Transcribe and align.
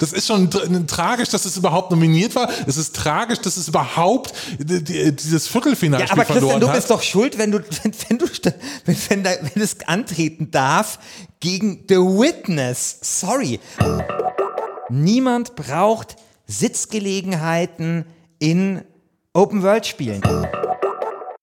Das 0.00 0.12
ist 0.12 0.26
schon 0.26 0.50
tr- 0.50 0.86
tragisch, 0.86 1.28
dass 1.28 1.44
es 1.44 1.56
überhaupt 1.56 1.90
nominiert 1.92 2.34
war. 2.34 2.48
Es 2.66 2.76
ist 2.76 2.96
tragisch, 2.96 3.38
dass 3.38 3.56
es 3.56 3.68
überhaupt 3.68 4.32
die- 4.58 5.14
dieses 5.14 5.46
Viertelfinale 5.46 6.04
Ja, 6.04 6.10
aber 6.10 6.24
Christian, 6.24 6.58
du 6.60 6.66
hat. 6.68 6.74
bist 6.74 6.90
doch 6.90 7.02
schuld, 7.02 7.38
wenn 7.38 7.52
du, 7.52 7.58
wenn, 7.82 7.92
wenn 8.08 8.18
du, 8.18 8.26
wenn, 8.86 8.96
wenn, 9.08 9.22
da, 9.22 9.30
wenn 9.54 9.62
es 9.62 9.76
antreten 9.86 10.50
darf 10.50 10.98
gegen 11.38 11.84
The 11.88 11.96
Witness. 11.96 12.96
Sorry. 13.02 13.60
Niemand 14.88 15.54
braucht 15.54 16.16
Sitzgelegenheiten 16.46 18.04
in 18.38 18.82
Open-World-Spielen. 19.34 20.22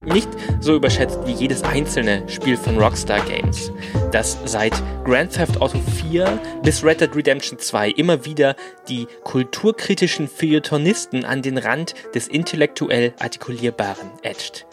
Nicht 0.08 0.30
so 0.60 0.76
überschätzt 0.76 1.20
wie 1.26 1.34
jedes 1.34 1.64
einzelne 1.64 2.28
Spiel 2.28 2.58
von 2.58 2.78
Rockstar 2.78 3.20
Games, 3.22 3.72
das 4.12 4.38
seit 4.46 4.74
Grand 5.04 5.32
Theft 5.32 5.62
Auto 5.62 5.80
4 5.80 6.40
bis 6.64 6.84
Red 6.84 7.02
Dead 7.02 7.16
Redemption 7.16 7.60
2 7.60 7.92
immer 7.92 8.26
wieder 8.26 8.56
die 8.90 9.08
kulturkritischen 9.24 10.28
Feuilletonisten 10.28 11.26
an 11.26 11.42
den 11.42 11.58
Rand 11.58 11.94
des 12.16 12.28
intellektuell 12.28 13.14
Artikulierbaren 13.20 14.12
edgt. 14.24 14.66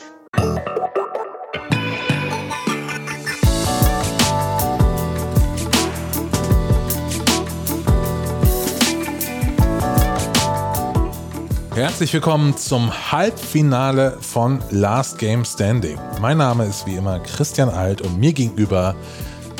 Herzlich 11.74 12.12
willkommen 12.12 12.56
zum 12.56 13.10
Halbfinale 13.10 14.16
von 14.20 14.62
Last 14.70 15.18
Game 15.18 15.44
Standing. 15.44 15.98
Mein 16.20 16.38
Name 16.38 16.66
ist 16.66 16.86
wie 16.86 16.94
immer 16.94 17.18
Christian 17.18 17.68
Alt 17.68 18.00
und 18.00 18.16
mir 18.16 18.32
gegenüber 18.32 18.94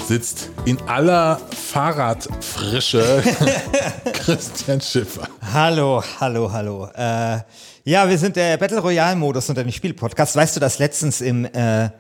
sitzt 0.07 0.51
in 0.65 0.81
aller 0.83 1.41
Fahrradfrische 1.51 3.21
Christian 4.13 4.81
Schiffer. 4.81 5.27
Hallo, 5.53 6.05
hallo, 6.21 6.53
hallo. 6.53 6.89
Äh, 6.95 7.41
ja, 7.83 8.09
wir 8.09 8.17
sind 8.17 8.37
der 8.37 8.59
Battle 8.59 8.79
Royale-Modus 8.79 9.49
unter 9.49 9.65
den 9.65 9.73
Spielpodcast. 9.73 10.37
Weißt 10.37 10.55
du, 10.55 10.61
dass 10.61 10.79
letztens 10.79 11.21
im 11.21 11.47
äh, 11.47 11.91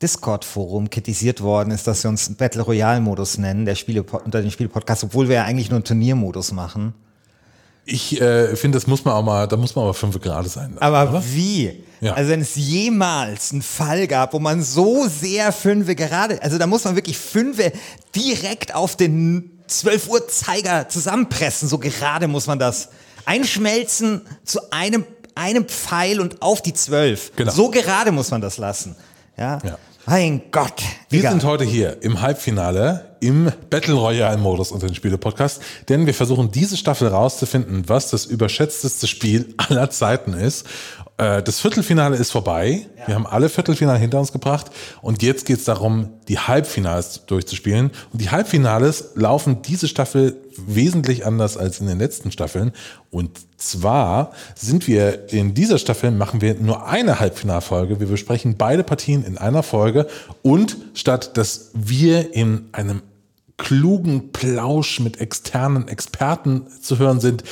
Discord-Forum 0.00 0.88
kritisiert 0.88 1.40
worden 1.40 1.72
ist, 1.72 1.88
dass 1.88 2.04
wir 2.04 2.10
uns 2.10 2.32
Battle 2.36 2.62
Royale-Modus 2.62 3.38
nennen, 3.38 3.64
der 3.64 3.74
Spiele 3.74 4.04
unter 4.04 4.40
den 4.40 4.52
Spielpodcast, 4.52 5.02
obwohl 5.02 5.28
wir 5.28 5.34
ja 5.34 5.44
eigentlich 5.44 5.70
nur 5.70 5.78
einen 5.78 5.84
Turniermodus 5.84 6.52
machen. 6.52 6.94
Ich 7.86 8.20
äh, 8.20 8.56
finde, 8.56 8.76
das 8.76 8.86
muss 8.86 9.04
man 9.04 9.14
auch 9.14 9.22
mal, 9.22 9.46
da 9.46 9.56
muss 9.56 9.74
man 9.74 9.84
aber 9.84 9.94
fünf 9.94 10.18
Grad 10.20 10.48
sein. 10.48 10.76
Aber 10.80 11.10
oder? 11.10 11.24
wie? 11.24 11.84
Ja. 12.00 12.14
Also 12.14 12.30
wenn 12.30 12.40
es 12.40 12.54
jemals 12.54 13.52
einen 13.52 13.62
Fall 13.62 14.06
gab, 14.06 14.32
wo 14.32 14.38
man 14.38 14.62
so 14.62 15.06
sehr 15.06 15.52
Fünfe 15.52 15.94
gerade, 15.94 16.42
also 16.42 16.58
da 16.58 16.66
muss 16.66 16.84
man 16.84 16.96
wirklich 16.96 17.18
Fünfe 17.18 17.72
direkt 18.14 18.74
auf 18.74 18.96
den 18.96 19.62
12 19.66 20.08
Uhr 20.08 20.28
Zeiger 20.28 20.88
zusammenpressen, 20.88 21.68
so 21.68 21.78
gerade 21.78 22.28
muss 22.28 22.46
man 22.46 22.58
das 22.58 22.88
einschmelzen 23.26 24.22
zu 24.44 24.70
einem, 24.70 25.04
einem 25.34 25.66
Pfeil 25.66 26.20
und 26.20 26.42
auf 26.42 26.62
die 26.62 26.74
12. 26.74 27.32
Genau. 27.36 27.52
So 27.52 27.70
gerade 27.70 28.12
muss 28.12 28.30
man 28.30 28.40
das 28.40 28.58
lassen. 28.58 28.96
Ja. 29.36 29.58
Ja. 29.64 29.78
Mein 30.06 30.42
Gott. 30.50 30.82
Wir 31.08 31.20
Egal. 31.20 31.32
sind 31.32 31.44
heute 31.44 31.64
hier 31.64 32.02
im 32.02 32.20
Halbfinale 32.20 33.16
im 33.20 33.50
Battle 33.70 33.94
Royale 33.94 34.36
Modus 34.36 34.70
unter 34.70 34.86
den 34.86 34.94
Spiele 34.94 35.16
Podcast, 35.16 35.62
denn 35.88 36.04
wir 36.04 36.12
versuchen 36.12 36.50
diese 36.50 36.76
Staffel 36.76 37.08
rauszufinden, 37.08 37.88
was 37.88 38.10
das 38.10 38.26
überschätzteste 38.26 39.06
Spiel 39.06 39.54
aller 39.56 39.88
Zeiten 39.88 40.34
ist. 40.34 40.66
Äh, 41.16 41.42
Das 41.42 41.60
Viertelfinale 41.60 42.16
ist 42.16 42.30
vorbei. 42.30 42.86
Wir 43.06 43.14
haben 43.14 43.26
alle 43.26 43.48
Viertelfinale 43.48 43.98
hinter 43.98 44.18
uns 44.18 44.32
gebracht 44.32 44.70
und 45.02 45.22
jetzt 45.22 45.46
geht 45.46 45.58
es 45.58 45.64
darum, 45.64 46.10
die 46.28 46.38
Halbfinals 46.38 47.26
durchzuspielen. 47.26 47.90
Und 48.12 48.20
die 48.20 48.30
Halbfinales 48.30 49.10
laufen 49.14 49.62
diese 49.62 49.88
Staffel 49.88 50.36
wesentlich 50.56 51.26
anders 51.26 51.56
als 51.56 51.80
in 51.80 51.86
den 51.86 51.98
letzten 51.98 52.32
Staffeln. 52.32 52.72
Und 53.10 53.38
zwar 53.56 54.32
sind 54.54 54.86
wir 54.86 55.32
in 55.32 55.54
dieser 55.54 55.78
Staffel 55.78 56.10
machen 56.10 56.40
wir 56.40 56.54
nur 56.54 56.86
eine 56.86 57.20
Halbfinalfolge. 57.20 58.00
Wir 58.00 58.08
besprechen 58.08 58.56
beide 58.56 58.84
Partien 58.84 59.24
in 59.24 59.38
einer 59.38 59.62
Folge 59.62 60.06
und 60.42 60.76
statt 60.94 61.36
dass 61.36 61.70
wir 61.74 62.34
in 62.34 62.68
einem 62.72 63.02
klugen 63.56 64.32
Plausch 64.32 64.98
mit 64.98 65.20
externen 65.20 65.86
Experten 65.86 66.66
zu 66.82 66.98
hören 66.98 67.20
sind, 67.20 67.44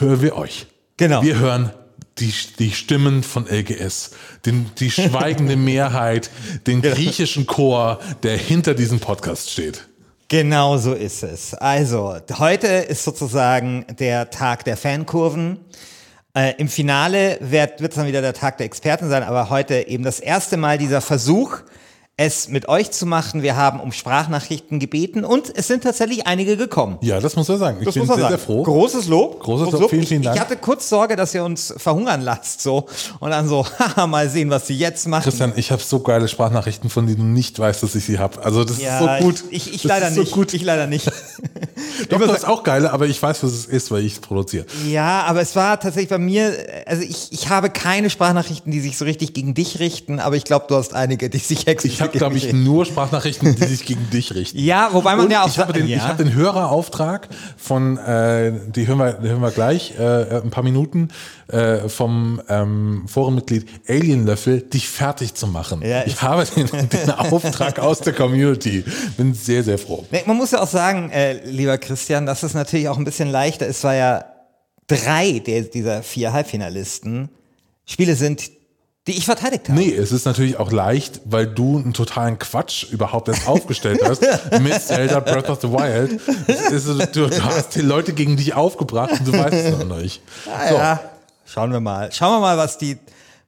hören 0.00 0.22
wir 0.22 0.36
euch. 0.36 0.66
Genau. 0.96 1.22
Wir 1.22 1.38
hören 1.38 1.70
die, 2.18 2.32
die 2.58 2.70
Stimmen 2.72 3.22
von 3.22 3.46
LGS, 3.46 4.10
den, 4.44 4.70
die 4.78 4.90
schweigende 4.90 5.56
Mehrheit, 5.56 6.30
den 6.66 6.82
griechischen 6.82 7.46
Chor, 7.46 8.00
der 8.22 8.36
hinter 8.36 8.74
diesem 8.74 9.00
Podcast 9.00 9.50
steht. 9.50 9.86
Genau 10.28 10.76
so 10.76 10.92
ist 10.92 11.22
es. 11.22 11.54
Also, 11.54 12.16
heute 12.38 12.66
ist 12.66 13.04
sozusagen 13.04 13.86
der 13.98 14.30
Tag 14.30 14.64
der 14.64 14.76
Fankurven. 14.76 15.58
Äh, 16.34 16.54
Im 16.58 16.68
Finale 16.68 17.38
wird 17.40 17.80
es 17.80 17.94
dann 17.94 18.08
wieder 18.08 18.22
der 18.22 18.34
Tag 18.34 18.58
der 18.58 18.66
Experten 18.66 19.08
sein, 19.08 19.22
aber 19.22 19.50
heute 19.50 19.86
eben 19.86 20.02
das 20.02 20.18
erste 20.18 20.56
Mal 20.56 20.78
dieser 20.78 21.00
Versuch, 21.00 21.58
es 22.18 22.48
mit 22.48 22.66
euch 22.68 22.90
zu 22.92 23.04
machen. 23.04 23.42
Wir 23.42 23.56
haben 23.56 23.78
um 23.78 23.92
Sprachnachrichten 23.92 24.78
gebeten 24.78 25.22
und 25.22 25.52
es 25.54 25.66
sind 25.66 25.82
tatsächlich 25.84 26.26
einige 26.26 26.56
gekommen. 26.56 26.96
Ja, 27.02 27.20
das 27.20 27.36
muss 27.36 27.46
man 27.48 27.58
sagen. 27.58 27.76
Ich 27.80 27.84
Das 27.84 27.92
bin 27.94 28.06
sehr, 28.06 28.16
sagen. 28.16 28.28
sehr 28.28 28.38
froh. 28.38 28.62
Großes 28.62 29.06
Lob. 29.06 29.40
Großes 29.40 29.72
Lob. 29.72 29.90
Vielen, 29.90 30.02
Ich- 30.02 30.08
vielen 30.08 30.22
Dank. 30.22 30.34
Ich 30.36 30.40
hatte 30.40 30.56
kurz 30.56 30.88
Sorge, 30.88 31.14
dass 31.16 31.34
ihr 31.34 31.44
uns 31.44 31.74
verhungern 31.76 32.22
lasst, 32.22 32.62
so. 32.62 32.86
Und 33.20 33.30
dann 33.30 33.46
so, 33.48 33.66
haha, 33.78 34.06
mal 34.06 34.30
sehen, 34.30 34.48
was 34.48 34.66
sie 34.66 34.76
jetzt 34.78 35.06
machen. 35.08 35.24
Christian, 35.24 35.52
ich 35.56 35.70
habe 35.70 35.82
so 35.82 36.00
geile 36.00 36.26
Sprachnachrichten, 36.26 36.88
von 36.88 37.06
denen 37.06 37.18
du 37.18 37.24
nicht 37.24 37.58
weißt, 37.58 37.82
dass 37.82 37.94
ich 37.94 38.06
sie 38.06 38.18
habe. 38.18 38.42
Also 38.42 38.64
das 38.64 38.78
ist 38.78 38.98
so 38.98 39.08
gut. 39.20 39.44
Ich, 39.50 39.74
ich 39.74 39.82
das 39.82 39.88
leider 39.90 40.10
so 40.10 40.20
nicht. 40.20 40.32
Gut. 40.32 40.54
Ich 40.54 40.62
leider 40.62 40.86
nicht. 40.86 41.10
Doch, 42.08 42.18
du 42.18 42.28
hast 42.28 42.46
auch 42.46 42.62
geile, 42.62 42.92
aber 42.92 43.06
ich 43.06 43.22
weiß, 43.22 43.42
was 43.42 43.52
es 43.52 43.66
ist, 43.66 43.90
weil 43.90 44.04
ich 44.04 44.14
es 44.14 44.18
produziere. 44.20 44.64
Ja, 44.88 45.22
aber 45.24 45.40
es 45.42 45.54
war 45.56 45.78
tatsächlich 45.80 46.10
bei 46.10 46.18
mir, 46.18 46.52
also 46.86 47.02
ich, 47.02 47.28
ich 47.32 47.48
habe 47.48 47.70
keine 47.70 48.10
Sprachnachrichten, 48.10 48.72
die 48.72 48.80
sich 48.80 48.96
so 48.98 49.04
richtig 49.04 49.34
gegen 49.34 49.54
dich 49.54 49.78
richten, 49.78 50.18
aber 50.20 50.36
ich 50.36 50.44
glaube, 50.44 50.66
du 50.68 50.76
hast 50.76 50.94
einige, 50.94 51.28
die 51.30 51.38
sich 51.38 51.66
explizit 51.66 51.92
Ich 51.96 52.00
habe, 52.02 52.16
glaube 52.18 52.36
ich, 52.36 52.44
richten. 52.44 52.64
nur 52.64 52.84
Sprachnachrichten, 52.86 53.54
die 53.56 53.64
sich 53.64 53.84
gegen 53.84 54.08
dich 54.10 54.34
richten. 54.34 54.58
Ja, 54.58 54.88
wobei 54.92 55.16
man 55.16 55.26
Und 55.26 55.32
ja 55.32 55.42
auch 55.44 55.48
ich 55.48 55.58
habe 55.58 55.72
den, 55.72 55.86
ja. 55.86 55.96
ich 55.98 56.02
habe 56.02 56.22
den 56.24 56.34
Hörerauftrag 56.34 57.28
von, 57.56 57.98
äh, 57.98 58.52
die 58.68 58.86
hören 58.86 58.98
wir, 58.98 59.12
die 59.14 59.28
hören 59.28 59.40
wir 59.42 59.50
gleich, 59.50 59.94
äh, 59.98 60.40
ein 60.42 60.50
paar 60.50 60.64
Minuten, 60.64 61.08
äh, 61.48 61.88
vom 61.88 62.40
ähm, 62.48 63.04
Forenmitglied 63.06 63.66
Alienlöffel, 63.88 64.62
dich 64.62 64.88
fertig 64.88 65.34
zu 65.34 65.46
machen. 65.46 65.82
Ja, 65.82 66.02
ich 66.04 66.14
ich- 66.14 66.22
habe 66.22 66.44
den, 66.56 66.66
den 66.88 67.10
Auftrag 67.10 67.78
aus 67.78 68.00
der 68.00 68.12
Community. 68.14 68.84
Bin 69.16 69.34
sehr, 69.34 69.62
sehr 69.62 69.78
froh. 69.78 70.04
Man 70.26 70.36
muss 70.36 70.50
ja 70.50 70.60
auch 70.62 70.68
sagen, 70.68 71.10
äh, 71.10 71.38
lieber 71.66 71.78
Christian, 71.78 72.26
dass 72.26 72.42
es 72.42 72.54
natürlich 72.54 72.88
auch 72.88 72.96
ein 72.96 73.04
bisschen 73.04 73.28
leichter 73.28 73.66
ist, 73.66 73.82
weil 73.82 73.98
ja 73.98 74.24
drei 74.86 75.40
der, 75.40 75.62
dieser 75.62 76.02
vier 76.02 76.32
Halbfinalisten 76.32 77.28
Spiele 77.84 78.14
sind, 78.14 78.50
die 79.06 79.12
ich 79.12 79.24
verteidigt 79.24 79.68
habe. 79.68 79.78
Nee, 79.78 79.92
es 79.92 80.12
ist 80.12 80.26
natürlich 80.26 80.58
auch 80.58 80.72
leicht, 80.72 81.20
weil 81.24 81.46
du 81.46 81.78
einen 81.78 81.92
totalen 81.92 82.38
Quatsch 82.38 82.84
überhaupt 82.90 83.28
erst 83.28 83.46
aufgestellt 83.46 84.00
hast 84.04 84.22
mit 84.60 84.80
Zelda 84.80 85.20
Breath 85.20 85.48
of 85.48 85.60
the 85.60 85.68
Wild. 85.68 86.20
Ist, 86.48 86.88
du, 86.88 87.28
du 87.28 87.44
hast 87.44 87.74
die 87.74 87.82
Leute 87.82 88.12
gegen 88.12 88.36
dich 88.36 88.54
aufgebracht 88.54 89.12
und 89.20 89.28
du 89.28 89.32
weißt 89.32 89.52
es 89.52 89.78
noch 89.78 89.98
nicht. 89.98 90.22
Ah, 90.46 90.72
ja. 90.72 91.00
Schauen 91.44 91.72
wir 91.72 91.80
mal. 91.80 92.10
Schauen 92.12 92.32
wir 92.34 92.40
mal, 92.40 92.58
was 92.58 92.78
die, 92.78 92.96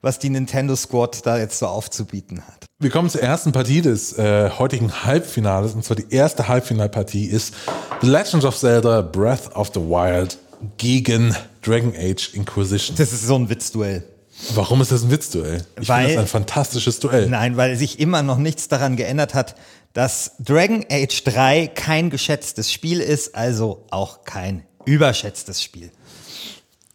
was 0.01 0.19
die 0.19 0.29
Nintendo 0.29 0.75
Squad 0.75 1.25
da 1.25 1.37
jetzt 1.37 1.59
so 1.59 1.67
aufzubieten 1.67 2.41
hat. 2.47 2.65
Wir 2.79 2.89
kommen 2.89 3.09
zur 3.09 3.21
ersten 3.21 3.51
Partie 3.51 3.81
des 3.81 4.17
äh, 4.17 4.49
heutigen 4.57 5.03
Halbfinales. 5.03 5.73
Und 5.73 5.83
zwar 5.83 5.97
die 5.97 6.05
erste 6.09 6.47
Halbfinalpartie 6.47 7.25
ist 7.25 7.53
The 8.01 8.07
Legend 8.07 8.45
of 8.45 8.57
Zelda 8.57 9.01
Breath 9.01 9.53
of 9.55 9.71
the 9.73 9.81
Wild 9.81 10.37
gegen 10.77 11.35
Dragon 11.61 11.93
Age 11.97 12.33
Inquisition. 12.33 12.95
Das 12.97 13.11
ist 13.11 13.25
so 13.27 13.35
ein 13.35 13.49
Witzduell. 13.49 14.05
Warum 14.53 14.81
ist 14.81 14.91
das 14.93 15.03
ein 15.03 15.11
Witzduell? 15.11 15.65
Ich 15.81 15.89
Weil- 15.89 16.05
finde 16.05 16.15
das 16.21 16.23
ein 16.23 16.27
fantastisches 16.29 16.99
Duell. 17.01 17.27
Nein, 17.27 17.57
weil 17.57 17.75
sich 17.75 17.99
immer 17.99 18.23
noch 18.23 18.37
nichts 18.37 18.69
daran 18.69 18.95
geändert 18.95 19.33
hat, 19.33 19.55
dass 19.91 20.31
Dragon 20.39 20.85
Age 20.89 21.23
3 21.25 21.67
kein 21.67 22.09
geschätztes 22.09 22.71
Spiel 22.71 23.01
ist, 23.01 23.35
also 23.35 23.85
auch 23.91 24.23
kein 24.23 24.63
überschätztes 24.85 25.61
Spiel. 25.61 25.91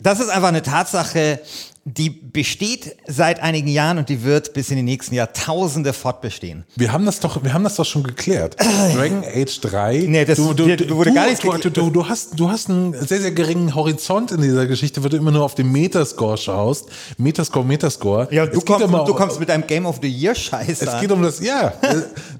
Das 0.01 0.21
ist 0.21 0.29
einfach 0.31 0.49
eine 0.49 0.63
Tatsache, 0.63 1.41
die 1.87 2.09
besteht 2.09 2.97
seit 3.07 3.41
einigen 3.43 3.69
Jahren 3.69 3.99
und 3.99 4.09
die 4.09 4.25
wird 4.25 4.55
bis 4.55 4.71
in 4.71 4.77
die 4.77 4.83
nächsten 4.83 5.15
Jahrtausende 5.15 5.93
fortbestehen. 5.93 6.65
Wir 6.77 6.93
haben 6.93 7.05
das 7.05 7.21
doch, 7.21 7.45
wir 7.45 7.53
haben 7.53 7.63
das 7.63 7.77
doch 7.77 7.85
schon 7.85 8.03
geklärt. 8.03 8.57
Dragon 8.59 9.23
Age 9.23 9.61
3. 9.61 10.05
Nee, 10.09 10.25
das 10.25 10.39
wird- 10.39 10.91
wurde 10.91 11.13
gar 11.13 11.27
nichts 11.27 11.41
du, 11.43 11.53
du, 11.59 11.69
du, 11.71 11.91
du, 11.91 12.09
hast, 12.09 12.41
du 12.41 12.49
hast 12.51 12.71
einen 12.71 12.95
sehr, 12.95 13.21
sehr 13.21 13.33
geringen 13.33 13.75
Horizont 13.75 14.33
in 14.33 14.41
dieser 14.41 14.67
Geschichte, 14.67 15.03
weil 15.03 15.11
du 15.11 15.19
immer 15.19 15.31
nur 15.31 15.45
auf 15.45 15.55
den 15.55 15.71
Metascore 15.73 16.39
schaust. 16.39 16.89
Metascore, 17.19 17.67
Metascore. 17.67 18.29
Ja, 18.31 18.47
du 18.47 18.63
kommst, 18.63 18.83
immer- 18.87 19.05
du 19.05 19.13
kommst 19.13 19.39
mit 19.39 19.51
deinem 19.51 19.67
Game 19.67 19.85
of 19.85 19.99
the 20.01 20.09
Year 20.09 20.35
Scheiß 20.35 20.81
Es 20.81 20.89
an. 20.89 21.03
geht 21.03 21.13
um 21.13 21.21
das, 21.23 21.41
ja. 21.41 21.75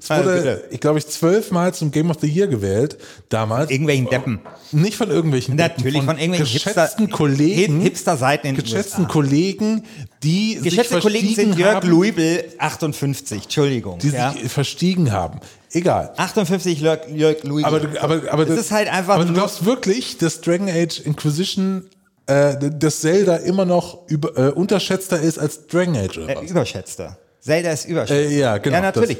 Es 0.01 0.09
Also 0.09 0.27
wurde, 0.29 0.63
ich 0.71 0.79
glaube, 0.79 0.97
ich 0.97 1.05
zwölfmal 1.07 1.71
zum 1.75 1.91
Game 1.91 2.09
of 2.09 2.17
the 2.19 2.27
Year 2.27 2.47
gewählt, 2.47 2.97
damals. 3.29 3.69
Irgendwelchen 3.69 4.07
Deppen. 4.09 4.39
Nicht 4.71 4.97
von 4.97 5.11
irgendwelchen 5.11 5.55
Deppen, 5.55 5.77
Natürlich, 5.83 6.03
von, 6.03 6.17
irgendwelchen 6.17 6.51
geschätzten 6.51 7.05
Hipster, 7.05 7.15
Kollegen. 7.17 7.81
Hipster-Seiten 7.81 8.47
in 8.47 8.55
geschätzten. 8.55 9.07
Kollegen 9.07 9.34
Kollegen, 9.35 9.83
die 10.23 10.59
Geschätzte 10.61 10.95
sich 10.95 11.03
Kollegen 11.03 11.35
sind 11.35 11.57
Jörg 11.57 11.75
haben, 11.75 11.89
Luibel 11.89 12.45
58, 12.57 13.43
Entschuldigung. 13.43 13.99
die 13.99 14.09
ja. 14.09 14.31
sich 14.31 14.51
verstiegen 14.51 15.11
haben. 15.11 15.39
Egal. 15.71 16.13
58 16.15 16.79
Jörg, 16.79 17.09
Jörg 17.09 17.43
Luibel. 17.43 17.65
Aber, 17.65 17.79
du, 17.79 18.01
aber, 18.01 18.31
aber, 18.31 18.45
Das 18.45 18.57
ist 18.57 18.71
halt 18.71 18.87
einfach 18.87 19.15
aber 19.15 19.25
du 19.25 19.33
glaubst 19.33 19.65
wirklich, 19.65 20.17
dass 20.17 20.39
Dragon 20.41 20.69
Age 20.69 21.01
Inquisition, 21.01 21.89
äh, 22.27 22.55
dass 22.71 23.01
Zelda 23.01 23.37
immer 23.37 23.65
noch 23.65 24.07
über, 24.07 24.37
äh, 24.37 24.51
unterschätzter 24.51 25.19
ist 25.19 25.37
als 25.37 25.67
Dragon 25.67 25.97
Age 25.97 26.17
oder 26.19 26.29
äh, 26.29 26.35
was? 26.37 26.51
überschätzter. 26.51 27.17
Zelda 27.41 27.71
ist 27.71 27.85
überschätzt. 27.85 28.31
Äh, 28.31 28.39
ja, 28.39 28.57
genau, 28.57 28.77
Ja, 28.77 28.81
natürlich. 28.81 29.17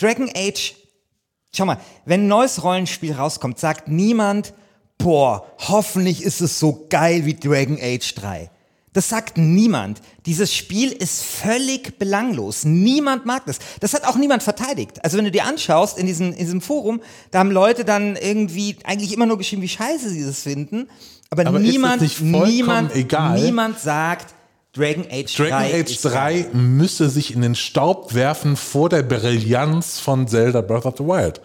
Dragon 0.00 0.30
Age, 0.34 0.74
schau 1.54 1.66
mal, 1.66 1.78
wenn 2.06 2.24
ein 2.24 2.28
neues 2.28 2.64
Rollenspiel 2.64 3.12
rauskommt, 3.12 3.58
sagt 3.58 3.88
niemand, 3.88 4.54
boah, 4.96 5.46
hoffentlich 5.58 6.22
ist 6.22 6.40
es 6.40 6.58
so 6.58 6.86
geil 6.88 7.26
wie 7.26 7.34
Dragon 7.34 7.78
Age 7.80 8.14
3. 8.14 8.50
Das 8.92 9.08
sagt 9.08 9.38
niemand. 9.38 10.02
Dieses 10.26 10.54
Spiel 10.54 10.92
ist 10.92 11.22
völlig 11.24 11.98
belanglos. 11.98 12.64
Niemand 12.64 13.24
mag 13.24 13.46
das. 13.46 13.58
Das 13.80 13.94
hat 13.94 14.04
auch 14.04 14.16
niemand 14.16 14.42
verteidigt. 14.42 15.02
Also 15.02 15.16
wenn 15.16 15.24
du 15.24 15.30
dir 15.30 15.44
anschaust 15.46 15.98
in 15.98 16.06
diesem, 16.06 16.32
in 16.32 16.38
diesem 16.38 16.60
Forum, 16.60 17.00
da 17.30 17.38
haben 17.38 17.50
Leute 17.50 17.84
dann 17.84 18.16
irgendwie 18.16 18.76
eigentlich 18.84 19.14
immer 19.14 19.24
nur 19.26 19.38
geschrieben, 19.38 19.62
wie 19.62 19.68
scheiße 19.68 20.10
sie 20.10 20.24
das 20.24 20.42
finden. 20.42 20.88
Aber, 21.30 21.46
Aber 21.46 21.58
niemand, 21.58 22.20
niemand, 22.20 22.94
egal? 22.94 23.40
niemand 23.40 23.80
sagt, 23.80 24.34
Dragon 24.74 25.04
Age 25.10 25.34
Dragon 25.36 25.70
3 25.70 25.80
Age 25.80 25.90
ist 25.90 26.04
3 26.04 26.46
müsse 26.52 27.10
sich 27.10 27.34
in 27.34 27.42
den 27.42 27.54
Staub 27.54 28.14
werfen 28.14 28.56
vor 28.56 28.88
der 28.88 29.02
Brillanz 29.02 29.98
von 29.98 30.26
Zelda 30.28 30.62
Breath 30.62 30.86
of 30.86 30.94
the 30.96 31.04
Wild. 31.04 31.40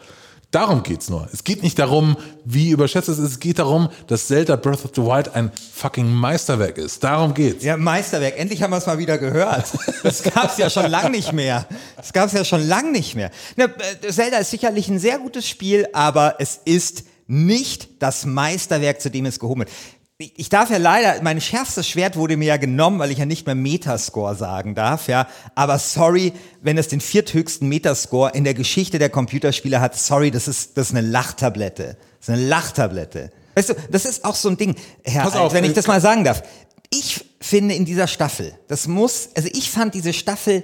Darum 0.52 0.82
geht's 0.82 1.10
nur. 1.10 1.28
Es 1.34 1.44
geht 1.44 1.62
nicht 1.62 1.78
darum, 1.78 2.16
wie 2.46 2.70
überschätzt 2.70 3.10
es 3.10 3.18
ist. 3.18 3.32
Es 3.32 3.40
geht 3.40 3.60
darum, 3.60 3.90
dass 4.08 4.28
Zelda 4.28 4.56
Breath 4.56 4.86
of 4.86 4.92
the 4.96 5.02
Wild 5.02 5.36
ein 5.36 5.52
fucking 5.74 6.10
Meisterwerk 6.10 6.78
ist. 6.78 7.04
Darum 7.04 7.34
geht's. 7.34 7.66
Ja, 7.66 7.76
Meisterwerk. 7.76 8.40
Endlich 8.40 8.64
haben 8.64 8.72
wir 8.72 8.78
es 8.78 8.86
mal 8.86 8.98
wieder 8.98 9.18
gehört. 9.18 9.66
Das 10.04 10.24
gab 10.24 10.52
es 10.52 10.58
ja 10.58 10.70
schon 10.70 10.90
lang 10.90 11.12
nicht 11.12 11.34
mehr. 11.34 11.68
Das 11.98 12.14
gab 12.14 12.28
es 12.28 12.34
ja 12.34 12.46
schon 12.46 12.66
lang 12.66 12.94
nicht 12.94 13.16
mehr. 13.16 13.30
Äh, 13.58 13.68
Zelda 14.10 14.38
ist 14.38 14.52
sicherlich 14.52 14.88
ein 14.88 15.00
sehr 15.00 15.20
gutes 15.20 15.48
Spiel, 15.50 15.88
aber 15.92 16.36
es 16.40 16.62
ist 16.64 17.04
nicht 17.28 18.02
das 18.02 18.26
Meisterwerk, 18.26 19.02
zu 19.02 19.12
dem 19.12 19.26
es 19.26 19.40
gehoben 19.40 19.62
wird. 19.62 19.72
Ich 20.20 20.50
darf 20.50 20.72
ja 20.72 20.78
leider, 20.78 21.22
mein 21.22 21.40
schärfstes 21.40 21.88
Schwert 21.88 22.16
wurde 22.16 22.38
mir 22.38 22.46
ja 22.48 22.58
genommen, 22.58 22.98
weil 22.98 23.12
ich 23.12 23.20
ja 23.20 23.28
nicht 23.28 23.46
mehr 23.46 23.54
Metascore 23.54 24.34
sagen 24.34 24.74
darf, 24.74 25.08
ja. 25.08 25.28
Aber 25.54 25.78
sorry, 25.78 26.34
wenn 26.60 26.80
es 26.80 26.88
den 26.88 27.02
vierthöchsten 27.02 27.70
Metascore 27.70 28.32
in 28.34 28.44
der 28.44 28.56
Geschichte 28.56 28.98
der 28.98 29.12
Computerspiele 29.12 29.80
hat, 29.80 29.96
sorry, 29.96 30.32
das 30.32 30.48
ist, 30.48 30.76
das 30.76 30.88
ist 30.90 30.96
eine 30.96 31.08
Lachtablette. 31.08 31.98
Das 32.20 32.30
ist 32.30 32.34
eine 32.34 32.48
Lachtablette. 32.48 33.32
Weißt 33.54 33.70
du, 33.70 33.76
das 33.92 34.06
ist 34.06 34.26
auch 34.26 34.34
so 34.34 34.50
ein 34.50 34.58
Ding, 34.58 34.76
Herr 35.04 35.22
Pass 35.22 35.34
Alt, 35.36 35.44
auf, 35.44 35.54
wenn 35.54 35.66
ich 35.66 35.72
äh, 35.72 35.76
das 35.76 35.86
mal 35.86 36.02
sagen 36.02 36.24
darf. 36.24 36.42
Ich 36.90 37.24
finde 37.40 37.76
in 37.76 37.86
dieser 37.86 38.08
Staffel, 38.08 38.58
das 38.68 38.88
muss, 38.88 39.30
also 39.36 39.50
ich 39.54 39.70
fand 39.70 39.94
diese 39.94 40.14
Staffel, 40.14 40.64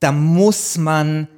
da 0.00 0.10
muss 0.10 0.78
man 0.78 1.28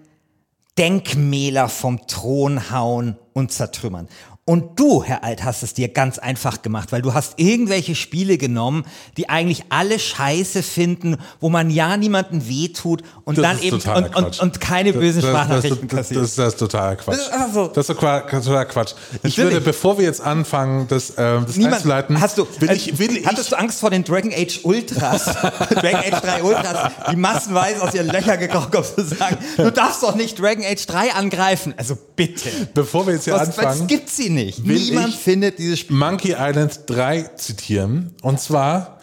Denkmäler 0.79 1.69
vom 1.69 2.07
Thron 2.07 2.71
hauen 2.71 3.19
und 3.35 3.53
zertrümmern. 3.53 4.09
Und 4.53 4.79
du, 4.79 5.03
Herr 5.03 5.25
Alt, 5.25 5.45
hast 5.45 5.63
es 5.63 5.73
dir 5.73 5.89
ganz 5.89 6.19
einfach 6.19 6.61
gemacht, 6.61 6.93
weil 6.93 7.01
du 7.01 7.15
hast 7.15 7.39
irgendwelche 7.39 7.95
Spiele 7.95 8.37
genommen, 8.37 8.85
die 9.17 9.31
eigentlich 9.31 9.65
alle 9.71 9.99
scheiße 9.99 10.63
finden, 10.63 11.17
wo 11.41 11.49
man 11.49 11.71
ja 11.71 11.97
niemanden 11.97 12.47
wehtut 12.47 13.03
und 13.25 13.39
Das 13.39 13.43
dann 13.45 13.63
eben 13.63 13.81
und, 13.81 14.15
und, 14.15 14.41
und 14.41 14.61
keine 14.61 14.93
bösen 14.93 15.23
Das- 15.23 15.31
das- 15.31 15.41
Sprachnachrichten 15.41 15.89
das, 15.89 15.97
das, 15.97 15.99
kassiert. 16.09 16.23
das, 16.23 16.35
das 16.35 16.49
ist 16.53 16.59
totaler 16.59 16.97
Quatsch. 16.97 17.17
Das 17.17 17.27
ist 17.29 17.33
einfach 17.33 17.55
so. 17.55 17.67
Das 17.69 17.89
ist 17.89 17.97
total 17.97 18.27
totaler 18.27 18.65
Quatsch. 18.67 18.93
Ich 19.23 19.39
würde, 19.39 19.63
bevor 19.63 19.97
wir 19.97 20.05
jetzt 20.05 20.21
anfangen, 20.21 20.87
das, 20.87 21.15
ähm, 21.17 21.45
das 21.47 21.57
Niemand, 21.57 21.77
einzuleiten, 21.77 22.21
hast 22.21 22.37
du, 22.37 22.47
will 22.59 22.69
äh, 22.69 22.75
ich, 22.75 22.99
will 22.99 23.17
ich, 23.17 23.27
hattest 23.27 23.53
du 23.53 23.57
Angst 23.57 23.81
vor 23.81 23.89
den 23.89 24.05
Dragon 24.05 24.35
Age 24.35 24.61
Ultras? 24.65 25.25
Dragon 25.71 26.01
Age 26.13 26.21
3 26.21 26.43
Ultras, 26.43 26.93
die 27.11 27.17
massenweise 27.17 27.83
aus 27.83 27.95
ihren 27.95 28.09
Löchern 28.09 28.39
gekrochen 28.39 28.71
kommen, 28.71 28.85
zu 28.85 29.03
sagen, 29.03 29.39
du 29.57 29.73
darfst 29.73 30.03
doch 30.03 30.15
nicht 30.15 30.39
Dragon 30.39 30.63
Age 30.63 30.85
3 30.87 31.15
angreifen. 31.15 31.73
Also 31.79 31.97
bitte. 32.17 32.51
bevor 32.75 33.07
wir 33.07 33.15
jetzt 33.15 33.25
hier 33.25 33.33
Was, 33.33 33.49
was 33.49 33.59
anfangen, 33.59 33.87
gibt 33.87 34.11
sie 34.11 34.29
nicht? 34.29 34.42
Will 34.65 34.79
Niemand 34.79 35.15
findet 35.15 35.59
dieses 35.59 35.79
Spiel. 35.81 35.97
Monkey 35.97 36.35
Island 36.39 36.81
3 36.87 37.23
zitieren. 37.37 38.15
Und 38.23 38.41
zwar, 38.41 39.01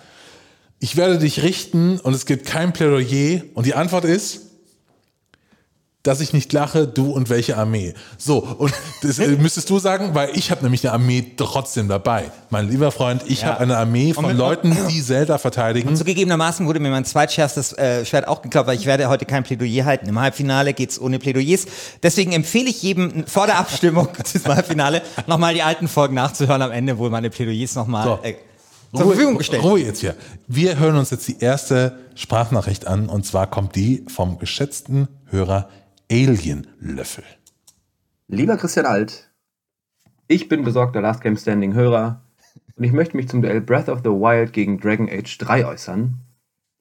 ich 0.80 0.96
werde 0.96 1.20
dich 1.20 1.44
richten 1.44 2.00
und 2.00 2.14
es 2.14 2.26
gibt 2.26 2.46
kein 2.46 2.74
Plädoyer. 2.74 3.42
Und 3.54 3.66
die 3.66 3.74
Antwort 3.76 4.06
ist, 4.06 4.49
dass 6.04 6.22
ich 6.22 6.32
nicht 6.32 6.54
lache, 6.54 6.88
du 6.88 7.12
und 7.12 7.30
welche 7.30 7.58
Armee. 7.58 7.94
So, 8.18 8.38
und 8.40 8.74
das 9.02 9.20
äh, 9.20 9.28
müsstest 9.36 9.70
du 9.70 9.80
sagen, 9.80 10.16
weil 10.16 10.30
ich 10.34 10.50
habe 10.50 10.64
nämlich 10.64 10.86
eine 10.86 10.94
Armee 10.94 11.34
trotzdem 11.36 11.90
dabei. 11.90 12.32
Mein 12.50 12.70
lieber 12.70 12.92
Freund, 12.92 13.24
ich 13.28 13.42
Ja. 13.42 13.48
habe 13.50 13.60
eine 13.62 13.76
Armee 13.78 14.14
von 14.14 14.36
Leuten, 14.36 14.76
die 14.90 15.04
Zelda 15.04 15.38
verteidigen. 15.38 15.94
Zugegebenermaßen 15.98 16.66
wurde 16.68 16.80
mir 16.80 16.90
mein 16.90 17.04
zweitschärfstes 17.04 17.74
äh, 17.74 18.06
Schwert 18.06 18.30
auch 18.30 18.42
geklaut, 18.42 18.66
weil 18.68 18.78
ich 18.78 18.86
werde 18.86 19.10
heute 19.10 19.26
kein 19.26 19.44
Plädoyer 19.44 19.84
halten. 19.86 20.08
Im 20.08 20.20
Halbfinale 20.20 20.74
geht's 20.74 21.00
ohne 21.02 21.20
Plädoyers. 21.20 21.66
Deswegen 22.02 22.32
empfehle 22.32 22.70
ich 22.70 22.82
jedem 22.82 23.28
vor 23.28 23.46
der 23.46 23.60
Abstimmung 23.60 24.08
zum 24.24 24.46
Halbfinale 24.46 25.02
nochmal 25.28 25.54
die 25.54 25.64
alten 25.64 25.90
Folgen 25.90 26.16
nachzuhören 26.16 26.62
am 26.62 26.72
Ende, 26.72 26.98
wo 26.98 27.10
meine 27.10 27.30
Plädoyers 27.30 27.76
nochmal 27.76 28.06
So. 28.06 28.20
äh, 28.24 28.36
zur 28.96 29.06
Verfügung 29.06 29.38
gestellt 29.38 29.64
Ruhe 29.64 29.82
jetzt 29.82 30.00
hier. 30.00 30.16
Wir 30.48 30.80
hören 30.80 30.96
uns 30.96 31.12
jetzt 31.12 31.28
die 31.28 31.40
erste 31.40 32.00
Sprachnachricht 32.16 32.88
an 32.88 33.08
und 33.10 33.26
zwar 33.26 33.48
kommt 33.48 33.76
die 33.76 34.04
vom 34.08 34.40
geschätzten 34.40 35.08
Hörer 35.30 35.70
Alienlöffel. 36.12 37.24
Lieber 38.28 38.58
Christian 38.58 38.88
Alt, 38.88 39.30
ich 40.28 40.50
bin 40.50 40.64
besorgter 40.64 41.02
Last 41.02 41.22
Game 41.22 41.38
Standing 41.38 41.76
Hörer 41.76 42.24
und 42.76 42.84
ich 42.84 42.92
möchte 42.92 43.16
mich 43.16 43.30
zum 43.30 43.44
Duell 43.44 43.62
Breath 43.62 43.90
of 43.90 44.00
the 44.00 44.10
Wild 44.10 44.52
gegen 44.52 44.80
Dragon 44.80 45.08
Age 45.08 45.38
3 45.38 45.68
äußern. 45.68 46.16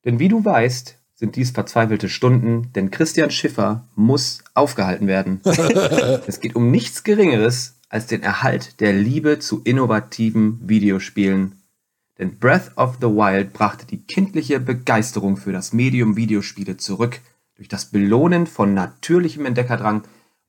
Denn 0.07 0.19
wie 0.19 0.29
du 0.29 0.43
weißt, 0.43 0.97
sind 1.15 1.37
dies 1.37 1.51
verzweifelte 1.51 2.09
Stunden, 2.09 2.73
denn 2.73 2.91
Christian 2.91 3.31
Schiffer 3.31 3.87
muss 3.97 4.43
aufgehalten 4.55 5.09
werden. 5.09 5.43
es 5.45 6.41
geht 6.41 6.57
um 6.57 6.71
nichts 6.71 7.05
Geringeres 7.05 7.81
als 7.91 8.07
den 8.07 8.23
Erhalt 8.23 8.81
der 8.81 8.95
Liebe 8.95 9.41
zu 9.41 9.61
innovativen 9.63 10.59
Videospielen. 10.67 11.61
Denn 12.19 12.39
Breath 12.39 12.71
of 12.77 12.97
the 13.03 13.09
Wild 13.09 13.53
brachte 13.53 13.85
die 13.85 14.03
kindliche 14.07 14.59
Begeisterung 14.59 15.37
für 15.37 15.53
das 15.53 15.75
Medium 15.75 16.17
Videospiele 16.17 16.79
zurück 16.79 17.21
durch 17.59 17.69
das 17.69 17.87
Belohnen 17.87 18.47
von 18.47 18.73
natürlichem 18.73 19.45
Entdeckerdrang 19.45 20.05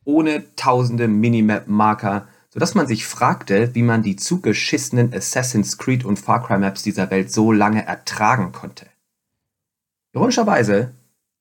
ohne 0.06 0.44
tausende 0.56 1.08
Minimap-Marker, 1.08 2.28
sodass 2.52 2.76
man 2.76 2.88
sich 2.88 3.06
fragte, 3.06 3.74
wie 3.74 3.82
man 3.82 4.04
die 4.04 4.16
zugeschissenen 4.16 5.14
Assassin's 5.14 5.80
Creed 5.80 6.06
und 6.06 6.20
Far 6.20 6.46
Cry 6.46 6.60
Maps 6.60 6.84
dieser 6.84 7.10
Welt 7.10 7.32
so 7.32 7.52
lange 7.52 7.86
ertragen 7.86 8.52
konnte. 8.52 8.86
Ironischerweise 10.14 10.94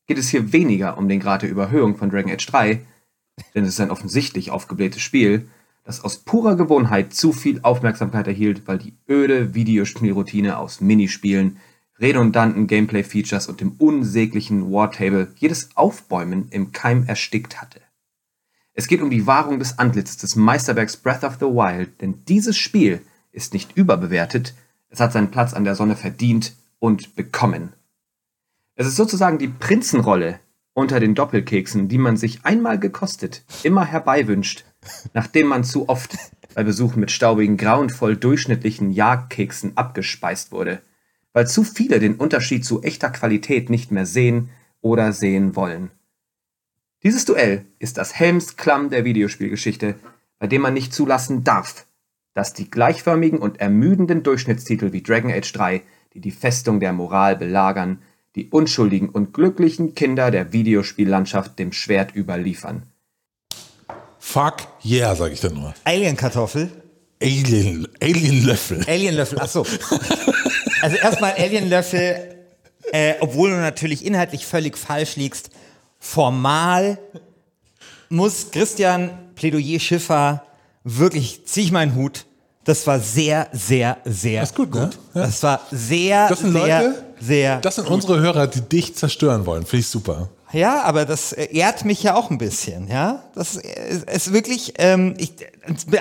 geht 0.07 0.19
es 0.19 0.31
hier 0.31 0.53
weniger 0.55 0.97
um 0.97 1.07
den 1.07 1.21
Grad 1.21 1.43
der 1.43 1.51
Überhöhung 1.51 1.97
von 1.97 2.11
Dragon 2.11 2.33
Age 2.33 2.47
3, 2.47 2.81
denn 3.55 3.65
es 3.65 3.75
ist 3.75 3.81
ein 3.81 3.91
offensichtlich 3.91 4.51
aufgeblähtes 4.51 5.03
Spiel, 5.03 5.49
das 5.85 6.03
aus 6.03 6.19
purer 6.19 6.57
Gewohnheit 6.57 7.13
zu 7.13 7.35
viel 7.35 7.61
Aufmerksamkeit 7.63 8.27
erhielt, 8.27 8.67
weil 8.67 8.79
die 8.79 8.95
öde 9.09 9.55
Videospielroutine 9.55 10.57
aus 10.57 10.81
Minispielen, 10.81 11.59
redundanten 12.01 12.67
Gameplay-Features 12.67 13.49
und 13.49 13.61
dem 13.61 13.73
unsäglichen 13.79 14.73
Wartable 14.73 15.33
jedes 15.37 15.71
Aufbäumen 15.75 16.49
im 16.51 16.73
Keim 16.73 17.05
erstickt 17.07 17.61
hatte. 17.61 17.81
Es 18.73 18.87
geht 18.87 19.03
um 19.03 19.11
die 19.11 19.27
Wahrung 19.27 19.59
des 19.59 19.79
Antlitzes 19.79 20.19
des 20.19 20.37
Meisterwerks 20.37 20.97
Breath 20.97 21.25
of 21.25 21.35
the 21.41 21.47
Wild, 21.47 22.01
denn 22.01 22.25
dieses 22.27 22.57
Spiel 22.57 23.03
ist 23.33 23.53
nicht 23.53 23.77
überbewertet, 23.77 24.55
es 24.89 25.01
hat 25.01 25.13
seinen 25.13 25.31
Platz 25.31 25.53
an 25.53 25.65
der 25.65 25.75
Sonne 25.75 25.97
verdient 25.97 26.55
und 26.79 27.17
bekommen. 27.17 27.73
Es 28.77 28.87
ist 28.87 28.97
sozusagen 28.97 29.39
die 29.39 29.49
Prinzenrolle 29.49 30.39
unter 30.73 31.01
den 31.01 31.17
Doppelkeksen, 31.17 31.89
die 31.89 31.99
man 31.99 32.17
sich 32.17 32.45
einmal 32.45 32.79
gekostet, 32.79 33.43
immer 33.65 33.85
herbeiwünscht, 33.85 34.65
nachdem 35.13 35.49
man 35.49 35.65
zu 35.65 35.89
oft 35.89 36.17
bei 36.55 36.63
Besuchen 36.63 37.01
mit 37.01 37.11
staubigen, 37.11 37.57
grauenvoll 37.57 38.17
durchschnittlichen 38.17 38.93
Jagdkeksen 38.93 39.77
abgespeist 39.77 40.53
wurde, 40.53 40.81
weil 41.33 41.47
zu 41.47 41.65
viele 41.65 42.01
den 42.01 42.17
Unterschied 42.17 42.65
zu 42.65 42.83
echter 42.83 43.11
Qualität 43.11 43.71
nicht 43.71 43.91
mehr 43.91 44.07
sehen 44.07 44.51
oder 44.81 45.13
sehen 45.13 45.57
wollen. 45.57 45.91
Dieses 47.03 47.25
Duell 47.25 47.65
ist 47.79 47.97
das 47.97 48.15
Helmsklamm 48.15 48.91
der 48.91 49.05
Videospielgeschichte, 49.05 49.95
bei 50.39 50.47
dem 50.47 50.63
man 50.63 50.75
nicht 50.75 50.93
zulassen 50.93 51.45
darf, 51.45 51.87
dass 52.35 52.55
die 52.55 52.71
gleichförmigen 52.71 53.39
und 53.39 53.61
ermüdenden 53.61 54.23
Durchschnittstitel 54.23 54.93
wie 54.93 55.03
Dragon 55.03 55.31
Age 55.31 55.53
3, 55.53 55.83
die 56.15 56.21
die 56.21 56.31
Festung 56.31 56.81
der 56.81 56.93
Moral 56.93 57.37
belagern, 57.37 58.03
die 58.35 58.49
unschuldigen 58.49 59.09
und 59.09 59.33
glücklichen 59.33 59.95
Kinder 59.95 60.31
der 60.31 60.53
Videospiellandschaft 60.53 61.59
dem 61.59 61.73
Schwert 61.73 62.15
überliefern. 62.15 62.85
Fuck 64.19 64.57
yeah, 64.85 65.15
sage 65.15 65.35
ich 65.35 65.41
dann 65.41 65.55
nur. 65.55 65.75
Alien-Kartoffel. 65.85 66.71
Alien, 67.21 67.89
Alienlöffel. 68.01 68.85
Alienlöffel, 68.87 69.39
ach 69.41 69.49
so. 69.49 69.67
Also 70.83 70.97
erstmal 70.97 71.33
Alienlöffel, 71.33 72.37
äh, 72.93 73.15
obwohl 73.21 73.51
du 73.51 73.57
natürlich 73.57 74.05
inhaltlich 74.05 74.47
völlig 74.47 74.77
falsch 74.77 75.17
liegst, 75.17 75.51
formal 75.99 76.99
muss 78.09 78.51
Christian 78.51 79.11
Plädoyer 79.35 79.81
Schiffer 79.81 80.45
wirklich, 80.85 81.47
zieh 81.47 81.63
ich 81.63 81.73
meinen 81.73 81.95
Hut, 81.95 82.25
Das 82.65 82.87
war 82.87 83.01
sehr, 83.01 83.49
sehr, 83.53 83.97
sehr 84.05 84.43
Das 84.43 84.51
ist 84.51 84.57
gut, 84.57 84.75
ne? 84.75 84.91
Ja. 85.15 85.23
Das 85.23 85.43
war 85.43 85.61
sehr, 85.71 86.29
Das 86.29 86.41
sind 86.41 86.53
sehr, 86.53 86.83
Leute, 86.83 87.05
sehr. 87.19 87.61
Das 87.61 87.77
sind 87.77 87.89
unsere 87.89 88.21
Hörer, 88.21 88.47
die 88.47 88.61
dich 88.61 88.95
zerstören 88.95 89.47
wollen. 89.47 89.65
Finde 89.65 89.81
ich 89.81 89.89
super. 89.89 90.29
Ja, 90.53 90.83
aber 90.83 91.07
das 91.07 91.33
äh, 91.33 91.45
ehrt 91.51 91.87
mich 91.87 92.03
ja 92.03 92.15
auch 92.15 92.31
ein 92.31 92.37
bisschen, 92.37 92.89
ja. 92.89 93.23
Das 93.35 93.57
ist 93.57 94.05
ist 94.11 94.33
wirklich 94.35 94.75
ähm, 94.77 95.15
ich, 95.17 95.33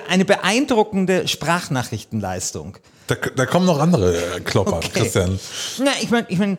eine 0.10 0.26
beeindruckende 0.26 1.28
Sprachnachrichtenleistung. 1.30 2.78
Da, 3.08 3.16
da 3.16 3.46
kommen 3.46 3.66
noch 3.66 3.80
andere 3.80 4.42
Klopper, 4.44 4.78
Okay. 4.78 4.90
Christian. 4.94 5.40
Na, 5.80 5.92
ich 6.02 6.10
meine, 6.10 6.28
ich 6.30 6.38
meine, 6.38 6.58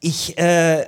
ich, 0.00 0.38
äh, 0.38 0.82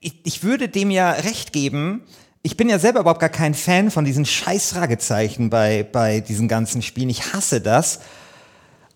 ich, 0.00 0.14
ich 0.24 0.42
würde 0.42 0.68
dem 0.68 0.90
ja 0.90 1.10
recht 1.12 1.52
geben. 1.52 2.02
Ich 2.42 2.56
bin 2.56 2.68
ja 2.68 2.78
selber 2.78 3.00
überhaupt 3.00 3.20
gar 3.20 3.28
kein 3.28 3.54
Fan 3.54 3.90
von 3.90 4.04
diesen 4.04 4.24
scheiß 4.24 4.72
Fragezeichen 4.72 5.50
bei, 5.50 5.82
bei 5.82 6.20
diesen 6.20 6.48
ganzen 6.48 6.82
Spielen. 6.82 7.10
Ich 7.10 7.32
hasse 7.32 7.60
das. 7.60 8.00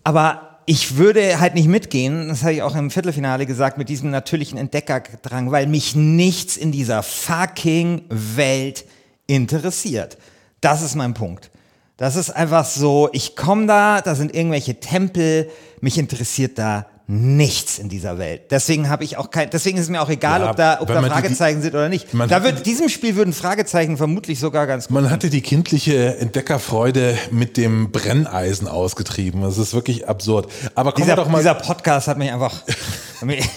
Aber 0.03 0.59
ich 0.65 0.95
würde 0.95 1.39
halt 1.39 1.55
nicht 1.55 1.67
mitgehen, 1.67 2.29
das 2.29 2.41
habe 2.43 2.53
ich 2.53 2.61
auch 2.61 2.75
im 2.75 2.89
Viertelfinale 2.89 3.45
gesagt, 3.45 3.77
mit 3.77 3.89
diesem 3.89 4.11
natürlichen 4.11 4.57
Entdeckerdrang, 4.57 5.51
weil 5.51 5.67
mich 5.67 5.93
nichts 5.95 6.55
in 6.55 6.71
dieser 6.71 7.03
fucking 7.03 8.05
Welt 8.09 8.85
interessiert. 9.27 10.17
Das 10.61 10.81
ist 10.81 10.95
mein 10.95 11.13
Punkt. 11.13 11.51
Das 11.97 12.15
ist 12.15 12.31
einfach 12.31 12.65
so, 12.65 13.09
ich 13.13 13.35
komme 13.35 13.67
da, 13.67 14.01
da 14.01 14.15
sind 14.15 14.33
irgendwelche 14.33 14.79
Tempel, 14.79 15.49
mich 15.79 15.97
interessiert 15.97 16.57
da 16.57 16.87
nichts 17.05 17.77
in 17.79 17.89
dieser 17.89 18.17
Welt. 18.17 18.43
Deswegen 18.49 18.89
habe 18.89 19.03
ich 19.03 19.17
auch 19.17 19.29
kein, 19.29 19.49
deswegen 19.49 19.77
ist 19.77 19.83
es 19.83 19.89
mir 19.89 20.01
auch 20.01 20.09
egal, 20.09 20.39
Ja, 20.41 20.49
ob 20.51 20.55
da, 20.55 20.77
ob 20.81 20.87
da 20.87 20.95
man 20.95 21.03
die- 21.03 21.09
Fragezeichen 21.09 21.61
sind 21.61 21.73
oder 21.75 21.89
nicht. 21.89 22.13
man 22.13 22.29
Da 22.29 22.43
wird, 22.43 22.65
diesem 22.65 22.87
Spiel 22.89 23.15
würden 23.15 23.33
Fragezeichen 23.33 23.97
vermutlich 23.97 24.39
sogar 24.39 24.65
ganz 24.67 24.87
gut. 24.87 24.95
Man 24.95 25.09
hatte 25.11 25.29
die 25.29 25.41
kindliche 25.41 26.17
Entdeckerfreude 26.17 27.17
mit 27.29 27.57
dem 27.57 27.91
Brenneisen 27.91 28.67
ausgetrieben. 28.69 29.41
Das 29.41 29.57
ist 29.57 29.73
wirklich 29.73 30.07
absurd. 30.07 30.49
Aber 30.75 30.93
Dieser, 30.93 31.15
doch 31.17 31.27
mal. 31.27 31.39
dieser 31.39 31.55
Podcast 31.55 32.07
hat 32.07 32.17
mich 32.17 32.31
einfach, 32.31 32.53
hat 33.19 33.27
mich, 33.27 33.47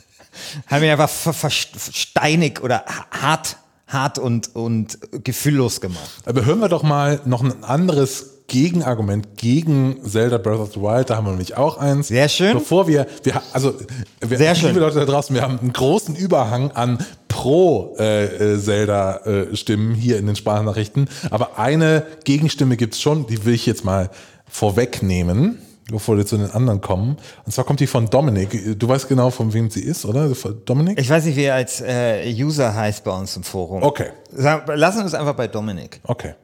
hat 0.66 0.80
mich 0.80 0.90
einfach 0.90 1.10
ver, 1.10 1.34
ver, 1.34 1.50
versteinig 1.50 2.62
oder 2.62 2.82
hart, 3.10 3.58
hart 3.86 4.18
und, 4.18 4.56
und 4.56 4.98
gefühllos 5.24 5.80
gemacht. 5.80 6.10
Aber 6.24 6.44
hören 6.44 6.58
wir 6.60 6.68
doch 6.68 6.82
mal 6.82 7.20
noch 7.24 7.42
ein 7.42 7.62
anderes 7.62 8.32
Gegenargument 8.48 9.36
gegen 9.36 9.98
Zelda 10.04 10.38
Breath 10.38 10.60
of 10.60 10.72
the 10.74 10.80
Wild. 10.80 11.10
Da 11.10 11.16
haben 11.16 11.26
wir 11.26 11.30
nämlich 11.30 11.56
auch 11.56 11.78
eins. 11.78 12.06
Sehr 12.08 12.28
schön. 12.28 12.52
Bevor 12.54 12.86
wir, 12.86 13.06
wir 13.24 13.42
also, 13.52 13.74
wir, 14.20 14.38
Sehr 14.38 14.54
schön. 14.54 14.68
liebe 14.68 14.78
Leute 14.80 15.00
da 15.00 15.04
draußen, 15.04 15.34
wir 15.34 15.42
haben 15.42 15.58
einen 15.58 15.72
großen 15.72 16.14
Überhang 16.14 16.70
an 16.72 17.04
Pro-Zelda-Stimmen 17.28 19.94
hier 19.94 20.18
in 20.18 20.26
den 20.26 20.36
Sprachnachrichten. 20.36 21.08
Aber 21.30 21.58
eine 21.58 22.04
Gegenstimme 22.24 22.76
gibt's 22.76 23.00
schon, 23.00 23.26
die 23.26 23.42
will 23.44 23.54
ich 23.54 23.66
jetzt 23.66 23.84
mal 23.84 24.10
vorwegnehmen. 24.48 25.58
Bevor 25.88 26.16
wir 26.16 26.26
zu 26.26 26.36
den 26.36 26.50
anderen 26.50 26.80
kommen. 26.80 27.16
Und 27.44 27.52
zwar 27.52 27.64
kommt 27.64 27.78
die 27.78 27.86
von 27.86 28.10
Dominik. 28.10 28.78
Du 28.78 28.88
weißt 28.88 29.08
genau, 29.08 29.30
von 29.30 29.52
wem 29.52 29.70
sie 29.70 29.82
ist, 29.82 30.04
oder? 30.04 30.28
Dominik? 30.64 30.98
Ich 30.98 31.08
weiß 31.08 31.24
nicht, 31.26 31.36
wie 31.36 31.44
er 31.44 31.54
als 31.54 31.80
äh, 31.80 32.28
User 32.32 32.74
heißt 32.74 33.04
bei 33.04 33.12
uns 33.12 33.36
im 33.36 33.44
Forum. 33.44 33.84
Okay. 33.84 34.10
Lassen 34.32 34.98
wir 34.98 35.06
es 35.06 35.14
einfach 35.14 35.34
bei 35.34 35.46
Dominik. 35.46 36.00
Okay. 36.02 36.34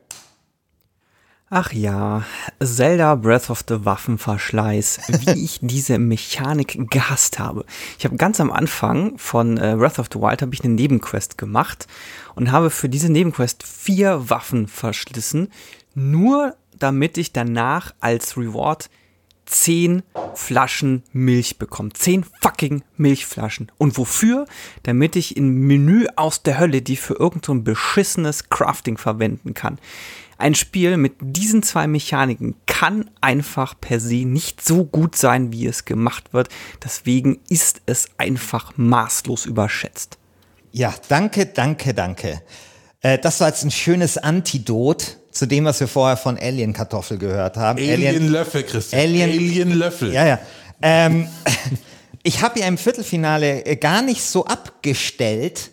Ach 1.55 1.71
ja, 1.75 2.25
Zelda 2.65 3.15
Breath 3.15 3.51
of 3.51 3.63
the 3.69 3.85
Waffenverschleiß, 3.85 5.01
wie 5.09 5.45
ich 5.45 5.59
diese 5.61 5.99
Mechanik 5.99 6.89
gehasst 6.89 7.39
habe. 7.39 7.67
Ich 7.99 8.07
habe 8.07 8.17
ganz 8.17 8.41
am 8.41 8.51
Anfang 8.51 9.19
von 9.19 9.59
äh, 9.59 9.75
Breath 9.77 9.99
of 9.99 10.09
the 10.11 10.19
Wild 10.19 10.41
habe 10.41 10.55
ich 10.55 10.65
eine 10.65 10.73
Nebenquest 10.73 11.37
gemacht 11.37 11.89
und 12.35 12.53
habe 12.53 12.71
für 12.71 12.89
diese 12.89 13.13
Nebenquest 13.13 13.65
vier 13.65 14.31
Waffen 14.31 14.67
verschlissen, 14.67 15.53
nur 15.95 16.57
damit 16.79 17.19
ich 17.19 17.35
danach 17.35 17.93
als 18.01 18.39
Reward 18.39 18.89
zehn 19.47 20.03
Flaschen 20.35 21.03
Milch 21.13 21.59
bekomme. 21.59 21.91
Zehn 21.93 22.25
fucking 22.41 22.83
Milchflaschen. 22.97 23.71
Und 23.79 23.99
wofür? 23.99 24.47
Damit 24.83 25.17
ich 25.17 25.37
ein 25.37 25.51
Menü 25.53 26.07
aus 26.17 26.43
der 26.43 26.59
Hölle, 26.59 26.83
die 26.83 26.97
für 26.97 27.15
irgend 27.15 27.45
so 27.45 27.55
beschissenes 27.55 28.49
Crafting 28.49 28.99
verwenden 28.99 29.55
kann. 29.55 29.79
Ein 30.39 30.55
Spiel 30.55 30.97
mit 30.97 31.15
diesen 31.21 31.63
zwei 31.63 31.87
Mechaniken 31.87 32.57
kann 32.67 33.11
einfach 33.21 33.75
per 33.81 34.01
se 34.01 34.25
nicht 34.25 34.65
so 34.65 34.85
gut 34.85 35.15
sein, 35.15 35.53
wie 35.53 35.67
es 35.67 35.85
gemacht 35.85 36.33
wird. 36.33 36.49
Deswegen 36.83 37.39
ist 37.49 37.83
es 37.87 38.09
einfach 38.19 38.73
maßlos 38.77 39.47
überschätzt. 39.47 40.19
Ja, 40.73 40.95
danke, 41.09 41.47
danke, 41.47 41.95
danke. 41.95 42.43
Äh, 43.03 43.19
das 43.19 43.41
war 43.41 43.49
jetzt 43.49 43.63
ein 43.63 43.71
schönes 43.71 44.19
Antidot 44.19 45.19
zu 45.33 45.47
dem, 45.47 45.65
was 45.65 45.81
wir 45.81 45.89
vorher 45.89 46.17
von 46.17 46.39
Alien 46.39 46.73
Kartoffel 46.73 47.19
gehört 47.19 47.57
haben. 47.57 47.79
Alien-Löffel, 47.79 48.63
Christian. 48.65 49.01
Alien- 49.03 49.31
Alien-Löffel. 49.31 50.13
Ja, 50.13 50.27
ja. 50.27 50.39
Ähm, 50.83 51.27
ich 52.23 52.43
habe 52.43 52.61
ja 52.61 52.67
im 52.67 52.79
Viertelfinale 52.79 53.65
äh, 53.65 53.77
gar 53.77 54.03
nicht 54.03 54.23
so 54.23 54.45
abgestellt, 54.45 55.71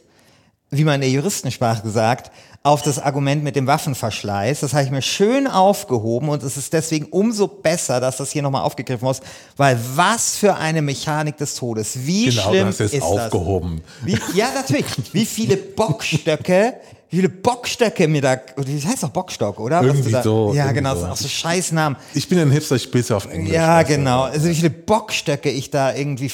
wie 0.72 0.84
man 0.84 0.96
in 0.96 1.02
der 1.02 1.10
Juristensprache 1.10 1.82
gesagt, 1.84 2.32
auf 2.62 2.82
das 2.82 3.00
Argument 3.00 3.42
mit 3.44 3.56
dem 3.56 3.68
Waffenverschleiß. 3.68 4.60
Das 4.60 4.74
habe 4.74 4.84
ich 4.84 4.92
mir 4.92 5.02
schön 5.02 5.48
aufgehoben 5.48 6.28
und 6.30 6.44
es 6.44 6.58
ist 6.58 6.74
deswegen 6.74 7.06
umso 7.06 7.48
besser, 7.48 8.00
dass 8.02 8.18
das 8.18 8.32
hier 8.32 8.42
nochmal 8.42 8.64
aufgegriffen 8.64 9.06
muss, 9.06 9.22
weil 9.58 9.80
was 9.96 10.36
für 10.36 10.56
eine 10.56 10.82
Mechanik 10.82 11.38
des 11.38 11.56
Todes. 11.56 12.06
Wie 12.06 12.26
Genau, 12.26 12.50
schlimm 12.50 12.68
hast 12.68 12.80
jetzt 12.80 12.94
ist 12.96 13.02
aufgehoben. 13.04 13.82
das? 14.06 14.06
Wie, 14.34 14.38
ja, 14.38 14.50
natürlich. 14.54 14.86
Wie 15.14 15.26
viele 15.26 15.56
Bockstöcke, 15.76 16.74
wie 17.10 17.16
viele 17.18 17.30
Bockstöcke 17.30 18.08
mir 18.08 18.22
da, 18.22 18.36
das 18.36 18.86
heißt 18.86 19.04
doch 19.04 19.10
Bockstock, 19.10 19.60
oder? 19.60 19.82
Irgendwie 19.82 20.12
da, 20.12 20.22
so, 20.22 20.54
Ja, 20.54 20.66
irgendwie 20.66 20.76
genau, 20.76 20.96
so. 20.96 21.08
auch 21.08 21.16
so 21.16 21.28
Scheißnamen. 21.28 21.98
Ich 22.14 22.30
bin 22.30 22.38
ein 22.38 22.52
Hipster, 22.52 22.76
ich 22.76 22.84
spiele 22.84 23.04
ja 23.08 23.18
auf 23.18 23.26
Englisch. 23.26 23.54
Ja, 23.54 23.82
genau. 23.82 24.24
Also 24.24 24.48
wie 24.48 24.56
viele 24.56 24.70
Bockstöcke 24.70 25.50
ich 25.50 25.72
da 25.72 25.94
irgendwie 25.94 26.32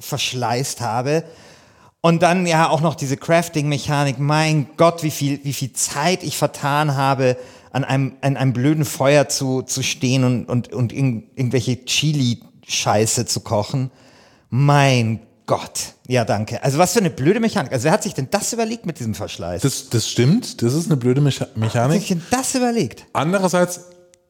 verschleißt 0.00 0.80
habe. 0.80 1.22
Und 2.00 2.22
dann 2.22 2.46
ja 2.46 2.68
auch 2.68 2.80
noch 2.80 2.96
diese 2.96 3.16
Crafting-Mechanik. 3.16 4.18
Mein 4.18 4.68
Gott, 4.76 5.02
wie 5.02 5.10
viel, 5.10 5.40
wie 5.44 5.52
viel 5.52 5.72
Zeit 5.72 6.22
ich 6.24 6.36
vertan 6.36 6.96
habe, 6.96 7.36
an 7.70 7.84
einem, 7.84 8.14
an 8.20 8.36
einem 8.36 8.52
blöden 8.52 8.84
Feuer 8.84 9.28
zu, 9.28 9.62
zu 9.62 9.82
stehen 9.82 10.24
und, 10.24 10.48
und, 10.48 10.72
und 10.72 10.92
in, 10.92 11.24
irgendwelche 11.36 11.84
Chili-Scheiße 11.84 13.26
zu 13.26 13.40
kochen. 13.40 13.90
Mein 14.50 15.20
Gott. 15.48 15.94
Ja, 16.06 16.26
danke. 16.26 16.62
Also 16.62 16.76
was 16.78 16.92
für 16.92 17.00
eine 17.00 17.08
blöde 17.10 17.40
Mechanik. 17.40 17.72
Also 17.72 17.84
wer 17.84 17.92
hat 17.92 18.02
sich 18.02 18.12
denn 18.12 18.28
das 18.30 18.52
überlegt 18.52 18.84
mit 18.84 18.98
diesem 19.00 19.14
Verschleiß? 19.14 19.62
Das, 19.62 19.88
das 19.88 20.06
stimmt, 20.06 20.62
das 20.62 20.74
ist 20.74 20.86
eine 20.86 20.98
blöde 20.98 21.22
Mecha 21.22 21.46
wer 21.54 21.64
hat 21.64 21.90
sich 21.90 22.00
Mechanik. 22.00 22.08
denn 22.08 22.22
das 22.30 22.54
überlegt? 22.54 23.06
Andererseits 23.14 23.80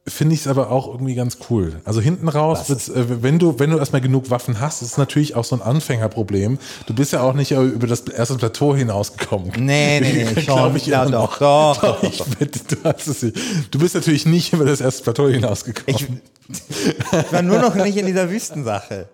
finde 0.07 0.33
ich 0.33 0.41
es 0.41 0.47
aber 0.47 0.71
auch 0.71 0.87
irgendwie 0.87 1.15
ganz 1.15 1.37
cool. 1.49 1.81
Also 1.83 1.99
hinten 1.99 2.29
raus, 2.29 2.69
äh, 2.69 3.21
wenn 3.21 3.37
du 3.37 3.59
wenn 3.59 3.69
du 3.69 3.77
erstmal 3.77 4.01
genug 4.01 4.29
Waffen 4.29 4.61
hast, 4.61 4.81
ist 4.81 4.91
es 4.91 4.97
natürlich 4.97 5.35
auch 5.35 5.43
so 5.43 5.57
ein 5.57 5.61
Anfängerproblem. 5.61 6.57
Du 6.85 6.93
bist 6.93 7.11
ja 7.11 7.21
auch 7.21 7.33
nicht 7.33 7.51
über 7.51 7.85
das 7.85 7.99
erste 8.01 8.35
Plateau 8.35 8.73
hinausgekommen. 8.73 9.51
Nee, 9.57 9.99
nee, 9.99 10.25
nee, 10.33 10.41
schon. 10.45 10.73
ich 10.77 10.85
Ja, 10.85 11.03
doch, 11.03 11.37
noch. 11.41 11.77
doch, 11.81 11.99
doch, 11.99 12.03
Ich 12.03 12.23
wette, 12.39 12.59
du 12.75 12.77
hast 12.85 13.07
es 13.07 13.21
nicht. 13.23 13.37
Du 13.71 13.79
bist 13.79 13.93
natürlich 13.93 14.25
nicht 14.25 14.53
über 14.53 14.63
das 14.63 14.79
erste 14.79 15.03
Plateau 15.03 15.27
hinausgekommen. 15.27 16.21
Ich, 16.47 16.57
ich 17.11 17.33
war 17.33 17.41
nur 17.41 17.59
noch 17.59 17.75
nicht 17.75 17.97
in 17.97 18.05
dieser 18.05 18.29
Wüstensache. 18.29 19.09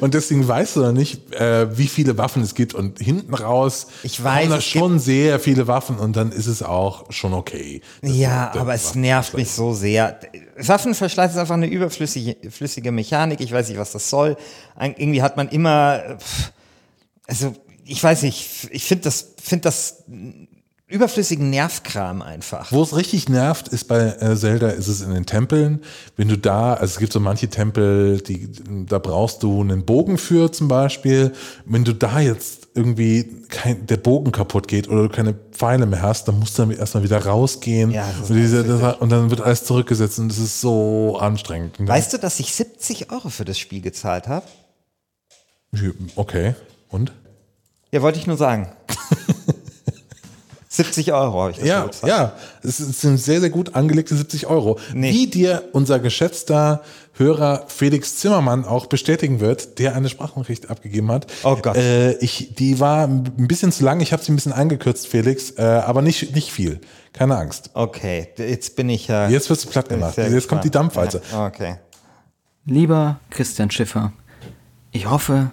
Und 0.00 0.14
deswegen 0.14 0.46
weißt 0.46 0.76
du 0.76 0.80
noch 0.80 0.92
nicht, 0.92 1.34
äh, 1.34 1.76
wie 1.78 1.86
viele 1.86 2.18
Waffen 2.18 2.42
es 2.42 2.54
gibt. 2.54 2.74
Und 2.74 2.98
hinten 2.98 3.34
raus 3.34 3.86
Ich 4.02 4.22
weiß, 4.22 4.42
kommen 4.42 4.50
da 4.50 4.60
schon 4.60 4.98
sehr 4.98 5.40
viele 5.40 5.66
Waffen 5.66 5.96
und 5.96 6.14
dann 6.14 6.30
ist 6.30 6.46
es 6.46 6.62
auch 6.62 7.10
schon 7.10 7.32
okay. 7.32 7.80
Ja, 8.02 8.52
aber 8.54 8.74
es 8.74 8.94
nervt 8.94 9.34
mich 9.34 9.50
so 9.50 9.72
sehr. 9.72 10.20
Waffenverschleiß 10.58 11.32
ist 11.32 11.38
einfach 11.38 11.54
eine 11.54 11.66
überflüssige 11.66 12.50
flüssige 12.50 12.92
Mechanik. 12.92 13.40
Ich 13.40 13.50
weiß 13.50 13.68
nicht, 13.68 13.78
was 13.78 13.92
das 13.92 14.10
soll. 14.10 14.36
Irgendwie 14.78 15.22
hat 15.22 15.36
man 15.36 15.48
immer, 15.48 16.18
also 17.26 17.54
ich 17.86 18.02
weiß 18.02 18.22
nicht, 18.22 18.68
ich 18.70 18.84
finde 18.84 19.04
das, 19.04 19.34
finde 19.42 19.62
das 19.62 20.04
überflüssigen 20.86 21.48
Nervkram 21.48 22.20
einfach. 22.20 22.70
Wo 22.70 22.82
es 22.82 22.94
richtig 22.94 23.28
nervt, 23.28 23.68
ist 23.68 23.88
bei 23.88 24.16
äh, 24.20 24.36
Zelda, 24.36 24.68
ist 24.68 24.88
es 24.88 25.00
in 25.00 25.14
den 25.14 25.24
Tempeln. 25.24 25.80
Wenn 26.16 26.28
du 26.28 26.36
da, 26.36 26.74
also 26.74 26.92
es 26.92 26.98
gibt 26.98 27.12
so 27.12 27.20
manche 27.20 27.48
Tempel, 27.48 28.20
die, 28.20 28.50
da 28.86 28.98
brauchst 28.98 29.42
du 29.42 29.62
einen 29.62 29.86
Bogen 29.86 30.18
für 30.18 30.52
zum 30.52 30.68
Beispiel. 30.68 31.32
Wenn 31.64 31.84
du 31.84 31.94
da 31.94 32.20
jetzt 32.20 32.68
irgendwie 32.74 33.24
kein, 33.48 33.86
der 33.86 33.96
Bogen 33.96 34.30
kaputt 34.30 34.68
geht 34.68 34.88
oder 34.88 35.04
du 35.04 35.08
keine 35.08 35.34
Pfeile 35.52 35.86
mehr 35.86 36.02
hast, 36.02 36.28
dann 36.28 36.38
musst 36.38 36.58
du 36.58 36.62
dann 36.62 36.70
erstmal 36.72 37.02
wieder 37.02 37.24
rausgehen. 37.24 37.90
Ja, 37.90 38.06
und, 38.28 38.36
diese, 38.36 38.62
das, 38.62 38.98
und 38.98 39.10
dann 39.10 39.30
wird 39.30 39.40
alles 39.40 39.64
zurückgesetzt 39.64 40.18
und 40.18 40.28
das 40.28 40.38
ist 40.38 40.60
so 40.60 41.16
anstrengend. 41.18 41.76
Weißt 41.78 42.12
du, 42.12 42.18
dass 42.18 42.38
ich 42.40 42.54
70 42.54 43.10
Euro 43.10 43.30
für 43.30 43.46
das 43.46 43.58
Spiel 43.58 43.80
gezahlt 43.80 44.28
habe? 44.28 44.46
Okay. 46.14 46.54
Und? 46.90 47.12
Ja, 47.90 48.02
wollte 48.02 48.18
ich 48.18 48.26
nur 48.26 48.36
sagen. 48.36 48.70
70 50.74 51.12
Euro 51.12 51.40
habe 51.40 51.50
ich 51.52 51.58
das 51.58 51.68
Ja, 51.68 51.88
ja, 52.04 52.32
es 52.62 52.78
sind 52.78 53.18
sehr, 53.18 53.40
sehr 53.40 53.50
gut 53.50 53.76
angelegte 53.76 54.16
70 54.16 54.48
Euro. 54.48 54.78
Nee. 54.92 55.12
Wie 55.12 55.26
dir 55.28 55.68
unser 55.72 56.00
geschätzter 56.00 56.82
Hörer 57.12 57.66
Felix 57.68 58.16
Zimmermann 58.16 58.64
auch 58.64 58.86
bestätigen 58.86 59.38
wird, 59.38 59.78
der 59.78 59.94
eine 59.94 60.08
Sprachnachricht 60.08 60.70
abgegeben 60.70 61.12
hat. 61.12 61.28
Oh 61.44 61.54
Gott. 61.54 61.76
Äh, 61.76 62.14
ich, 62.14 62.56
die 62.56 62.80
war 62.80 63.06
ein 63.06 63.46
bisschen 63.46 63.70
zu 63.70 63.84
lang, 63.84 64.00
ich 64.00 64.12
habe 64.12 64.20
sie 64.22 64.32
ein 64.32 64.34
bisschen 64.34 64.52
eingekürzt, 64.52 65.06
Felix, 65.06 65.52
äh, 65.52 65.62
aber 65.62 66.02
nicht, 66.02 66.34
nicht 66.34 66.50
viel. 66.50 66.80
Keine 67.12 67.36
Angst. 67.36 67.70
Okay, 67.74 68.30
jetzt 68.36 68.74
bin 68.74 68.88
ich 68.88 69.06
ja. 69.06 69.28
Jetzt 69.28 69.48
wirst 69.48 69.64
du 69.64 69.68
platt 69.68 69.88
gemacht. 69.88 70.16
Jetzt 70.16 70.48
kommt 70.48 70.64
die 70.64 70.70
gespannt. 70.70 70.74
Dampfwalze. 70.74 71.22
Ja, 71.30 71.46
okay. 71.46 71.76
Lieber 72.66 73.20
Christian 73.30 73.70
Schiffer, 73.70 74.12
ich 74.90 75.08
hoffe, 75.08 75.52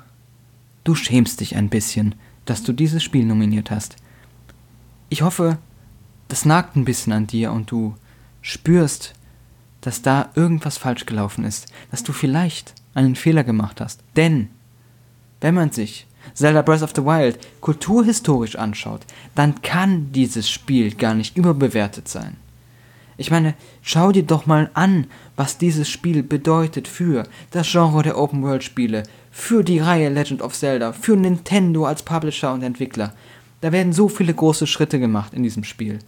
du 0.84 0.96
schämst 0.96 1.42
dich 1.42 1.56
ein 1.56 1.70
bisschen, 1.70 2.16
dass 2.46 2.64
du 2.64 2.74
dieses 2.74 3.04
Spiel 3.04 3.26
nominiert 3.26 3.70
hast. 3.70 3.98
Ich 5.12 5.24
hoffe, 5.24 5.58
das 6.30 6.46
nagt 6.46 6.78
ein 6.78 6.86
bisschen 6.86 7.12
an 7.12 7.28
dir 7.28 7.52
und 7.52 7.70
du 7.70 7.96
spürst, 8.42 9.14
dass 9.82 10.02
da 10.02 10.30
irgendwas 10.36 10.78
falsch 10.78 11.06
gelaufen 11.06 11.44
ist, 11.44 11.68
dass 11.92 12.02
du 12.02 12.14
vielleicht 12.14 12.74
einen 12.94 13.18
Fehler 13.18 13.44
gemacht 13.44 13.82
hast. 13.82 14.00
Denn, 14.16 14.48
wenn 15.42 15.54
man 15.54 15.72
sich 15.72 16.08
Zelda 16.34 16.62
Breath 16.62 16.82
of 16.82 16.94
the 16.96 17.04
Wild 17.04 17.40
kulturhistorisch 17.60 18.56
anschaut, 18.56 19.02
dann 19.36 19.62
kann 19.62 20.14
dieses 20.14 20.50
Spiel 20.50 20.96
gar 20.96 21.14
nicht 21.14 21.36
überbewertet 21.36 22.08
sein. 22.08 22.38
Ich 23.18 23.32
meine, 23.32 23.54
schau 23.82 24.14
dir 24.14 24.24
doch 24.24 24.46
mal 24.46 24.70
an, 24.76 25.08
was 25.36 25.58
dieses 25.58 25.90
Spiel 25.90 26.24
bedeutet 26.24 26.88
für 26.88 27.28
das 27.52 27.70
Genre 27.70 28.02
der 28.02 28.18
Open-World-Spiele, 28.18 29.04
für 29.30 29.66
die 29.66 29.80
Reihe 29.80 30.08
Legend 30.08 30.42
of 30.42 30.54
Zelda, 30.54 30.94
für 30.94 31.18
Nintendo 31.18 31.86
als 31.86 32.02
Publisher 32.02 32.54
und 32.54 32.64
Entwickler. 32.64 33.14
Da 33.62 33.72
werden 33.72 33.94
so 33.94 34.10
viele 34.10 34.34
große 34.34 34.68
Schritte 34.68 35.00
gemacht 35.00 35.34
in 35.34 35.44
diesem 35.44 35.64
Spiel. 35.64 36.00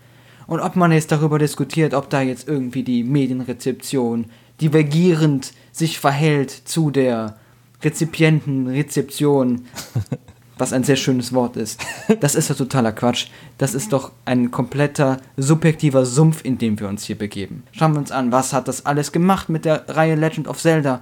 Und 0.48 0.60
ob 0.60 0.76
man 0.76 0.92
jetzt 0.92 1.12
darüber 1.12 1.40
diskutiert, 1.40 1.94
ob 1.94 2.10
da 2.10 2.22
jetzt 2.22 2.48
irgendwie 2.48 2.84
die 2.84 3.04
Medienrezeption 3.04 4.26
divergierend 4.60 5.54
sich 5.72 6.00
verhält 6.00 6.52
zu 6.52 6.92
der 6.92 7.38
Rezipientenrezeption, 7.82 9.66
was 10.58 10.74
ein 10.74 10.84
sehr 10.84 10.96
schönes 10.96 11.34
Wort 11.34 11.58
ist. 11.58 11.80
Das 12.20 12.36
ist 12.36 12.50
ja 12.50 12.56
totaler 12.56 12.92
Quatsch. 12.92 13.28
Das 13.58 13.74
ist 13.74 13.94
doch 13.94 14.12
ein 14.26 14.52
kompletter 14.52 15.18
subjektiver 15.38 16.06
Sumpf, 16.06 16.44
in 16.44 16.58
dem 16.58 16.80
wir 16.80 16.88
uns 16.88 17.04
hier 17.06 17.18
begeben. 17.18 17.64
Schauen 17.72 17.94
wir 17.94 18.00
uns 18.00 18.12
an, 18.12 18.32
was 18.32 18.54
hat 18.54 18.68
das 18.68 18.86
alles 18.86 19.12
gemacht 19.12 19.50
mit 19.50 19.66
der 19.66 19.88
Reihe 19.90 20.16
Legend 20.16 20.48
of 20.48 20.60
Zelda? 20.60 21.02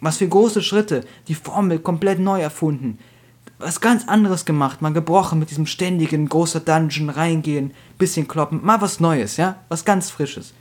Was 0.00 0.18
für 0.18 0.28
große 0.28 0.62
Schritte, 0.62 1.04
die 1.28 1.34
Formel 1.34 1.78
komplett 1.78 2.18
neu 2.18 2.40
erfunden. 2.40 2.98
Was 3.64 3.80
ganz 3.80 4.06
anderes 4.08 4.44
gemacht, 4.44 4.82
mal 4.82 4.92
gebrochen 4.92 5.38
mit 5.38 5.48
diesem 5.48 5.64
ständigen 5.64 6.28
großer 6.28 6.60
Dungeon 6.60 7.08
reingehen, 7.08 7.70
bisschen 7.96 8.28
kloppen, 8.28 8.62
mal 8.62 8.82
was 8.82 9.00
Neues, 9.00 9.38
ja? 9.38 9.56
Was 9.70 9.86
ganz 9.86 10.10
Frisches. 10.10 10.52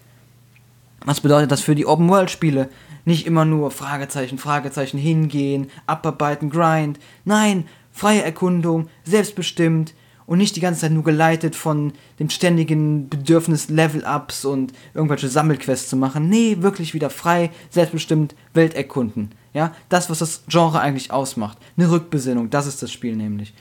Was 1.03 1.19
bedeutet 1.19 1.51
das 1.51 1.59
für 1.59 1.75
die 1.75 1.85
Open-World-Spiele? 1.85 2.69
Nicht 3.03 3.27
immer 3.27 3.43
nur 3.43 3.71
Fragezeichen, 3.71 4.37
Fragezeichen 4.37 4.97
hingehen, 4.97 5.69
abarbeiten, 5.85 6.49
Grind. 6.49 6.97
Nein, 7.25 7.67
freie 7.91 8.23
Erkundung, 8.23 8.87
selbstbestimmt 9.03 9.93
und 10.25 10.37
nicht 10.37 10.55
die 10.55 10.61
ganze 10.61 10.79
Zeit 10.79 10.93
nur 10.93 11.03
geleitet 11.03 11.57
von 11.57 11.91
dem 12.19 12.29
ständigen 12.29 13.09
Bedürfnis 13.09 13.67
Level-Ups 13.67 14.45
und 14.45 14.71
irgendwelche 14.93 15.27
Sammelquests 15.27 15.89
zu 15.89 15.97
machen. 15.97 16.29
Nee, 16.29 16.55
wirklich 16.61 16.93
wieder 16.93 17.09
frei, 17.09 17.51
selbstbestimmt 17.69 18.33
Welt 18.53 18.75
erkunden. 18.75 19.31
Ja, 19.53 19.73
das, 19.89 20.09
was 20.09 20.19
das 20.19 20.43
Genre 20.47 20.79
eigentlich 20.79 21.11
ausmacht. 21.11 21.57
Eine 21.77 21.91
Rückbesinnung, 21.91 22.49
das 22.49 22.65
ist 22.65 22.81
das 22.81 22.91
Spiel 22.91 23.15
nämlich. 23.15 23.53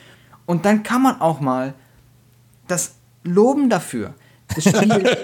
Und 0.46 0.64
dann 0.64 0.82
kann 0.82 1.02
man 1.02 1.20
auch 1.20 1.40
mal 1.40 1.75
das 2.66 2.94
Loben 3.25 3.68
dafür, 3.68 4.14
das 4.54 4.64
Spiel, 4.64 5.16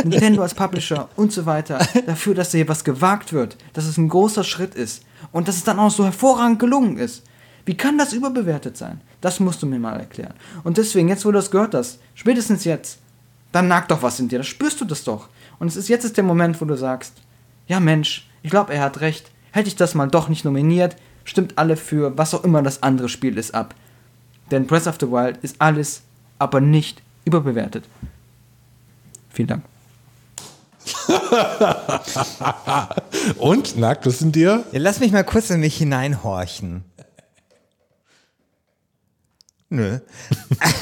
Nintendo 0.04 0.42
als 0.42 0.54
Publisher 0.54 1.08
und 1.16 1.32
so 1.32 1.46
weiter, 1.46 1.78
dafür, 2.06 2.34
dass 2.34 2.52
hier 2.52 2.68
was 2.68 2.84
gewagt 2.84 3.32
wird, 3.32 3.56
dass 3.72 3.86
es 3.86 3.96
ein 3.96 4.08
großer 4.08 4.44
Schritt 4.44 4.74
ist 4.74 5.02
und 5.32 5.48
dass 5.48 5.56
es 5.56 5.64
dann 5.64 5.78
auch 5.78 5.90
so 5.90 6.04
hervorragend 6.04 6.58
gelungen 6.58 6.98
ist. 6.98 7.24
Wie 7.64 7.76
kann 7.76 7.98
das 7.98 8.12
überbewertet 8.12 8.76
sein? 8.76 9.00
Das 9.20 9.40
musst 9.40 9.62
du 9.62 9.66
mir 9.66 9.78
mal 9.78 9.98
erklären. 9.98 10.34
Und 10.62 10.78
deswegen, 10.78 11.08
jetzt 11.08 11.24
wo 11.24 11.32
du 11.32 11.38
das 11.38 11.50
gehört 11.50 11.74
hast, 11.74 11.98
spätestens 12.14 12.64
jetzt, 12.64 13.00
dann 13.50 13.66
nagt 13.66 13.90
doch 13.90 14.02
was 14.02 14.20
in 14.20 14.28
dir, 14.28 14.38
da 14.38 14.44
spürst 14.44 14.80
du 14.80 14.84
das 14.84 15.02
doch. 15.02 15.28
Und 15.58 15.68
es 15.68 15.76
ist 15.76 15.88
jetzt 15.88 16.04
ist 16.04 16.16
der 16.16 16.24
Moment, 16.24 16.60
wo 16.60 16.64
du 16.64 16.76
sagst, 16.76 17.14
ja 17.66 17.80
Mensch, 17.80 18.28
ich 18.42 18.50
glaube, 18.50 18.74
er 18.74 18.82
hat 18.82 19.00
recht. 19.00 19.30
Hätte 19.56 19.68
ich 19.68 19.76
das 19.76 19.94
mal 19.94 20.06
doch 20.06 20.28
nicht 20.28 20.44
nominiert, 20.44 20.96
stimmt 21.24 21.56
alle 21.56 21.78
für 21.78 22.18
was 22.18 22.34
auch 22.34 22.44
immer 22.44 22.62
das 22.62 22.82
andere 22.82 23.08
Spiel 23.08 23.38
ist 23.38 23.54
ab. 23.54 23.74
Denn 24.50 24.66
Breath 24.66 24.86
of 24.86 24.98
the 25.00 25.10
Wild 25.10 25.38
ist 25.38 25.56
alles, 25.60 26.02
aber 26.38 26.60
nicht 26.60 27.00
überbewertet. 27.24 27.84
Vielen 29.30 29.48
Dank. 29.48 29.62
Und 33.38 33.78
nagt 33.78 34.04
es 34.06 34.20
in 34.20 34.30
dir? 34.32 34.62
Ja, 34.72 34.78
lass 34.78 35.00
mich 35.00 35.10
mal 35.10 35.24
kurz 35.24 35.48
in 35.48 35.60
mich 35.60 35.78
hineinhorchen. 35.78 36.84
Nö. 39.70 40.00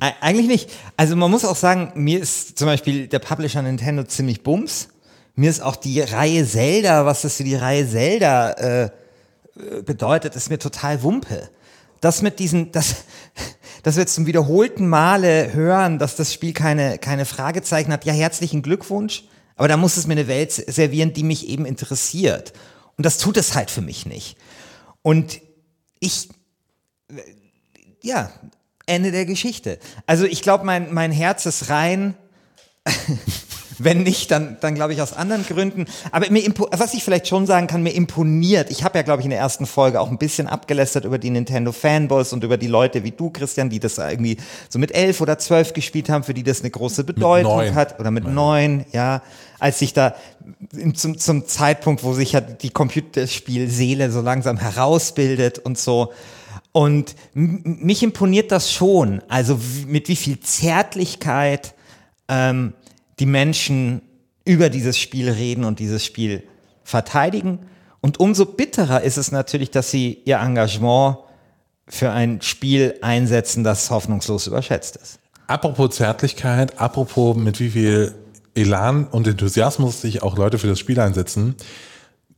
Eig- 0.00 0.14
Eigentlich 0.20 0.46
nicht. 0.46 0.70
Also 0.96 1.16
man 1.16 1.28
muss 1.28 1.44
auch 1.44 1.56
sagen, 1.56 1.90
mir 1.96 2.20
ist 2.20 2.56
zum 2.56 2.66
Beispiel 2.66 3.08
der 3.08 3.18
Publisher 3.18 3.62
Nintendo 3.62 4.04
ziemlich 4.04 4.44
bums. 4.44 4.90
Mir 5.34 5.50
ist 5.50 5.60
auch 5.60 5.76
die 5.76 6.00
Reihe 6.00 6.46
Zelda, 6.46 7.06
was 7.06 7.22
das 7.22 7.36
für 7.36 7.44
die 7.44 7.56
Reihe 7.56 7.88
Zelda 7.88 8.52
äh, 8.52 8.90
bedeutet, 9.84 10.36
ist 10.36 10.50
mir 10.50 10.58
total 10.58 11.02
Wumpe. 11.02 11.50
Das 12.00 12.22
mit 12.22 12.38
diesen, 12.38 12.70
das, 12.72 12.96
dass 13.82 13.96
wir 13.96 14.06
zum 14.06 14.26
wiederholten 14.26 14.88
Male 14.88 15.52
hören, 15.52 15.98
dass 15.98 16.16
das 16.16 16.32
Spiel 16.32 16.52
keine, 16.52 16.98
keine 16.98 17.24
Fragezeichen 17.24 17.92
hat. 17.92 18.04
Ja, 18.04 18.12
herzlichen 18.12 18.62
Glückwunsch. 18.62 19.24
Aber 19.56 19.68
da 19.68 19.76
muss 19.76 19.96
es 19.96 20.06
mir 20.06 20.12
eine 20.12 20.28
Welt 20.28 20.52
servieren, 20.52 21.12
die 21.12 21.22
mich 21.22 21.48
eben 21.48 21.64
interessiert. 21.66 22.52
Und 22.96 23.06
das 23.06 23.18
tut 23.18 23.36
es 23.36 23.54
halt 23.54 23.70
für 23.70 23.82
mich 23.82 24.06
nicht. 24.06 24.36
Und 25.02 25.40
ich, 26.00 26.28
äh, 27.08 27.14
ja, 28.02 28.30
Ende 28.86 29.12
der 29.12 29.24
Geschichte. 29.24 29.78
Also 30.06 30.26
ich 30.26 30.42
glaube, 30.42 30.64
mein, 30.64 30.92
mein 30.92 31.10
Herz 31.10 31.46
ist 31.46 31.70
rein. 31.70 32.14
Wenn 33.78 34.02
nicht, 34.02 34.30
dann, 34.30 34.56
dann 34.60 34.74
glaube 34.74 34.92
ich 34.92 35.02
aus 35.02 35.12
anderen 35.12 35.44
Gründen. 35.44 35.86
Aber 36.12 36.30
mir 36.30 36.42
was 36.72 36.94
ich 36.94 37.04
vielleicht 37.04 37.28
schon 37.28 37.46
sagen 37.46 37.66
kann, 37.66 37.82
mir 37.82 37.94
imponiert. 37.94 38.70
Ich 38.70 38.84
habe 38.84 38.98
ja, 38.98 39.02
glaube 39.02 39.20
ich, 39.20 39.24
in 39.24 39.30
der 39.30 39.40
ersten 39.40 39.66
Folge 39.66 40.00
auch 40.00 40.10
ein 40.10 40.18
bisschen 40.18 40.46
abgelästert 40.46 41.04
über 41.04 41.18
die 41.18 41.30
Nintendo-Fanboys 41.30 42.32
und 42.32 42.44
über 42.44 42.56
die 42.56 42.66
Leute 42.66 43.04
wie 43.04 43.10
du, 43.10 43.30
Christian, 43.30 43.70
die 43.70 43.80
das 43.80 43.98
irgendwie 43.98 44.36
so 44.68 44.78
mit 44.78 44.94
elf 44.94 45.20
oder 45.20 45.38
zwölf 45.38 45.72
gespielt 45.72 46.08
haben, 46.08 46.24
für 46.24 46.34
die 46.34 46.42
das 46.42 46.60
eine 46.60 46.70
große 46.70 47.04
Bedeutung 47.04 47.74
hat. 47.74 47.98
Oder 48.00 48.10
mit 48.10 48.26
neun, 48.26 48.84
ja. 48.92 49.22
Als 49.58 49.78
sich 49.78 49.92
da 49.92 50.14
zum, 50.94 51.18
zum 51.18 51.46
Zeitpunkt, 51.46 52.04
wo 52.04 52.12
sich 52.12 52.32
ja 52.32 52.40
die 52.40 52.70
Computerspielseele 52.70 54.10
so 54.10 54.20
langsam 54.20 54.58
herausbildet 54.58 55.58
und 55.58 55.78
so. 55.78 56.12
Und 56.72 57.14
mich 57.34 58.02
imponiert 58.02 58.50
das 58.50 58.72
schon. 58.72 59.22
Also 59.28 59.58
mit 59.86 60.08
wie 60.08 60.16
viel 60.16 60.40
Zärtlichkeit 60.40 61.74
ähm, 62.28 62.74
die 63.18 63.26
Menschen 63.26 64.02
über 64.44 64.68
dieses 64.68 64.98
Spiel 64.98 65.30
reden 65.30 65.64
und 65.64 65.78
dieses 65.78 66.04
Spiel 66.04 66.42
verteidigen. 66.82 67.60
Und 68.00 68.20
umso 68.20 68.44
bitterer 68.44 69.02
ist 69.02 69.16
es 69.16 69.32
natürlich, 69.32 69.70
dass 69.70 69.90
sie 69.90 70.18
ihr 70.24 70.38
Engagement 70.38 71.18
für 71.88 72.10
ein 72.10 72.42
Spiel 72.42 72.96
einsetzen, 73.02 73.64
das 73.64 73.90
hoffnungslos 73.90 74.46
überschätzt 74.46 74.96
ist. 74.96 75.18
Apropos 75.46 75.96
Zärtlichkeit, 75.96 76.78
apropos 76.78 77.36
mit 77.36 77.60
wie 77.60 77.70
viel 77.70 78.14
Elan 78.54 79.06
und 79.06 79.26
Enthusiasmus 79.26 80.00
sich 80.00 80.22
auch 80.22 80.36
Leute 80.36 80.58
für 80.58 80.68
das 80.68 80.78
Spiel 80.78 81.00
einsetzen. 81.00 81.56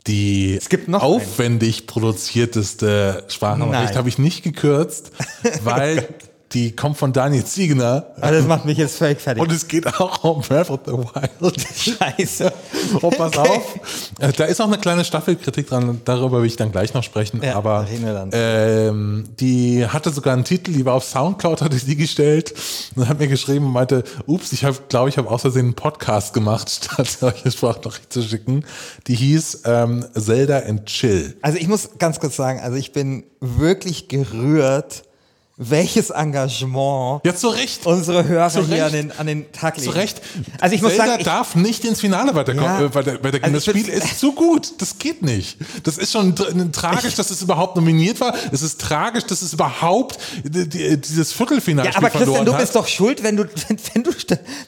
Die 0.07 0.61
aufwendig 0.93 1.87
produzierteste 1.89 3.25
Sprachnachricht 3.29 3.97
habe 3.97 4.09
ich 4.09 4.19
nicht 4.19 4.45
gekürzt, 4.45 5.11
weil 5.65 6.07
die 6.53 6.75
kommt 6.77 6.97
von 6.97 7.13
Daniel 7.13 7.45
Ziegner 7.45 8.07
Aber 8.21 8.31
das 8.33 8.47
macht 8.47 8.65
mich 8.65 8.79
jetzt 8.79 8.97
völlig 8.99 9.21
fertig. 9.21 9.43
und 9.43 9.51
es 9.53 9.67
geht 9.67 9.87
auch 10.01 10.23
um 10.25 10.43
Breath 10.43 10.71
of 10.71 10.81
the 10.87 10.93
Wild. 10.93 11.61
Scheiße. 11.61 12.53
Oh, 13.03 13.11
pass 13.11 13.37
Okay. 13.37 13.49
auf. 13.51 13.75
Äh, 14.21 14.33
Da 14.33 14.45
ist 14.45 14.61
auch 14.61 14.67
eine 14.69 14.79
kleine 14.79 15.05
Staffelkritik 15.05 15.67
dran, 15.69 16.01
darüber 16.05 16.39
will 16.41 16.47
ich 16.47 16.55
dann 16.57 16.71
gleich 16.71 16.95
noch 16.95 17.03
sprechen. 17.03 17.43
Ja, 17.43 17.57
aber. 17.57 17.85
Ähm, 18.33 19.25
die 19.41 19.87
hatte 19.87 20.11
sogar 20.11 20.35
einen 20.35 20.45
Titel, 20.45 20.73
die 20.73 20.85
war 20.85 20.95
auf 20.95 21.05
Soundcloud, 21.05 21.63
hatte 21.63 21.77
sie 21.77 21.97
gestellt 21.97 22.55
und 22.95 23.09
hat 23.09 23.19
mir 23.19 23.27
geschrieben 23.29 23.67
und 23.67 23.73
meinte, 23.73 24.05
ups, 24.27 24.53
ich 24.53 24.65
habe, 24.65 24.77
glaube 24.89 25.09
ich, 25.09 25.19
habe 25.19 25.29
aus 25.31 25.41
Versehen 25.43 25.67
einen 25.67 25.75
Podcast 25.75 26.33
gemacht, 26.33 26.71
statt 26.85 27.23
euch 27.23 27.43
eine 27.43 27.53
Sprachnachricht 27.53 28.13
zu 28.13 28.23
schicken. 28.23 28.65
Die 29.09 29.15
hieß 29.17 29.63
ähm, 29.65 30.05
Zelda 30.17 30.61
and 30.61 30.87
Chill. 30.87 31.37
Also 31.43 31.59
ich 31.59 31.67
muss 31.69 31.91
ganz 31.99 32.21
kurz 32.21 32.37
sagen, 32.37 32.61
also 32.61 32.77
ich 32.77 32.93
bin 32.93 33.25
wirklich 33.41 34.09
gerührt 34.09 35.03
welches 35.59 36.11
Engagement 36.11 37.23
Ja, 37.25 37.35
zu 37.35 37.49
Recht. 37.49 37.87
unsere 37.87 38.29
Hörer 38.29 38.51
Zu 38.51 38.66
hier 38.66 38.85
an 38.87 38.92
den, 38.92 39.12
an 39.12 39.27
den 39.27 39.51
Tag 39.53 39.77
legen. 39.79 39.90
Zu 39.90 39.97
Recht. 39.97 40.21
Also 40.61 40.75
ich 40.75 40.83
muss 40.83 40.90
Zelda 40.90 41.07
sagen, 41.07 41.21
ich, 41.21 41.25
darf 41.27 41.55
nicht 41.55 41.85
ins 41.87 42.01
Finale 42.01 42.35
weiterkommen, 42.35 42.66
Ja. 42.69 42.81
äh, 42.83 42.95
weiter, 42.95 43.12
weitergehen. 43.25 43.55
Also 43.55 43.73
das 43.73 43.81
Spiel 43.81 43.88
ist 43.88 44.21
zu 44.21 44.33
gut. 44.33 44.75
Das 44.83 44.99
geht 44.99 45.23
nicht. 45.23 45.57
Das 45.85 45.97
ist 45.97 46.12
schon 46.12 46.35
tr- 46.35 46.73
tragisch, 46.73 47.14
dass 47.14 47.31
es 47.31 47.40
überhaupt 47.40 47.75
nominiert 47.77 48.21
war. 48.21 48.35
Es 48.53 48.61
ist 48.61 48.81
tragisch, 48.81 49.25
dass 49.25 49.40
es 49.40 49.55
überhaupt 49.55 50.19
die, 50.45 50.69
die, 50.69 51.01
dieses 51.01 51.33
Viertelfinale 51.33 51.88
ja, 51.88 51.97
aber 51.97 52.11
Christian, 52.11 52.45
du 52.45 52.53
bist 52.55 52.77
doch 52.77 52.87
schuld, 52.87 53.23
wenn 53.23 53.37
du, 53.37 53.45
wenn, 53.69 53.79
wenn 53.95 54.03
du, 54.05 54.11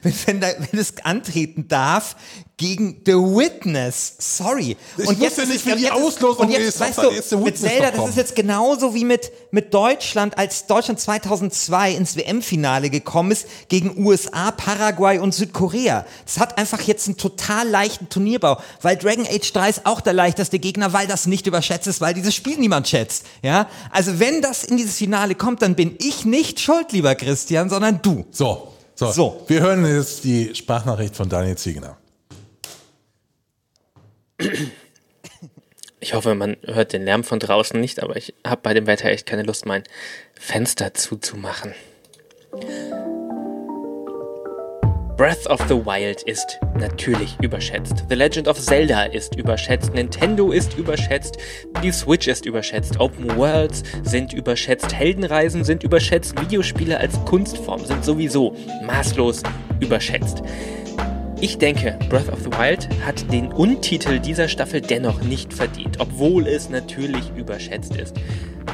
wenn, 0.02 0.12
wenn, 0.26 0.40
wenn 0.40 0.80
es 0.80 0.94
antreten 1.04 1.68
darf 1.68 2.16
gegen 2.58 3.00
The 3.06 3.12
Witness. 3.14 4.14
Sorry. 4.18 4.76
Ich 4.98 5.06
wusste 5.06 5.42
ist 5.42 5.48
nicht, 5.48 5.60
es- 5.60 5.66
wie 5.66 5.72
und 5.72 5.78
die 5.78 5.84
jetzt 5.84 5.92
Auslosung 5.94 6.46
und 6.46 6.50
jetzt, 6.50 6.62
ist, 6.68 6.80
Weißt 6.80 6.98
du, 6.98 7.10
jetzt 7.10 7.30
The 7.30 7.36
mit 7.36 7.56
Zelda, 7.56 7.92
das 7.92 8.10
ist 8.10 8.16
jetzt 8.16 8.34
genauso 8.34 8.94
wie 8.94 9.04
mit, 9.04 9.30
mit 9.52 9.72
Deutschland, 9.72 10.36
als 10.36 10.66
Deutschland 10.66 10.98
2002 11.00 11.92
ins 11.92 12.16
WM-Finale 12.16 12.90
gekommen 12.90 13.30
ist, 13.30 13.46
gegen 13.68 14.04
USA, 14.04 14.50
Paraguay 14.50 15.18
und 15.20 15.32
Südkorea. 15.34 16.04
Das 16.26 16.38
hat 16.40 16.58
einfach 16.58 16.82
jetzt 16.82 17.06
einen 17.06 17.16
total 17.16 17.68
leichten 17.68 18.08
Turnierbau, 18.08 18.58
weil 18.82 18.96
Dragon 18.96 19.24
Age 19.26 19.52
3 19.52 19.68
ist 19.70 19.86
auch 19.86 20.00
der 20.00 20.12
leichteste 20.14 20.58
Gegner, 20.58 20.92
weil 20.92 21.06
das 21.06 21.26
nicht 21.26 21.46
überschätzt 21.46 21.86
ist, 21.86 22.00
weil 22.00 22.12
dieses 22.14 22.34
Spiel 22.34 22.58
niemand 22.58 22.88
schätzt. 22.88 23.24
Ja? 23.42 23.68
Also 23.92 24.18
wenn 24.18 24.42
das 24.42 24.64
in 24.64 24.76
dieses 24.76 24.96
Finale 24.96 25.36
kommt, 25.36 25.62
dann 25.62 25.76
bin 25.76 25.94
ich 26.00 26.24
nicht 26.24 26.58
schuld, 26.58 26.90
lieber 26.90 27.14
Christian, 27.14 27.70
sondern 27.70 28.02
du. 28.02 28.26
So, 28.32 28.72
so, 28.96 29.12
So. 29.12 29.44
Wir 29.46 29.60
hören 29.60 29.86
jetzt 29.86 30.24
die 30.24 30.52
Sprachnachricht 30.56 31.14
von 31.14 31.28
Daniel 31.28 31.56
Ziegener. 31.56 31.97
Ich 36.00 36.14
hoffe, 36.14 36.34
man 36.34 36.56
hört 36.64 36.92
den 36.92 37.04
Lärm 37.04 37.24
von 37.24 37.40
draußen 37.40 37.80
nicht, 37.80 38.02
aber 38.02 38.16
ich 38.16 38.34
habe 38.46 38.60
bei 38.62 38.72
dem 38.72 38.86
Wetter 38.86 39.08
echt 39.08 39.26
keine 39.26 39.42
Lust, 39.42 39.66
mein 39.66 39.82
Fenster 40.38 40.94
zuzumachen. 40.94 41.74
Breath 45.16 45.48
of 45.48 45.60
the 45.68 45.74
Wild 45.74 46.22
ist 46.22 46.60
natürlich 46.78 47.36
überschätzt. 47.42 48.04
The 48.08 48.14
Legend 48.14 48.46
of 48.46 48.56
Zelda 48.60 49.02
ist 49.02 49.34
überschätzt. 49.34 49.92
Nintendo 49.92 50.52
ist 50.52 50.78
überschätzt. 50.78 51.38
Die 51.82 51.90
Switch 51.90 52.28
ist 52.28 52.46
überschätzt. 52.46 53.00
Open 53.00 53.36
Worlds 53.36 53.82
sind 54.04 54.32
überschätzt. 54.32 54.94
Heldenreisen 54.94 55.64
sind 55.64 55.82
überschätzt. 55.82 56.40
Videospiele 56.40 56.98
als 56.98 57.18
Kunstform 57.24 57.84
sind 57.84 58.04
sowieso 58.04 58.54
maßlos 58.84 59.42
überschätzt. 59.80 60.44
Ich 61.40 61.56
denke, 61.58 61.96
Breath 62.08 62.32
of 62.32 62.40
the 62.40 62.50
Wild 62.50 62.88
hat 63.06 63.32
den 63.32 63.52
Untitel 63.52 64.18
dieser 64.18 64.48
Staffel 64.48 64.80
dennoch 64.80 65.20
nicht 65.22 65.54
verdient, 65.54 66.00
obwohl 66.00 66.48
es 66.48 66.68
natürlich 66.68 67.30
überschätzt 67.36 67.94
ist. 67.94 68.16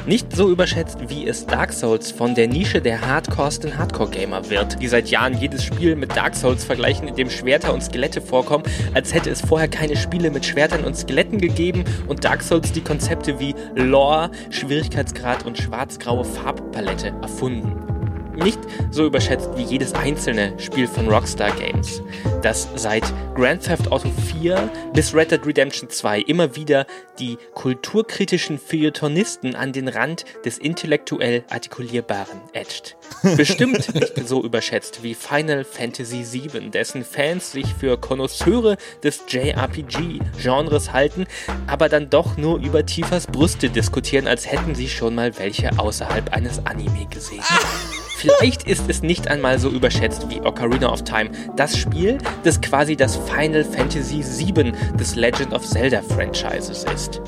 Nicht 0.07 0.35
so 0.35 0.49
überschätzt, 0.49 0.97
wie 1.07 1.27
es 1.27 1.45
Dark 1.45 1.73
Souls 1.73 2.11
von 2.11 2.33
der 2.33 2.47
Nische 2.47 2.81
der 2.81 3.01
Hardcoresten 3.01 3.77
Hardcore-Gamer 3.77 4.49
wird, 4.49 4.81
die 4.81 4.87
seit 4.87 5.09
Jahren 5.09 5.37
jedes 5.37 5.63
Spiel 5.63 5.95
mit 5.95 6.17
Dark 6.17 6.35
Souls 6.35 6.63
vergleichen, 6.63 7.07
in 7.07 7.15
dem 7.15 7.29
Schwerter 7.29 7.71
und 7.71 7.83
Skelette 7.83 8.19
vorkommen, 8.19 8.63
als 8.95 9.13
hätte 9.13 9.29
es 9.29 9.41
vorher 9.41 9.67
keine 9.67 9.95
Spiele 9.95 10.31
mit 10.31 10.43
Schwertern 10.43 10.85
und 10.85 10.97
Skeletten 10.97 11.39
gegeben 11.39 11.83
und 12.07 12.23
Dark 12.23 12.41
Souls 12.41 12.71
die 12.71 12.81
Konzepte 12.81 13.39
wie 13.39 13.53
Lore, 13.75 14.31
Schwierigkeitsgrad 14.49 15.45
und 15.45 15.59
schwarz-graue 15.59 16.25
Farbpalette 16.25 17.13
erfunden 17.21 17.94
nicht 18.35 18.59
so 18.91 19.05
überschätzt 19.05 19.49
wie 19.55 19.63
jedes 19.63 19.93
einzelne 19.93 20.53
Spiel 20.59 20.87
von 20.87 21.07
Rockstar 21.07 21.51
Games, 21.51 22.01
das 22.41 22.67
seit 22.75 23.03
Grand 23.35 23.63
Theft 23.63 23.91
Auto 23.91 24.09
4 24.39 24.69
bis 24.93 25.13
Red 25.13 25.31
Dead 25.31 25.45
Redemption 25.45 25.89
2 25.89 26.21
immer 26.21 26.55
wieder 26.55 26.85
die 27.19 27.37
kulturkritischen 27.53 28.57
Feuilletonisten 28.59 29.55
an 29.55 29.73
den 29.73 29.87
Rand 29.87 30.25
des 30.45 30.57
intellektuell 30.57 31.43
Artikulierbaren 31.49 32.39
edgt. 32.53 32.97
Bestimmt 33.37 33.93
nicht 33.93 34.27
so 34.27 34.43
überschätzt 34.43 35.03
wie 35.03 35.13
Final 35.13 35.63
Fantasy 35.63 36.25
VII, 36.31 36.69
dessen 36.69 37.03
Fans 37.03 37.51
sich 37.51 37.67
für 37.73 37.97
Konnoisseure 37.97 38.77
des 39.03 39.23
JRPG-Genres 39.27 40.93
halten, 40.93 41.25
aber 41.67 41.89
dann 41.89 42.09
doch 42.09 42.37
nur 42.37 42.59
über 42.59 42.85
Tiefers 42.85 43.27
Brüste 43.27 43.69
diskutieren, 43.69 44.27
als 44.27 44.49
hätten 44.49 44.75
sie 44.75 44.87
schon 44.87 45.15
mal 45.15 45.37
welche 45.37 45.77
außerhalb 45.77 46.33
eines 46.33 46.65
Anime 46.65 47.05
gesehen. 47.09 47.43
Vielleicht 48.17 48.63
ist 48.63 48.89
es 48.89 49.01
nicht 49.01 49.27
einmal 49.27 49.59
so 49.59 49.69
überschätzt 49.69 50.29
wie 50.29 50.39
Ocarina 50.39 50.91
of 50.91 51.03
Time, 51.03 51.31
das 51.57 51.77
Spiel, 51.77 52.17
das 52.43 52.61
quasi 52.61 52.95
das 52.95 53.17
Final 53.17 53.65
Fantasy 53.65 54.23
VII 54.23 54.71
des 54.97 55.15
Legend 55.15 55.53
of 55.53 55.67
Zelda 55.67 56.01
Franchises 56.01 56.85
ist. 56.93 57.21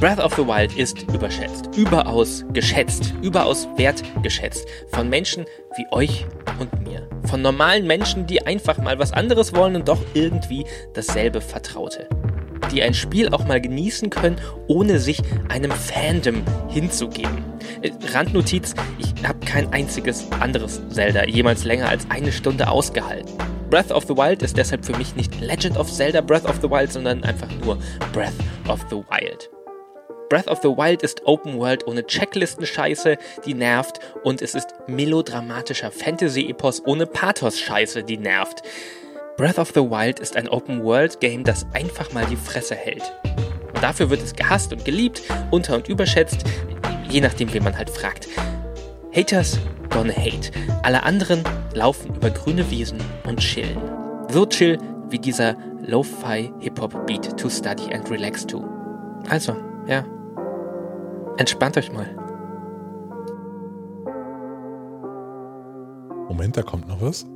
Breath 0.00 0.20
of 0.20 0.34
the 0.34 0.46
Wild 0.46 0.76
ist 0.76 1.02
überschätzt, 1.12 1.70
überaus 1.76 2.44
geschätzt, 2.52 3.14
überaus 3.22 3.66
wertgeschätzt 3.76 4.68
von 4.92 5.08
Menschen 5.08 5.44
wie 5.76 5.86
euch 5.90 6.26
und 6.60 6.86
mir. 6.86 7.08
Von 7.24 7.42
normalen 7.42 7.86
Menschen, 7.86 8.26
die 8.26 8.46
einfach 8.46 8.78
mal 8.78 9.00
was 9.00 9.12
anderes 9.12 9.54
wollen 9.56 9.74
und 9.74 9.88
doch 9.88 10.00
irgendwie 10.14 10.66
dasselbe 10.94 11.40
Vertraute. 11.40 12.08
Die 12.72 12.82
ein 12.82 12.94
Spiel 12.94 13.28
auch 13.28 13.46
mal 13.46 13.60
genießen 13.60 14.10
können, 14.10 14.36
ohne 14.66 14.98
sich 14.98 15.22
einem 15.48 15.70
Fandom 15.70 16.42
hinzugeben. 16.68 17.44
Äh, 17.82 17.90
Randnotiz, 18.12 18.74
ich 18.98 19.26
habe 19.26 19.38
kein 19.44 19.72
einziges 19.72 20.30
anderes 20.40 20.80
Zelda 20.88 21.24
jemals 21.26 21.64
länger 21.64 21.88
als 21.88 22.08
eine 22.10 22.32
Stunde 22.32 22.68
ausgehalten. 22.68 23.32
Breath 23.70 23.90
of 23.90 24.04
the 24.04 24.16
Wild 24.16 24.42
ist 24.42 24.56
deshalb 24.56 24.84
für 24.84 24.96
mich 24.96 25.16
nicht 25.16 25.40
Legend 25.40 25.76
of 25.76 25.92
Zelda 25.92 26.20
Breath 26.20 26.44
of 26.44 26.56
the 26.62 26.70
Wild, 26.70 26.92
sondern 26.92 27.24
einfach 27.24 27.48
nur 27.64 27.78
Breath 28.12 28.32
of 28.68 28.80
the 28.90 28.96
Wild. 28.96 29.50
Breath 30.28 30.48
of 30.48 30.60
the 30.62 30.68
Wild 30.68 31.02
ist 31.02 31.24
Open 31.24 31.58
World 31.58 31.86
ohne 31.86 32.02
Checklisten-Scheiße, 32.02 33.16
die 33.44 33.54
nervt, 33.54 34.00
und 34.24 34.42
es 34.42 34.54
ist 34.54 34.74
melodramatischer 34.88 35.92
Fantasy-Epos 35.92 36.82
ohne 36.84 37.06
Pathos-Scheiße, 37.06 38.02
die 38.02 38.18
nervt. 38.18 38.62
Breath 39.36 39.58
of 39.58 39.72
the 39.74 39.82
Wild 39.82 40.18
ist 40.18 40.34
ein 40.34 40.48
Open-World-Game, 40.48 41.44
das 41.44 41.66
einfach 41.74 42.10
mal 42.14 42.24
die 42.24 42.36
Fresse 42.36 42.74
hält. 42.74 43.02
Und 43.74 43.82
dafür 43.82 44.08
wird 44.08 44.22
es 44.22 44.34
gehasst 44.34 44.72
und 44.72 44.86
geliebt, 44.86 45.22
unter- 45.50 45.76
und 45.76 45.88
überschätzt, 45.88 46.44
je 47.10 47.20
nachdem, 47.20 47.52
wen 47.52 47.62
man 47.62 47.76
halt 47.76 47.90
fragt. 47.90 48.28
Haters 49.14 49.58
gonna 49.90 50.14
hate. 50.14 50.50
Alle 50.82 51.02
anderen 51.02 51.44
laufen 51.74 52.14
über 52.14 52.30
grüne 52.30 52.70
Wiesen 52.70 52.98
und 53.26 53.40
chillen. 53.40 53.78
So 54.30 54.46
chill 54.46 54.78
wie 55.10 55.18
dieser 55.18 55.54
Lo-Fi 55.86 56.50
Hip-Hop-Beat 56.60 57.38
to 57.38 57.50
study 57.50 57.92
and 57.92 58.10
relax 58.10 58.46
to. 58.46 58.64
Also, 59.28 59.54
ja. 59.86 60.02
Entspannt 61.36 61.76
euch 61.76 61.92
mal. 61.92 62.08
Moment, 66.26 66.56
da 66.56 66.62
kommt 66.62 66.88
noch 66.88 67.02
was. 67.02 67.26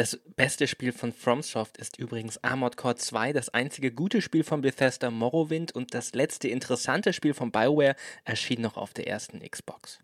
Das 0.00 0.18
beste 0.34 0.66
Spiel 0.66 0.92
von 0.92 1.12
FromSoft 1.12 1.76
ist 1.76 1.98
übrigens 1.98 2.42
Armored 2.42 2.78
Core 2.78 2.96
2, 2.96 3.34
das 3.34 3.50
einzige 3.50 3.92
gute 3.92 4.22
Spiel 4.22 4.44
von 4.44 4.62
Bethesda 4.62 5.10
Morrowind 5.10 5.72
und 5.72 5.92
das 5.92 6.14
letzte 6.14 6.48
interessante 6.48 7.12
Spiel 7.12 7.34
von 7.34 7.52
BioWare 7.52 7.94
erschien 8.24 8.62
noch 8.62 8.78
auf 8.78 8.94
der 8.94 9.08
ersten 9.08 9.40
Xbox. 9.40 9.98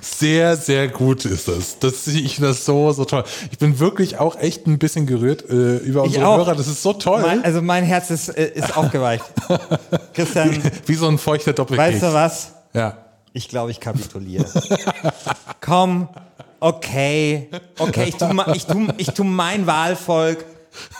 Sehr, 0.00 0.56
sehr 0.56 0.86
gut 0.86 1.24
ist 1.24 1.48
das. 1.48 1.80
Das 1.80 2.04
sehe 2.04 2.20
ich 2.20 2.36
das 2.36 2.64
so, 2.64 2.92
so 2.92 3.04
toll. 3.04 3.24
Ich 3.50 3.58
bin 3.58 3.80
wirklich 3.80 4.20
auch 4.20 4.36
echt 4.36 4.68
ein 4.68 4.78
bisschen 4.78 5.08
gerührt 5.08 5.50
äh, 5.50 5.78
über 5.78 6.04
unsere 6.04 6.28
auch. 6.28 6.36
Hörer. 6.36 6.54
Das 6.54 6.68
ist 6.68 6.80
so 6.80 6.92
toll. 6.92 7.22
Mein, 7.22 7.44
also 7.44 7.60
mein 7.60 7.82
Herz 7.82 8.10
ist, 8.10 8.28
äh, 8.28 8.52
ist 8.54 8.76
aufgeweicht. 8.76 9.24
Christian, 10.14 10.62
Wie 10.86 10.94
so 10.94 11.08
ein 11.08 11.18
feuchter 11.18 11.54
Doppelkeks. 11.54 11.94
weißt 11.94 12.02
du 12.04 12.14
was? 12.14 12.52
Ja. 12.72 12.98
Ich 13.32 13.48
glaube, 13.48 13.72
ich 13.72 13.80
kapituliere. 13.80 14.46
Komm, 15.60 16.08
okay, 16.64 17.48
okay, 17.78 18.06
ich 18.08 18.16
tu, 18.16 18.26
ich, 18.54 18.66
tu, 18.66 18.86
ich 18.96 19.06
tu 19.08 19.24
mein 19.24 19.66
Wahlvolk 19.66 20.44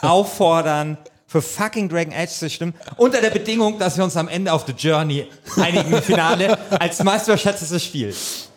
auffordern, 0.01 0.97
für 1.27 1.41
fucking 1.41 1.89
Dragon 1.89 2.13
Age 2.13 2.29
zu 2.29 2.49
stimmen, 2.49 2.73
unter 2.97 3.19
der 3.19 3.31
Bedingung, 3.31 3.79
dass 3.79 3.97
wir 3.97 4.03
uns 4.03 4.15
am 4.15 4.27
Ende 4.27 4.53
auf 4.53 4.65
The 4.67 4.73
Journey 4.73 5.27
einigen 5.57 5.91
im 5.93 6.01
Finale 6.03 6.57
als 6.79 7.03
meist 7.03 7.27
überschätztes 7.27 7.83
Spiel. 7.83 8.13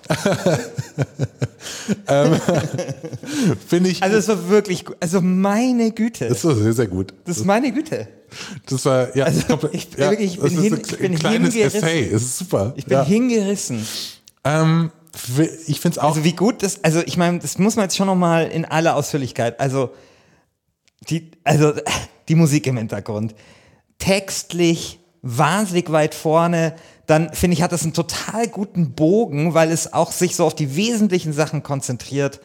Finde 3.66 3.90
ich. 3.90 4.02
Also 4.02 4.16
es 4.16 4.28
war 4.28 4.48
wirklich 4.48 4.84
gut. 4.84 4.96
Also 5.00 5.20
meine 5.20 5.90
Güte. 5.92 6.28
das 6.28 6.44
war 6.44 6.54
sehr, 6.54 6.72
sehr 6.72 6.86
gut. 6.86 7.12
Das 7.24 7.38
ist 7.38 7.44
meine 7.44 7.72
Güte. 7.72 8.08
Das 8.68 8.84
war, 8.84 9.14
ja, 9.16 9.24
Also, 9.24 9.40
ich 9.72 9.88
bin 9.88 10.04
ja, 10.04 10.10
wirklich- 10.10 10.34
ich 10.34 10.40
bin 10.40 10.60
hin- 10.62 10.80
ich 10.86 10.98
bin 10.98 11.12
ein 11.12 11.18
kleines 11.18 11.54
hingerissen. 11.54 11.82
Essay. 11.82 12.04
Es 12.12 12.22
ist 12.22 12.38
super. 12.38 12.72
Ich 12.76 12.84
bin 12.84 12.98
ja. 12.98 13.04
hingerissen. 13.04 13.86
ähm, 14.44 14.90
ich 15.66 15.80
finde 15.80 15.96
es 15.96 15.98
auch. 15.98 16.10
Also 16.10 16.24
wie 16.24 16.32
gut 16.32 16.62
das, 16.62 16.82
also 16.84 17.00
ich 17.04 17.16
meine, 17.16 17.38
das 17.38 17.58
muss 17.58 17.76
man 17.76 17.84
jetzt 17.84 17.96
schon 17.96 18.06
nochmal 18.06 18.48
in 18.48 18.64
aller 18.64 18.96
Ausführlichkeit, 18.96 19.60
also 19.60 19.90
die, 21.08 21.30
also 21.44 21.72
die 22.28 22.34
Musik 22.34 22.66
im 22.66 22.76
Hintergrund, 22.76 23.34
textlich 23.98 25.00
wahnsinnig 25.22 25.90
weit 25.90 26.14
vorne, 26.14 26.74
dann 27.06 27.32
finde 27.32 27.54
ich, 27.54 27.62
hat 27.62 27.72
das 27.72 27.82
einen 27.84 27.94
total 27.94 28.48
guten 28.48 28.92
Bogen, 28.92 29.54
weil 29.54 29.70
es 29.70 29.92
auch 29.92 30.12
sich 30.12 30.36
so 30.36 30.44
auf 30.44 30.54
die 30.54 30.76
wesentlichen 30.76 31.32
Sachen 31.32 31.62
konzentriert. 31.62 32.40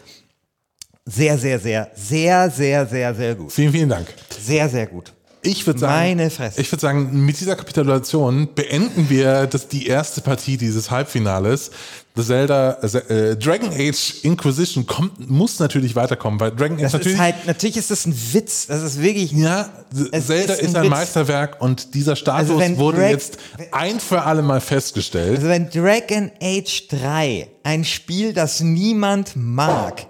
Sehr, 1.05 1.37
sehr, 1.37 1.59
sehr, 1.59 1.91
sehr, 1.95 2.49
sehr, 2.49 2.85
sehr, 2.87 3.13
sehr 3.13 3.35
gut. 3.35 3.51
Vielen, 3.51 3.73
vielen 3.73 3.89
Dank. 3.89 4.07
Sehr, 4.39 4.69
sehr 4.69 4.87
gut. 4.87 5.13
Ich 5.45 5.67
würde 5.67 5.81
sagen, 5.81 5.93
Meine 5.93 6.29
Fresse. 6.29 6.61
ich 6.61 6.71
würde 6.71 6.79
sagen, 6.79 7.25
mit 7.25 7.37
dieser 7.41 7.57
Kapitulation 7.57 8.53
beenden 8.55 9.09
wir 9.09 9.45
das, 9.45 9.67
die 9.67 9.87
erste 9.87 10.21
Partie 10.21 10.55
dieses 10.55 10.89
Halbfinales. 10.89 11.71
The 12.15 12.23
Zelda, 12.23 12.73
äh, 12.81 13.35
Dragon 13.37 13.69
Age 13.73 14.19
Inquisition 14.23 14.85
kommt, 14.85 15.29
muss 15.31 15.57
natürlich 15.59 15.95
weiterkommen, 15.95 16.39
weil 16.39 16.51
Dragon 16.51 16.75
Age 16.77 16.83
Das 16.83 16.93
natürlich, 16.93 17.13
ist 17.15 17.19
halt, 17.19 17.35
natürlich 17.47 17.77
ist 17.77 17.89
das 17.89 18.05
ein 18.05 18.15
Witz. 18.33 18.67
Das 18.67 18.83
ist 18.83 19.01
wirklich. 19.01 19.31
ja, 19.31 19.67
Zelda 20.11 20.53
ist 20.53 20.61
ist, 20.61 20.75
ein 20.75 20.83
ein. 20.83 20.89
Meisterwerk 20.89 21.59
und 21.59 21.95
dieser 21.95 22.15
Status 22.15 22.51
Also 22.51 22.77
wurde 22.77 22.97
Drag- 22.99 23.09
jetzt 23.09 23.37
ein 23.71 23.99
für 23.99 24.21
alle 24.21 24.43
Mal 24.43 24.61
festgestellt. 24.61 25.37
Also 25.37 25.47
wenn 25.49 25.69
Dragon 25.71 26.31
Age 26.39 26.87
3, 26.89 27.47
ein 27.63 27.83
Spiel, 27.83 28.33
das 28.33 28.59
niemand 28.61 29.31
mag, 29.35 30.05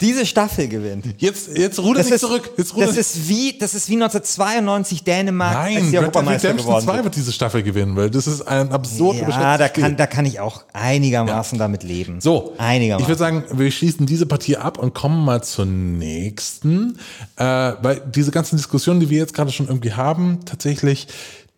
diese 0.00 0.26
Staffel 0.26 0.68
gewinnt. 0.68 1.06
Jetzt, 1.18 1.48
jetzt 1.56 1.78
ruder 1.78 2.00
Das 2.00 2.10
ist, 2.10 2.20
zurück. 2.20 2.50
Jetzt 2.58 2.74
ruder 2.74 2.86
das 2.86 2.96
ist 2.98 3.28
wie, 3.28 3.56
das 3.58 3.74
ist 3.74 3.88
wie 3.88 3.94
1992 3.94 5.04
Dänemark, 5.04 5.56
als 5.56 5.64
Nein, 5.64 5.72
die 5.74 5.80
Red 5.80 5.90
Dead 5.92 5.98
Europameister 6.00 6.48
Redemption 6.48 6.66
geworden 6.66 6.84
2 6.84 6.92
sind. 6.96 7.04
wird 7.04 7.16
diese 7.16 7.32
Staffel 7.32 7.62
gewinnen, 7.62 7.96
weil 7.96 8.10
das 8.10 8.26
ist 8.26 8.42
ein 8.42 8.72
absurd 8.72 9.16
Ja, 9.26 9.56
da 9.56 9.68
Spiel. 9.68 9.82
kann, 9.82 9.96
da 9.96 10.06
kann 10.06 10.26
ich 10.26 10.38
auch 10.40 10.64
einigermaßen 10.74 11.58
damit 11.58 11.82
leben. 11.82 12.20
So, 12.20 12.52
ich 12.54 12.60
einigermaßen. 12.60 13.08
würde 13.08 13.18
sagen, 13.18 13.44
wir 13.52 13.70
schließen 13.70 14.04
diese 14.04 14.26
Partie 14.26 14.58
ab 14.58 14.78
und 14.78 14.92
kommen 14.94 15.24
mal 15.24 15.42
zur 15.42 15.64
nächsten, 15.64 16.98
äh, 17.36 17.44
weil 17.44 18.02
diese 18.14 18.30
ganzen 18.30 18.56
Diskussionen, 18.56 19.00
die 19.00 19.08
wir 19.10 19.18
jetzt 19.18 19.32
gerade 19.34 19.50
schon 19.50 19.66
irgendwie 19.66 19.92
haben, 19.94 20.40
tatsächlich, 20.44 21.08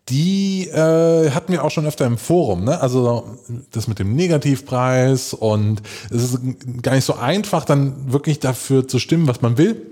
die 0.08 0.68
äh, 0.68 1.30
hatten 1.30 1.52
wir 1.52 1.64
auch 1.64 1.70
schon 1.70 1.86
öfter 1.86 2.06
im 2.06 2.18
Forum, 2.18 2.64
ne? 2.64 2.80
Also 2.80 3.38
das 3.72 3.88
mit 3.88 3.98
dem 3.98 4.14
Negativpreis 4.14 5.34
und 5.34 5.82
es 6.10 6.22
ist 6.22 6.38
gar 6.82 6.94
nicht 6.94 7.04
so 7.04 7.14
einfach, 7.14 7.64
dann 7.64 8.12
wirklich 8.12 8.40
dafür 8.40 8.88
zu 8.88 8.98
stimmen, 8.98 9.26
was 9.26 9.42
man 9.42 9.58
will. 9.58 9.86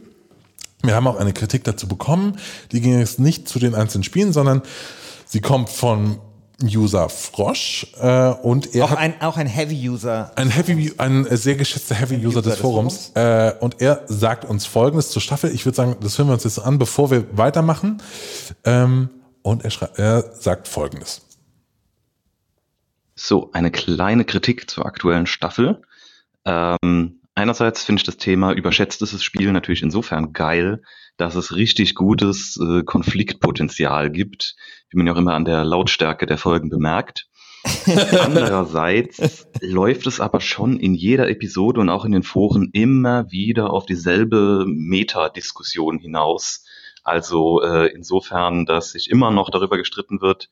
Wir 0.82 0.94
haben 0.94 1.06
auch 1.06 1.18
eine 1.18 1.32
Kritik 1.32 1.64
dazu 1.64 1.88
bekommen. 1.88 2.36
Die 2.72 2.80
ging 2.80 2.98
jetzt 2.98 3.18
nicht 3.18 3.48
zu 3.48 3.58
den 3.58 3.74
einzelnen 3.74 4.04
Spielen, 4.04 4.32
sondern 4.32 4.62
sie 5.26 5.40
kommt 5.40 5.68
von 5.68 6.18
User 6.62 7.10
Frosch 7.10 7.86
äh, 8.00 8.30
und 8.30 8.74
er 8.74 8.86
auch 8.86 8.90
hat 8.90 8.98
ein, 8.98 9.20
auch 9.20 9.36
ein 9.36 9.46
Heavy-User. 9.46 10.32
ein 10.36 10.48
Heavy, 10.48 10.94
ein 10.96 11.26
sehr 11.30 11.54
geschätzter 11.54 11.94
Heavy-User 11.94 12.40
des 12.40 12.54
des 12.54 12.60
Forums. 12.60 13.10
Äh, 13.14 13.52
und 13.60 13.82
er 13.82 14.04
sagt 14.06 14.46
uns 14.46 14.64
Folgendes 14.64 15.10
zur 15.10 15.20
Staffel. 15.20 15.52
Ich 15.52 15.66
würde 15.66 15.76
sagen, 15.76 15.96
das 16.00 16.16
hören 16.16 16.28
wir 16.28 16.34
uns 16.34 16.44
jetzt 16.44 16.58
an, 16.58 16.78
bevor 16.78 17.10
wir 17.10 17.24
weitermachen. 17.36 18.00
Ähm, 18.64 19.10
und 19.46 19.64
er, 19.64 19.90
er 19.96 20.32
sagt 20.32 20.66
Folgendes. 20.66 21.22
So, 23.14 23.52
eine 23.52 23.70
kleine 23.70 24.24
Kritik 24.24 24.68
zur 24.68 24.86
aktuellen 24.86 25.26
Staffel. 25.26 25.82
Ähm, 26.44 27.20
einerseits 27.36 27.84
finde 27.84 28.00
ich 28.00 28.04
das 28.04 28.16
Thema 28.16 28.52
überschätztes 28.52 29.22
Spiel 29.22 29.52
natürlich 29.52 29.82
insofern 29.82 30.32
geil, 30.32 30.82
dass 31.16 31.36
es 31.36 31.54
richtig 31.54 31.94
gutes 31.94 32.58
äh, 32.60 32.82
Konfliktpotenzial 32.82 34.10
gibt, 34.10 34.56
wie 34.90 34.98
man 34.98 35.06
ja 35.06 35.12
auch 35.12 35.18
immer 35.18 35.34
an 35.34 35.44
der 35.44 35.64
Lautstärke 35.64 36.26
der 36.26 36.38
Folgen 36.38 36.68
bemerkt. 36.68 37.28
Andererseits 38.20 39.46
läuft 39.60 40.08
es 40.08 40.18
aber 40.18 40.40
schon 40.40 40.80
in 40.80 40.94
jeder 40.94 41.28
Episode 41.28 41.80
und 41.80 41.88
auch 41.88 42.04
in 42.04 42.12
den 42.12 42.24
Foren 42.24 42.70
immer 42.72 43.30
wieder 43.30 43.70
auf 43.70 43.86
dieselbe 43.86 44.64
Metadiskussion 44.66 46.00
hinaus. 46.00 46.64
Also 47.06 47.62
äh, 47.62 47.86
insofern, 47.94 48.66
dass 48.66 48.90
sich 48.90 49.08
immer 49.08 49.30
noch 49.30 49.48
darüber 49.48 49.76
gestritten 49.76 50.20
wird, 50.20 50.48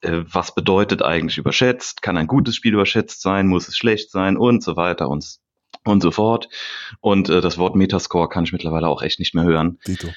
äh, 0.00 0.24
was 0.24 0.52
bedeutet 0.52 1.02
eigentlich 1.02 1.38
überschätzt? 1.38 2.02
Kann 2.02 2.16
ein 2.16 2.26
gutes 2.26 2.56
Spiel 2.56 2.74
überschätzt 2.74 3.22
sein? 3.22 3.46
Muss 3.46 3.68
es 3.68 3.76
schlecht 3.76 4.10
sein? 4.10 4.36
Und 4.36 4.64
so 4.64 4.74
weiter 4.74 5.08
und, 5.08 5.24
und 5.84 6.02
so 6.02 6.10
fort. 6.10 6.48
Und 7.00 7.28
äh, 7.28 7.40
das 7.40 7.58
Wort 7.58 7.76
Metascore 7.76 8.28
kann 8.28 8.42
ich 8.42 8.52
mittlerweile 8.52 8.88
auch 8.88 9.02
echt 9.02 9.20
nicht 9.20 9.36
mehr 9.36 9.44
hören. 9.44 9.78
Dito. 9.86 10.08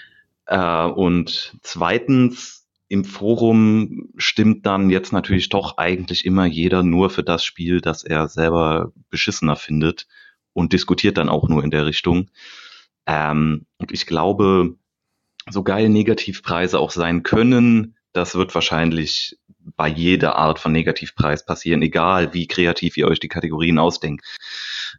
Äh, 0.48 0.86
und 0.86 1.56
zweitens, 1.62 2.68
im 2.88 3.06
Forum 3.06 4.10
stimmt 4.18 4.66
dann 4.66 4.90
jetzt 4.90 5.13
natürlich 5.13 5.50
doch 5.50 5.78
eigentlich 5.78 6.26
immer 6.26 6.48
jeder 6.48 6.82
nur 6.82 7.12
für 7.12 7.24
das 7.24 7.46
Spiel, 7.46 7.82
das 7.82 8.04
er 8.04 8.30
selber 8.30 8.94
beschissener 9.12 9.58
findet 9.58 10.08
und 10.54 10.74
diskutiert 10.74 11.20
dann 11.20 11.30
auch 11.30 11.48
nur 11.48 11.63
in 11.63 11.70
der 11.70 11.86
Richtung. 11.86 12.32
Ähm, 13.06 13.68
und 13.78 13.92
ich 13.92 14.08
glaube, 14.08 14.76
so 15.50 15.64
geil 15.64 15.90
Negativpreise 15.90 16.80
auch 16.80 16.92
sein 16.92 17.24
können, 17.24 17.96
das 18.14 18.36
wird 18.36 18.54
wahrscheinlich 18.56 19.38
bei 19.76 19.88
jeder 19.88 20.36
Art 20.38 20.60
von 20.60 20.72
Negativpreis 20.72 21.46
passieren, 21.46 21.82
egal 21.82 22.34
wie 22.34 22.48
kreativ 22.48 22.98
ihr 22.98 23.08
euch 23.08 23.20
die 23.20 23.28
Kategorien 23.28 23.80
ausdenkt. 23.80 24.26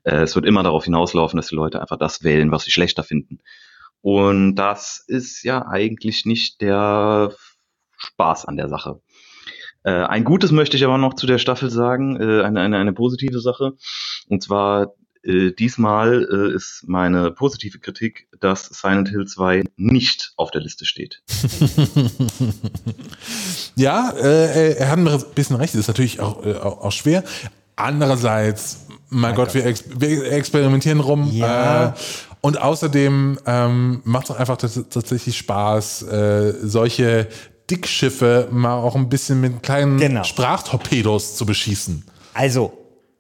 Äh, 0.05 0.23
es 0.23 0.35
wird 0.35 0.47
immer 0.47 0.63
darauf 0.63 0.85
hinauslaufen, 0.85 1.37
dass 1.37 1.49
die 1.49 1.57
Leute 1.57 1.81
einfach 1.81 1.99
das 1.99 2.23
wählen, 2.23 2.51
was 2.53 2.65
sie 2.65 2.71
schlechter 2.71 3.03
finden. 3.03 3.41
Und 4.01 4.55
das 4.57 5.05
ist 5.07 5.43
ja 5.43 5.67
eigentlich 5.67 6.25
nicht 6.25 6.61
der 6.61 7.35
Spaß 7.97 8.45
an 8.45 8.57
der 8.57 8.69
Sache. 8.69 9.01
Äh, 9.83 9.91
ein 9.91 10.25
Gutes 10.25 10.53
möchte 10.53 10.77
ich 10.77 10.85
aber 10.85 10.99
noch 10.99 11.15
zu 11.15 11.27
der 11.27 11.39
Staffel 11.39 11.71
sagen, 11.71 12.17
äh, 12.21 12.43
eine, 12.43 12.61
eine, 12.61 12.79
eine 12.79 12.93
positive 12.93 13.41
Sache. 13.41 13.73
Und 14.29 14.43
zwar 14.43 14.95
äh, 15.29 15.53
diesmal 15.53 16.27
äh, 16.31 16.55
ist 16.57 16.85
meine 16.87 17.31
positive 17.31 17.79
Kritik, 17.79 18.27
dass 18.41 18.67
Silent 18.67 19.09
Hill 19.11 19.27
2 19.27 19.65
nicht 19.77 20.33
auf 20.37 20.51
der 20.51 20.63
Liste 20.63 20.85
steht. 20.87 21.23
Ja, 23.77 24.11
äh, 24.11 24.75
er 24.75 24.91
hat 24.91 24.99
ein 24.99 25.23
bisschen 25.35 25.57
recht. 25.57 25.75
Das 25.75 25.81
ist 25.83 25.89
natürlich 25.89 26.21
auch, 26.21 26.45
äh, 26.45 26.55
auch, 26.55 26.81
auch 26.85 26.93
schwer. 26.93 27.23
Andererseits, 27.77 28.87
mein, 29.09 29.35
Gott, 29.37 29.55
Wir, 29.55 29.67
ex 29.67 29.85
wir 29.97 30.33
experimentieren 30.33 31.01
rum. 31.01 31.31
Ja. 31.33 31.91
Äh, 31.91 31.93
und 32.41 32.61
außerdem 32.61 33.39
ähm, 33.47 34.01
macht 34.05 34.25
es 34.25 34.31
auch 34.33 34.39
einfach 34.41 34.57
tats- 34.57 34.89
tatsächlich 34.91 35.39
Spaß, 35.39 36.03
äh, 36.03 36.55
solche 36.63 37.29
Dickschiffe 37.71 38.49
mal 38.51 38.75
auch 38.75 38.97
ein 38.97 39.09
bisschen 39.09 39.41
mit 39.41 39.63
kleinen 39.63 39.99
Genau. 39.99 40.25
Sprachtorpedos 40.25 41.37
zu 41.37 41.47
beschießen. 41.47 42.05
Also, 42.35 42.73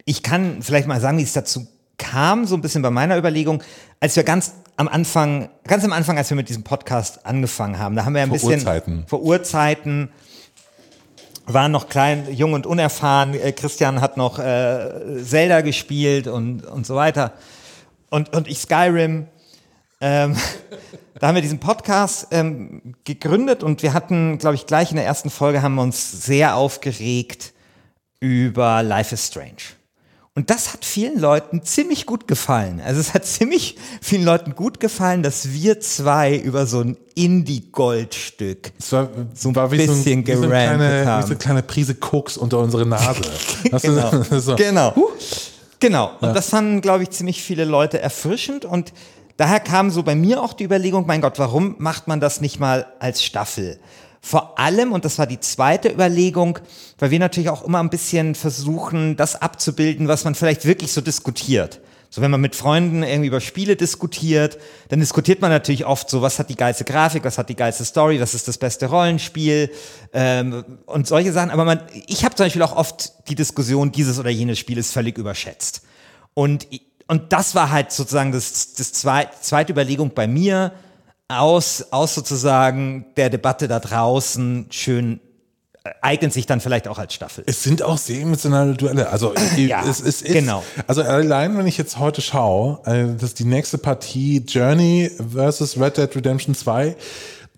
ich 0.04 0.22
kann 0.22 0.62
vielleicht 0.62 0.88
mal 0.88 1.00
sagen, 1.00 1.18
wie 1.18 1.22
es 1.22 1.32
dazu 1.32 1.66
kam, 1.98 2.46
so 2.46 2.54
ein 2.54 2.60
bisschen 2.60 2.82
bei 2.82 2.90
meiner 2.90 3.18
Überlegung, 3.18 3.62
als 4.00 4.16
wir 4.16 4.22
ganz 4.22 4.54
am 4.76 4.88
Anfang, 4.88 5.48
ganz 5.64 5.84
am 5.84 5.92
Anfang, 5.92 6.16
als 6.16 6.30
wir 6.30 6.36
mit 6.36 6.48
diesem 6.48 6.62
Podcast 6.62 7.26
angefangen 7.26 7.78
haben, 7.78 7.96
da 7.96 8.04
haben 8.04 8.14
wir 8.14 8.22
ein 8.22 8.28
Vor 8.28 8.38
bisschen 8.38 8.60
Urzeiten. 8.60 9.04
vor 9.06 9.22
Urzeiten 9.22 10.10
waren 11.46 11.72
noch 11.72 11.88
klein, 11.88 12.26
jung 12.32 12.52
und 12.52 12.66
unerfahren. 12.66 13.34
Äh, 13.34 13.52
Christian 13.52 14.00
hat 14.00 14.16
noch 14.16 14.38
äh, 14.38 15.22
Zelda 15.22 15.62
gespielt 15.62 16.28
und, 16.28 16.64
und 16.64 16.86
so 16.86 16.94
weiter. 16.94 17.32
Und, 18.10 18.34
und 18.34 18.48
ich 18.48 18.58
Skyrim. 18.58 19.26
Ähm, 20.00 20.36
da 21.18 21.28
haben 21.28 21.34
wir 21.34 21.42
diesen 21.42 21.58
Podcast 21.58 22.28
ähm, 22.30 22.94
gegründet 23.04 23.62
und 23.62 23.82
wir 23.82 23.94
hatten, 23.94 24.38
glaube 24.38 24.54
ich, 24.54 24.66
gleich 24.66 24.90
in 24.90 24.96
der 24.96 25.06
ersten 25.06 25.30
Folge 25.30 25.62
haben 25.62 25.74
wir 25.74 25.82
uns 25.82 26.24
sehr 26.24 26.54
aufgeregt 26.54 27.52
über 28.20 28.82
Life 28.82 29.14
is 29.14 29.26
Strange. 29.26 29.77
Und 30.38 30.50
das 30.50 30.72
hat 30.72 30.84
vielen 30.84 31.18
Leuten 31.18 31.64
ziemlich 31.64 32.06
gut 32.06 32.28
gefallen. 32.28 32.80
Also 32.80 33.00
es 33.00 33.12
hat 33.12 33.26
ziemlich 33.26 33.74
vielen 34.00 34.22
Leuten 34.22 34.54
gut 34.54 34.78
gefallen, 34.78 35.24
dass 35.24 35.50
wir 35.50 35.80
zwei 35.80 36.36
über 36.36 36.64
so 36.64 36.78
ein 36.78 36.96
Indie-Goldstück 37.16 38.70
war 38.90 39.08
so 39.34 39.52
war 39.56 39.72
wie, 39.72 39.78
bisschen 39.78 39.96
so, 39.96 40.10
ein, 40.10 40.24
wie, 40.24 40.32
so 40.36 40.42
eine 40.44 40.48
gerantet 40.48 40.78
kleine, 40.78 41.02
wie 41.02 41.06
haben. 41.08 41.22
so 41.22 41.26
eine 41.30 41.38
kleine 41.38 41.62
Prise 41.64 41.96
Koks 41.96 42.36
unter 42.36 42.60
unsere 42.60 42.86
Nase. 42.86 43.22
Genau. 43.82 44.22
so. 44.38 44.54
Genau. 44.54 44.94
Genau. 45.80 46.12
Und 46.20 46.36
das 46.36 46.50
fanden, 46.50 46.82
glaube 46.82 47.02
ich, 47.02 47.10
ziemlich 47.10 47.42
viele 47.42 47.64
Leute 47.64 48.00
erfrischend. 48.00 48.64
Und 48.64 48.92
daher 49.38 49.58
kam 49.58 49.90
so 49.90 50.04
bei 50.04 50.14
mir 50.14 50.40
auch 50.40 50.52
die 50.52 50.62
Überlegung, 50.62 51.04
mein 51.04 51.20
Gott, 51.20 51.40
warum 51.40 51.74
macht 51.78 52.06
man 52.06 52.20
das 52.20 52.40
nicht 52.40 52.60
mal 52.60 52.86
als 53.00 53.24
Staffel? 53.24 53.80
Vor 54.28 54.58
allem, 54.58 54.92
und 54.92 55.06
das 55.06 55.18
war 55.18 55.26
die 55.26 55.40
zweite 55.40 55.88
Überlegung, 55.88 56.58
weil 56.98 57.10
wir 57.10 57.18
natürlich 57.18 57.48
auch 57.48 57.64
immer 57.64 57.80
ein 57.80 57.88
bisschen 57.88 58.34
versuchen, 58.34 59.16
das 59.16 59.40
abzubilden, 59.40 60.06
was 60.06 60.24
man 60.24 60.34
vielleicht 60.34 60.66
wirklich 60.66 60.92
so 60.92 61.00
diskutiert. 61.00 61.80
So, 62.10 62.20
wenn 62.20 62.30
man 62.30 62.42
mit 62.42 62.54
Freunden 62.54 63.02
irgendwie 63.02 63.28
über 63.28 63.40
Spiele 63.40 63.74
diskutiert, 63.74 64.58
dann 64.90 65.00
diskutiert 65.00 65.40
man 65.40 65.50
natürlich 65.50 65.86
oft 65.86 66.10
so, 66.10 66.20
was 66.20 66.38
hat 66.38 66.50
die 66.50 66.56
geilste 66.56 66.84
Grafik, 66.84 67.24
was 67.24 67.38
hat 67.38 67.48
die 67.48 67.56
geilste 67.56 67.86
Story, 67.86 68.20
was 68.20 68.34
ist 68.34 68.46
das 68.46 68.58
beste 68.58 68.84
Rollenspiel 68.90 69.70
ähm, 70.12 70.62
und 70.84 71.06
solche 71.06 71.32
Sachen. 71.32 71.48
Aber 71.48 71.64
man, 71.64 71.80
ich 72.06 72.22
habe 72.26 72.34
zum 72.34 72.44
Beispiel 72.44 72.60
auch 72.60 72.76
oft 72.76 73.30
die 73.30 73.34
Diskussion, 73.34 73.92
dieses 73.92 74.18
oder 74.18 74.28
jenes 74.28 74.58
Spiel 74.58 74.76
ist 74.76 74.92
völlig 74.92 75.16
überschätzt. 75.16 75.80
Und, 76.34 76.66
und 77.06 77.32
das 77.32 77.54
war 77.54 77.70
halt 77.70 77.92
sozusagen 77.92 78.32
das, 78.32 78.74
das 78.74 78.92
zweit, 78.92 79.42
zweite 79.42 79.72
Überlegung 79.72 80.10
bei 80.14 80.26
mir, 80.26 80.74
aus, 81.28 81.86
aus 81.90 82.14
sozusagen 82.14 83.06
der 83.16 83.30
Debatte 83.30 83.68
da 83.68 83.80
draußen 83.80 84.66
schön 84.70 85.20
äh, 85.84 85.90
eignet 86.00 86.32
sich 86.32 86.46
dann 86.46 86.60
vielleicht 86.60 86.88
auch 86.88 86.98
als 86.98 87.12
Staffel. 87.12 87.44
Es 87.46 87.62
sind 87.62 87.82
auch 87.82 87.98
sehr 87.98 88.22
emotionale 88.22 88.74
Duelle. 88.74 89.10
Also 89.10 89.34
Ja, 89.56 89.82
es, 89.82 90.00
es 90.00 90.22
ist, 90.22 90.32
genau. 90.32 90.64
Also 90.86 91.02
allein, 91.02 91.56
wenn 91.58 91.66
ich 91.66 91.76
jetzt 91.76 91.98
heute 91.98 92.22
schaue, 92.22 92.80
äh, 92.86 93.14
dass 93.20 93.34
die 93.34 93.44
nächste 93.44 93.76
Partie 93.76 94.38
Journey 94.38 95.10
versus 95.32 95.78
Red 95.78 95.98
Dead 95.98 96.16
Redemption 96.16 96.54
2, 96.54 96.96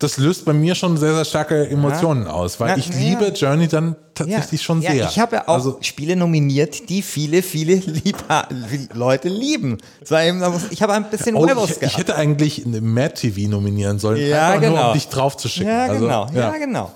das 0.01 0.17
löst 0.17 0.47
bei 0.47 0.55
mir 0.55 0.75
schon 0.75 0.97
sehr, 0.97 1.15
sehr 1.15 1.25
starke 1.27 1.69
Emotionen 1.69 2.27
aus, 2.27 2.59
weil 2.59 2.71
Na, 2.71 2.79
ich 2.79 2.89
ja. 2.89 2.95
liebe 2.99 3.27
Journey 3.37 3.69
dann 3.69 3.97
tatsächlich 4.15 4.63
schon 4.63 4.81
ja, 4.81 4.93
sehr. 4.93 5.09
Ich 5.11 5.19
habe 5.19 5.37
ja 5.37 5.43
auch 5.47 5.55
Also, 5.55 5.79
Spiele 5.83 6.17
nominiert, 6.17 6.89
die 6.89 7.03
viele, 7.03 7.43
viele 7.43 7.75
Liebha 7.75 8.49
Leute 8.95 9.29
lieben. 9.29 9.77
Eben, 10.11 10.43
Ich 10.71 10.83
habe 10.83 10.95
ein 10.95 11.11
bisschen 11.11 11.37
oh, 11.37 11.47
Huevos 11.47 11.73
ich, 11.73 11.83
ich 11.83 11.99
hätte 11.99 12.17
eigentlich 12.17 12.65
eine 12.65 12.81
Mad 12.81 13.15
TV 13.15 13.51
nominieren 13.51 13.99
sollen, 13.99 14.27
Ja, 14.27 14.49
einfach 14.49 14.69
nur 14.69 14.71
genau. 14.79 14.89
um 14.89 14.95
dich 14.95 15.09
drauf 15.09 15.37
zu 15.37 15.49
schicken. 15.49 15.69
Ja, 15.69 15.85
Also, 15.85 16.07
genau. 16.07 16.27
Ja. 16.35 16.57
genau. 16.57 16.93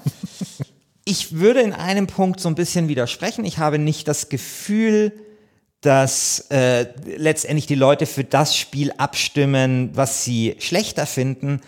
Ich 1.05 1.33
würde 1.39 1.61
in 1.61 1.75
einem 1.75 2.07
Punkt 2.07 2.41
so 2.41 2.49
ein 2.49 2.55
bisschen 2.55 2.89
widersprechen. 2.89 3.45
Ich 3.45 3.59
habe 3.59 3.79
nicht 3.79 4.09
das 4.09 4.31
Gefühl, 4.31 5.13
dass 5.83 6.47
äh, 6.49 6.87
letztendlich 7.19 7.67
die 7.67 7.75
Leute 7.75 8.07
für 8.07 8.25
das 8.25 8.57
Spiel 8.57 8.93
abstimmen, 8.97 9.91
was 9.93 10.25
sie 10.25 10.57
schlechter 10.59 11.05
finden, 11.05 11.61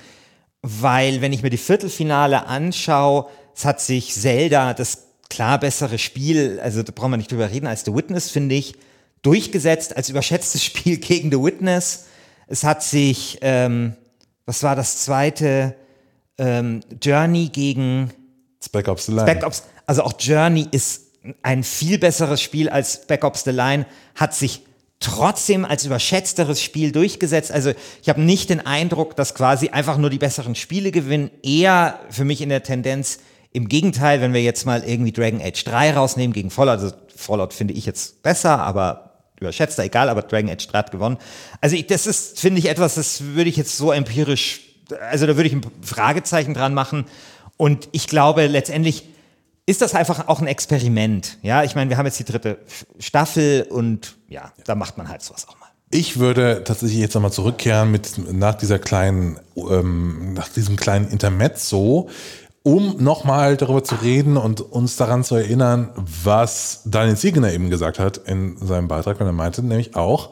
weil 0.68 1.20
wenn 1.20 1.32
ich 1.32 1.44
mir 1.44 1.50
die 1.50 1.58
Viertelfinale 1.58 2.46
anschaue, 2.46 3.26
es 3.54 3.64
hat 3.64 3.80
sich 3.80 4.12
Zelda, 4.12 4.74
das 4.74 5.04
klar 5.30 5.60
bessere 5.60 5.96
Spiel, 5.96 6.58
also 6.60 6.82
da 6.82 6.92
brauchen 6.92 7.12
wir 7.12 7.16
nicht 7.18 7.30
drüber 7.30 7.50
reden, 7.50 7.68
als 7.68 7.84
The 7.84 7.94
Witness, 7.94 8.30
finde 8.30 8.56
ich, 8.56 8.74
durchgesetzt 9.22 9.96
als 9.96 10.08
überschätztes 10.08 10.64
Spiel 10.64 10.98
gegen 10.98 11.30
The 11.30 11.40
Witness. 11.40 12.06
Es 12.48 12.64
hat 12.64 12.82
sich, 12.82 13.38
ähm, 13.42 13.94
was 14.44 14.64
war 14.64 14.74
das 14.74 15.04
zweite, 15.04 15.76
ähm, 16.36 16.80
Journey 17.00 17.48
gegen 17.48 18.10
Spec 18.62 18.88
Ops 18.88 19.06
The 19.06 19.12
Line. 19.12 19.30
Spec 19.30 19.46
Ops, 19.46 19.62
also 19.86 20.02
auch 20.02 20.14
Journey 20.18 20.66
ist 20.72 21.12
ein 21.42 21.62
viel 21.62 21.98
besseres 21.98 22.40
Spiel 22.42 22.68
als 22.68 23.00
Spec 23.04 23.22
Ops 23.22 23.44
The 23.44 23.50
Line, 23.50 23.86
hat 24.16 24.34
sich 24.34 24.62
trotzdem 25.06 25.64
als 25.64 25.84
überschätzteres 25.84 26.60
Spiel 26.60 26.90
durchgesetzt. 26.90 27.52
Also 27.52 27.72
ich 28.02 28.08
habe 28.08 28.20
nicht 28.20 28.50
den 28.50 28.64
Eindruck, 28.66 29.14
dass 29.14 29.34
quasi 29.34 29.68
einfach 29.68 29.98
nur 29.98 30.10
die 30.10 30.18
besseren 30.18 30.56
Spiele 30.56 30.90
gewinnen. 30.90 31.30
Eher 31.42 32.00
für 32.10 32.24
mich 32.24 32.40
in 32.40 32.48
der 32.48 32.64
Tendenz 32.64 33.20
im 33.52 33.68
Gegenteil, 33.68 34.20
wenn 34.20 34.34
wir 34.34 34.42
jetzt 34.42 34.66
mal 34.66 34.82
irgendwie 34.84 35.12
Dragon 35.12 35.40
Age 35.40 35.62
3 35.62 35.92
rausnehmen 35.92 36.32
gegen 36.32 36.50
Fallout. 36.50 36.80
Also 36.80 36.96
Fallout 37.14 37.54
finde 37.54 37.74
ich 37.74 37.86
jetzt 37.86 38.22
besser, 38.24 38.58
aber 38.58 39.12
überschätzter, 39.38 39.84
egal, 39.84 40.08
aber 40.08 40.22
Dragon 40.22 40.50
Age 40.50 40.66
3 40.66 40.78
hat 40.78 40.90
gewonnen. 40.90 41.18
Also 41.60 41.76
ich, 41.76 41.86
das 41.86 42.08
ist, 42.08 42.40
finde 42.40 42.58
ich, 42.58 42.68
etwas, 42.68 42.96
das 42.96 43.22
würde 43.22 43.48
ich 43.48 43.56
jetzt 43.56 43.76
so 43.76 43.92
empirisch, 43.92 44.60
also 45.10 45.26
da 45.26 45.36
würde 45.36 45.48
ich 45.48 45.54
ein 45.54 45.62
Fragezeichen 45.82 46.52
dran 46.52 46.74
machen. 46.74 47.06
Und 47.56 47.88
ich 47.92 48.08
glaube, 48.08 48.48
letztendlich 48.48 49.04
ist 49.66 49.82
das 49.82 49.94
einfach 49.94 50.28
auch 50.28 50.40
ein 50.40 50.46
Experiment. 50.46 51.38
Ja, 51.42 51.64
ich 51.64 51.74
meine, 51.74 51.90
wir 51.90 51.98
haben 51.98 52.06
jetzt 52.06 52.20
die 52.20 52.24
dritte 52.24 52.58
Staffel 52.98 53.66
und 53.68 54.16
ja, 54.28 54.52
da 54.64 54.76
macht 54.76 54.96
man 54.96 55.08
halt 55.08 55.22
sowas 55.22 55.46
auch 55.48 55.58
mal. 55.58 55.66
Ich 55.90 56.18
würde 56.18 56.62
tatsächlich 56.64 56.98
jetzt 56.98 57.14
nochmal 57.14 57.32
zurückkehren 57.32 57.90
mit 57.90 58.32
nach 58.32 58.54
dieser 58.54 58.78
kleinen, 58.78 59.38
ähm, 59.56 60.34
nach 60.34 60.48
diesem 60.48 60.76
kleinen 60.76 61.08
Intermezzo, 61.08 62.08
um 62.62 62.96
nochmal 62.98 63.56
darüber 63.56 63.84
zu 63.84 63.96
reden 63.96 64.36
und 64.36 64.60
uns 64.60 64.96
daran 64.96 65.22
zu 65.22 65.36
erinnern, 65.36 65.90
was 65.96 66.82
Daniel 66.84 67.16
Siegner 67.16 67.52
eben 67.52 67.70
gesagt 67.70 68.00
hat 68.00 68.18
in 68.18 68.56
seinem 68.58 68.88
Beitrag, 68.88 69.20
wenn 69.20 69.26
er 69.26 69.32
meinte, 69.32 69.62
nämlich 69.62 69.94
auch, 69.94 70.30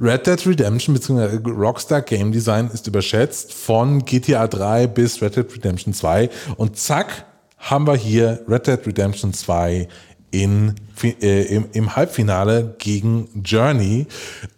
Red 0.00 0.26
Dead 0.26 0.46
Redemption 0.46 0.94
bzw. 0.94 1.48
Rockstar 1.48 2.02
Game 2.02 2.32
Design 2.32 2.68
ist 2.72 2.88
überschätzt 2.88 3.54
von 3.54 4.04
GTA 4.04 4.48
3 4.48 4.88
bis 4.88 5.22
Red 5.22 5.36
Dead 5.36 5.54
Redemption 5.54 5.94
2 5.94 6.28
und 6.56 6.76
zack, 6.76 7.26
haben 7.62 7.86
wir 7.86 7.94
hier 7.94 8.44
Red 8.48 8.66
Dead 8.66 8.86
Redemption 8.86 9.32
2 9.32 9.88
in, 10.32 10.74
äh, 11.02 11.44
im, 11.44 11.66
im 11.72 11.96
Halbfinale 11.96 12.74
gegen 12.78 13.42
Journey. 13.44 14.06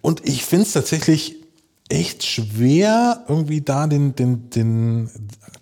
Und 0.01 0.27
ich 0.27 0.45
finde 0.45 0.65
es 0.65 0.73
tatsächlich 0.73 1.37
echt 1.89 2.25
schwer, 2.25 3.25
irgendwie 3.29 3.61
da 3.61 3.87
den, 3.87 4.17
den, 4.17 4.49
den, 4.51 5.11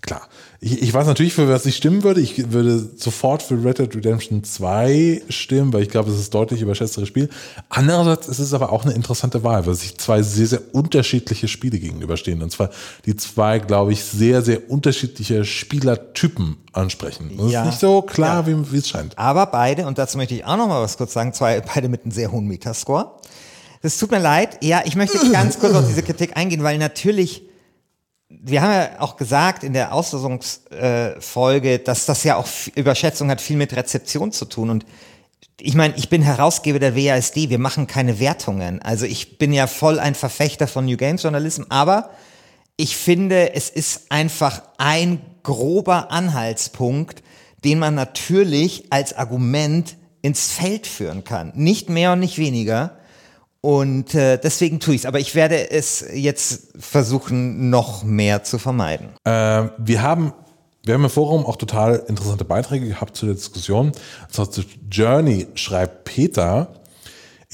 klar. 0.01 0.29
Ich, 0.65 0.81
ich 0.81 0.95
weiß 0.95 1.09
natürlich, 1.09 1.35
für 1.35 1.49
was 1.49 1.67
ich 1.67 1.75
stimmen 1.75 2.05
würde. 2.05 2.21
Ich 2.21 2.53
würde 2.53 2.89
sofort 2.97 3.43
für 3.43 3.63
Red 3.65 3.79
Dead 3.81 3.97
Redemption 3.97 4.45
2 4.45 5.23
stimmen, 5.29 5.73
weil 5.73 5.83
ich 5.83 5.89
glaube, 5.89 6.09
es 6.13 6.21
ist 6.21 6.33
deutlich 6.33 6.61
überschätzteres 6.63 7.09
Spiel. 7.09 7.29
Andererseits 7.69 8.29
ist 8.29 8.39
es 8.39 8.55
aber 8.55 8.71
auch 8.71 8.85
eine 8.85 8.95
interessante 8.95 9.43
Wahl, 9.43 9.67
weil 9.67 9.75
sich 9.75 9.99
zwei 9.99 10.23
sehr, 10.23 10.47
sehr 10.47 10.61
unterschiedliche 10.73 11.49
Spiele 11.49 11.81
gegenüberstehen. 11.81 12.43
Und 12.43 12.53
zwar 12.53 12.71
die 13.07 13.17
zwei, 13.17 13.59
glaube 13.59 13.93
ich, 13.93 14.05
sehr, 14.05 14.41
sehr 14.43 14.71
unterschiedliche 14.71 15.45
Spielertypen 15.45 16.59
ansprechen. 16.73 17.33
Das 17.37 17.51
Ja. 17.51 17.63
ist 17.63 17.67
nicht 17.67 17.81
so 17.81 18.01
klar, 18.03 18.47
Ja. 18.49 18.65
wie, 18.71 18.77
es 18.77 18.89
scheint. 18.89 19.19
Aber 19.19 19.47
beide, 19.47 19.87
und 19.89 19.99
dazu 19.99 20.17
möchte 20.17 20.37
ich 20.37 20.45
auch 20.45 20.57
noch 20.57 20.69
mal 20.69 20.81
was 20.81 20.97
kurz 20.97 21.13
sagen, 21.13 21.33
zwei, 21.33 21.61
beide 21.61 21.89
mit 21.89 22.03
einem 22.05 22.13
sehr 22.13 22.31
hohen 22.31 22.47
Metascore. 22.47 23.11
Das 23.83 23.99
tut 23.99 24.13
mir 24.13 24.21
leid. 24.21 24.59
Ja, 24.63 24.83
ich 24.85 24.95
möchte 24.95 25.19
ganz 25.33 25.59
kurz 25.59 25.75
auf 25.75 25.89
diese 25.89 26.05
Kritik 26.05 26.37
eingehen, 26.37 26.63
weil 26.63 26.79
natürlich, 26.79 27.43
wir 28.41 28.63
haben 28.63 28.73
ja 28.73 29.01
auch 29.01 29.17
gesagt 29.17 29.65
in 29.65 29.73
der 29.73 29.93
Auslosungsfolge, 29.93 31.79
dass 31.79 32.07
das 32.07 32.25
ja 32.25 32.37
auch 32.37 32.47
Überschätzung 32.75 33.31
hat 33.31 33.41
viel 33.41 33.57
mit 33.57 33.75
Rezeption 33.75 34.33
zu 34.33 34.45
tun. 34.47 34.71
Und 34.71 34.87
ich 35.61 35.75
meine, 35.75 35.95
ich 35.97 36.09
bin 36.09 36.23
Herausgeber 36.23 36.79
der 36.79 36.97
WASD, 36.97 37.51
wir 37.51 37.59
machen 37.59 37.87
keine 37.87 38.19
Wertungen. 38.19 38.83
Also 38.83 39.07
ich 39.07 39.39
bin 39.39 39.53
ja 39.53 39.67
voll 39.67 39.99
ein 39.99 40.15
Verfechter 40.15 40.67
von 40.67 40.87
New 40.87 40.97
Games 40.97 41.23
Journalism, 41.23 41.65
aber 41.69 42.11
ich 42.77 42.97
finde, 42.97 43.55
es 43.55 43.71
ist 43.71 44.11
einfach 44.11 44.63
ein 44.79 45.21
grober 45.43 46.11
Anhaltspunkt, 46.11 47.23
den 47.65 47.79
man 47.79 47.95
natürlich 47.95 48.87
als 48.91 49.13
Argument 49.13 49.97
ins 50.23 50.51
Feld 50.51 50.87
führen 50.87 51.25
kann. 51.25 51.53
Nicht 51.55 51.89
mehr 51.91 52.13
und 52.13 52.21
nicht 52.21 52.39
weniger. 52.39 52.97
Und 53.63 54.15
äh, 54.15 54.39
deswegen 54.39 54.81
tue 54.81 54.97
ich 54.97 55.03
es. 55.03 55.07
Aber 55.07 55.21
ich 55.21 55.35
werde 55.35 55.71
es 55.71 56.05
jetzt 56.13 56.73
versuchen, 56.79 57.71
noch 57.71 58.03
mehr 58.03 58.43
zu 58.43 58.59
vermeiden. 58.59 59.11
Äh, 59.25 59.69
wir 59.79 60.03
haben 60.03 60.35
wir 60.85 60.95
haben 60.95 61.05
im 61.05 61.11
Forum 61.11 61.47
auch 61.47 61.55
total 61.55 62.03
interessante 62.09 62.45
Beiträge 62.45 62.89
gehabt 62.89 63.17
zu 63.17 63.27
der 63.27 63.37
Diskussion. 63.37 63.93
Das 64.29 64.41
heißt, 64.41 64.67
Journey 64.91 65.47
schreibt 65.55 66.03
Peter, 66.03 66.75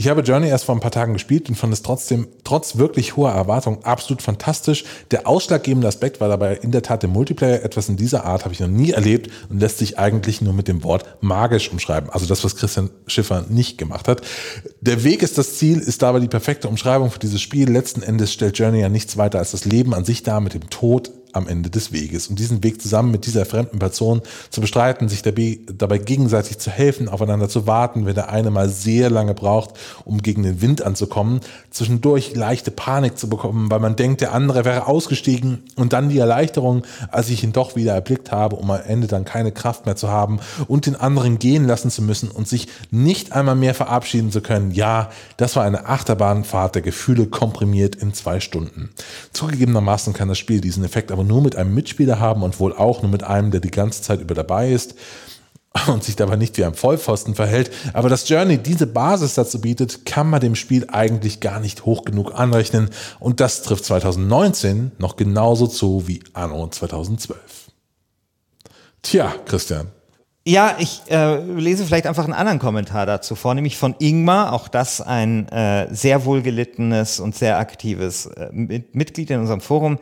ich 0.00 0.06
habe 0.06 0.20
Journey 0.20 0.46
erst 0.46 0.64
vor 0.64 0.76
ein 0.76 0.80
paar 0.80 0.92
Tagen 0.92 1.12
gespielt 1.12 1.48
und 1.48 1.56
fand 1.56 1.72
es 1.72 1.82
trotzdem, 1.82 2.28
trotz 2.44 2.76
wirklich 2.76 3.16
hoher 3.16 3.32
Erwartungen, 3.32 3.82
absolut 3.82 4.22
fantastisch. 4.22 4.84
Der 5.10 5.26
ausschlaggebende 5.26 5.88
Aspekt 5.88 6.20
war 6.20 6.28
dabei 6.28 6.54
in 6.54 6.70
der 6.70 6.82
Tat 6.82 7.02
der 7.02 7.10
Multiplayer. 7.10 7.64
Etwas 7.64 7.88
in 7.88 7.96
dieser 7.96 8.24
Art 8.24 8.44
habe 8.44 8.54
ich 8.54 8.60
noch 8.60 8.68
nie 8.68 8.92
erlebt 8.92 9.28
und 9.48 9.58
lässt 9.58 9.78
sich 9.78 9.98
eigentlich 9.98 10.40
nur 10.40 10.52
mit 10.52 10.68
dem 10.68 10.84
Wort 10.84 11.04
magisch 11.20 11.72
umschreiben. 11.72 12.10
Also 12.10 12.26
das, 12.26 12.44
was 12.44 12.54
Christian 12.54 12.90
Schiffer 13.08 13.44
nicht 13.48 13.76
gemacht 13.76 14.06
hat. 14.06 14.22
Der 14.80 15.02
Weg 15.02 15.20
ist 15.24 15.36
das 15.36 15.56
Ziel, 15.56 15.80
ist 15.80 16.00
dabei 16.00 16.20
die 16.20 16.28
perfekte 16.28 16.68
Umschreibung 16.68 17.10
für 17.10 17.18
dieses 17.18 17.42
Spiel. 17.42 17.68
Letzten 17.68 18.02
Endes 18.02 18.32
stellt 18.32 18.56
Journey 18.56 18.80
ja 18.80 18.88
nichts 18.88 19.16
weiter 19.16 19.40
als 19.40 19.50
das 19.50 19.64
Leben 19.64 19.94
an 19.94 20.04
sich 20.04 20.22
dar 20.22 20.40
mit 20.40 20.54
dem 20.54 20.70
Tod 20.70 21.10
am 21.38 21.48
Ende 21.48 21.70
des 21.70 21.92
Weges. 21.92 22.28
Und 22.28 22.38
diesen 22.38 22.62
Weg 22.62 22.82
zusammen 22.82 23.10
mit 23.10 23.26
dieser 23.26 23.46
fremden 23.46 23.78
Person 23.78 24.20
zu 24.50 24.60
bestreiten, 24.60 25.08
sich 25.08 25.22
dabei, 25.22 25.98
gegenseitig 25.98 26.58
zu 26.58 26.70
helfen, 26.70 27.08
aufeinander 27.08 27.48
zu 27.48 27.66
warten, 27.66 28.04
wenn 28.04 28.14
der 28.14 28.28
eine 28.28 28.50
mal 28.50 28.68
sehr 28.68 29.08
lange 29.08 29.34
braucht, 29.34 29.70
um 30.04 30.20
gegen 30.20 30.42
den 30.42 30.60
Wind 30.60 30.82
anzukommen, 30.82 31.40
zwischendurch 31.70 32.34
leichte 32.34 32.70
Panik 32.70 33.18
zu 33.18 33.28
bekommen, 33.28 33.70
weil 33.70 33.80
man 33.80 33.96
denkt, 33.96 34.20
der 34.20 34.34
andere 34.34 34.64
wäre 34.64 34.86
ausgestiegen 34.86 35.62
und 35.76 35.92
dann 35.92 36.08
die 36.08 36.18
Erleichterung, 36.18 36.82
als 37.10 37.30
ich 37.30 37.42
ihn 37.42 37.52
doch 37.52 37.76
wieder 37.76 37.94
erblickt 37.94 38.32
habe, 38.32 38.56
um 38.56 38.70
am 38.70 38.80
Ende 38.86 39.06
dann 39.06 39.24
keine 39.24 39.52
Kraft 39.52 39.86
mehr 39.86 39.96
zu 39.96 40.08
haben 40.08 40.40
und 40.66 40.86
den 40.86 40.96
anderen 40.96 41.38
gehen 41.38 41.66
lassen 41.66 41.90
zu 41.90 42.02
müssen 42.02 42.30
und 42.30 42.48
sich 42.48 42.68
nicht 42.90 43.32
einmal 43.32 43.54
mehr 43.54 43.74
verabschieden 43.74 44.30
zu 44.30 44.40
können. 44.40 44.72
Ja, 44.72 45.10
das 45.36 45.56
war 45.56 45.64
eine 45.64 45.86
Achterbahnfahrt 45.86 46.74
der 46.74 46.82
Gefühle 46.82 47.26
komprimiert 47.26 47.94
in 47.96 48.12
zwei 48.14 48.40
Stunden. 48.40 48.90
Zugegebenermaßen 49.32 50.12
kann 50.12 50.28
das 50.28 50.38
Spiel 50.38 50.60
diesen 50.60 50.84
Effekt 50.84 51.12
aber 51.12 51.24
nur 51.28 51.42
mit 51.42 51.54
einem 51.54 51.74
Mitspieler 51.74 52.18
haben 52.18 52.42
und 52.42 52.58
wohl 52.58 52.72
auch 52.72 53.02
nur 53.02 53.10
mit 53.10 53.22
einem, 53.22 53.52
der 53.52 53.60
die 53.60 53.70
ganze 53.70 54.02
Zeit 54.02 54.20
über 54.20 54.34
dabei 54.34 54.72
ist 54.72 54.96
und 55.86 56.02
sich 56.02 56.16
dabei 56.16 56.36
nicht 56.36 56.56
wie 56.58 56.64
ein 56.64 56.74
Vollpfosten 56.74 57.34
verhält. 57.34 57.70
Aber 57.92 58.08
dass 58.08 58.28
Journey 58.28 58.58
diese 58.58 58.86
Basis 58.86 59.34
dazu 59.34 59.60
bietet, 59.60 60.04
kann 60.04 60.28
man 60.28 60.40
dem 60.40 60.54
Spiel 60.54 60.86
eigentlich 60.90 61.40
gar 61.40 61.60
nicht 61.60 61.84
hoch 61.84 62.04
genug 62.04 62.34
anrechnen. 62.34 62.90
Und 63.20 63.40
das 63.40 63.62
trifft 63.62 63.84
2019 63.84 64.92
noch 64.98 65.16
genauso 65.16 65.66
zu 65.66 66.08
wie 66.08 66.20
Anno 66.32 66.66
2012. 66.68 67.38
Tja, 69.02 69.32
Christian. 69.46 69.88
Ja, 70.46 70.76
ich 70.78 71.02
äh, 71.10 71.42
lese 71.42 71.84
vielleicht 71.84 72.06
einfach 72.06 72.24
einen 72.24 72.32
anderen 72.32 72.58
Kommentar 72.58 73.04
dazu 73.04 73.34
vor, 73.34 73.54
nämlich 73.54 73.76
von 73.76 73.94
Ingmar, 73.98 74.54
auch 74.54 74.68
das 74.68 75.02
ein 75.02 75.46
äh, 75.48 75.88
sehr 75.94 76.24
wohlgelittenes 76.24 77.20
und 77.20 77.34
sehr 77.34 77.58
aktives 77.58 78.26
äh, 78.26 78.48
Mit 78.50 78.94
Mitglied 78.94 79.28
in 79.28 79.40
unserem 79.40 79.60
Forum. 79.60 79.98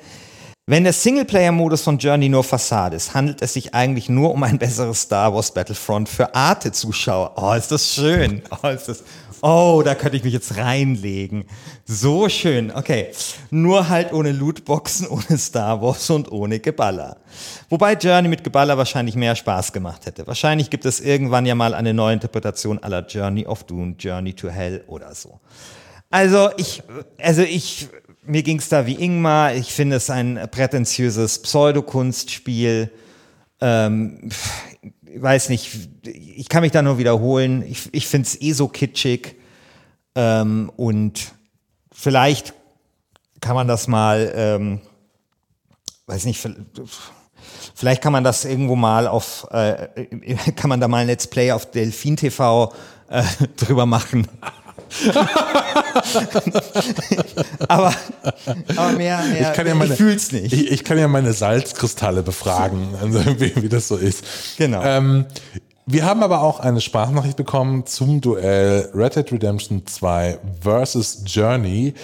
Wenn 0.68 0.82
der 0.82 0.92
Singleplayer-Modus 0.92 1.82
von 1.82 1.96
Journey 1.96 2.28
nur 2.28 2.42
Fassade 2.42 2.96
ist, 2.96 3.14
handelt 3.14 3.40
es 3.40 3.52
sich 3.52 3.72
eigentlich 3.72 4.08
nur 4.08 4.34
um 4.34 4.42
ein 4.42 4.58
besseres 4.58 5.02
Star 5.02 5.32
Wars 5.32 5.54
Battlefront 5.54 6.08
für 6.08 6.34
Arte-Zuschauer. 6.34 7.34
Oh, 7.36 7.52
ist 7.52 7.70
das 7.70 7.94
schön. 7.94 8.42
Oh, 8.50 8.66
ist 8.66 8.88
das, 8.88 9.04
oh, 9.42 9.82
da 9.84 9.94
könnte 9.94 10.16
ich 10.16 10.24
mich 10.24 10.32
jetzt 10.32 10.56
reinlegen. 10.56 11.44
So 11.84 12.28
schön. 12.28 12.72
Okay. 12.74 13.12
Nur 13.50 13.88
halt 13.88 14.12
ohne 14.12 14.32
Lootboxen, 14.32 15.06
ohne 15.08 15.38
Star 15.38 15.80
Wars 15.80 16.10
und 16.10 16.32
ohne 16.32 16.58
Geballer. 16.58 17.18
Wobei 17.68 17.92
Journey 17.92 18.26
mit 18.26 18.42
Geballer 18.42 18.76
wahrscheinlich 18.76 19.14
mehr 19.14 19.36
Spaß 19.36 19.72
gemacht 19.72 20.04
hätte. 20.06 20.26
Wahrscheinlich 20.26 20.68
gibt 20.68 20.84
es 20.84 20.98
irgendwann 20.98 21.46
ja 21.46 21.54
mal 21.54 21.74
eine 21.74 21.94
neue 21.94 22.14
Interpretation 22.14 22.80
aller 22.80 23.06
Journey 23.06 23.46
of 23.46 23.62
Doom, 23.62 23.94
Journey 24.00 24.32
to 24.32 24.48
Hell 24.48 24.82
oder 24.88 25.14
so. 25.14 25.38
Also 26.10 26.50
ich, 26.56 26.82
also 27.18 27.42
ich, 27.42 27.88
mir 28.26 28.42
ging 28.42 28.58
es 28.58 28.68
da 28.68 28.86
wie 28.86 29.02
Ingmar. 29.02 29.54
Ich 29.54 29.72
finde 29.72 29.96
es 29.96 30.10
ein 30.10 30.48
prätentiöses 30.50 31.40
Pseudokunstspiel. 31.40 32.90
Ähm, 33.60 34.30
ich 35.02 35.22
weiß 35.22 35.48
nicht, 35.48 35.70
ich 36.04 36.48
kann 36.48 36.62
mich 36.62 36.72
da 36.72 36.82
nur 36.82 36.98
wiederholen. 36.98 37.64
Ich, 37.68 37.88
ich 37.92 38.06
finde 38.06 38.26
es 38.26 38.40
eh 38.40 38.52
so 38.52 38.68
kitschig. 38.68 39.36
Ähm, 40.14 40.70
und 40.76 41.32
vielleicht 41.92 42.54
kann 43.40 43.54
man 43.54 43.68
das 43.68 43.88
mal, 43.88 44.32
ähm, 44.34 44.80
weiß 46.06 46.24
nicht, 46.24 46.46
vielleicht 47.74 48.02
kann 48.02 48.12
man 48.12 48.24
das 48.24 48.44
irgendwo 48.44 48.76
mal 48.76 49.06
auf, 49.06 49.46
äh, 49.50 50.06
kann 50.56 50.68
man 50.68 50.80
da 50.80 50.88
mal 50.88 50.98
ein 50.98 51.06
Let's 51.06 51.26
Play 51.26 51.52
auf 51.52 51.70
Delfin 51.70 52.16
TV 52.16 52.72
äh, 53.08 53.22
drüber 53.56 53.86
machen. 53.86 54.26
aber, 57.68 57.94
aber 58.76 58.92
mehr, 58.92 59.22
mehr, 59.24 59.40
ich, 59.40 59.56
kann 59.56 59.66
ja 59.66 59.74
meine, 59.74 59.92
ich 59.92 59.98
fühl's 59.98 60.32
nicht. 60.32 60.52
Ich, 60.52 60.70
ich, 60.70 60.84
kann 60.84 60.98
ja 60.98 61.08
meine 61.08 61.32
Salzkristalle 61.32 62.22
befragen, 62.22 62.88
also 63.02 63.20
wie, 63.40 63.62
wie 63.62 63.68
das 63.68 63.88
so 63.88 63.96
ist. 63.96 64.24
Genau. 64.56 64.82
Ähm, 64.82 65.26
wir 65.86 66.04
haben 66.04 66.22
aber 66.22 66.42
auch 66.42 66.60
eine 66.60 66.80
Sprachnachricht 66.80 67.36
bekommen 67.36 67.86
zum 67.86 68.20
Duell 68.20 68.90
Red 68.94 69.16
Dead 69.16 69.32
Redemption 69.32 69.86
2 69.86 70.38
versus 70.60 71.22
Journey 71.26 71.94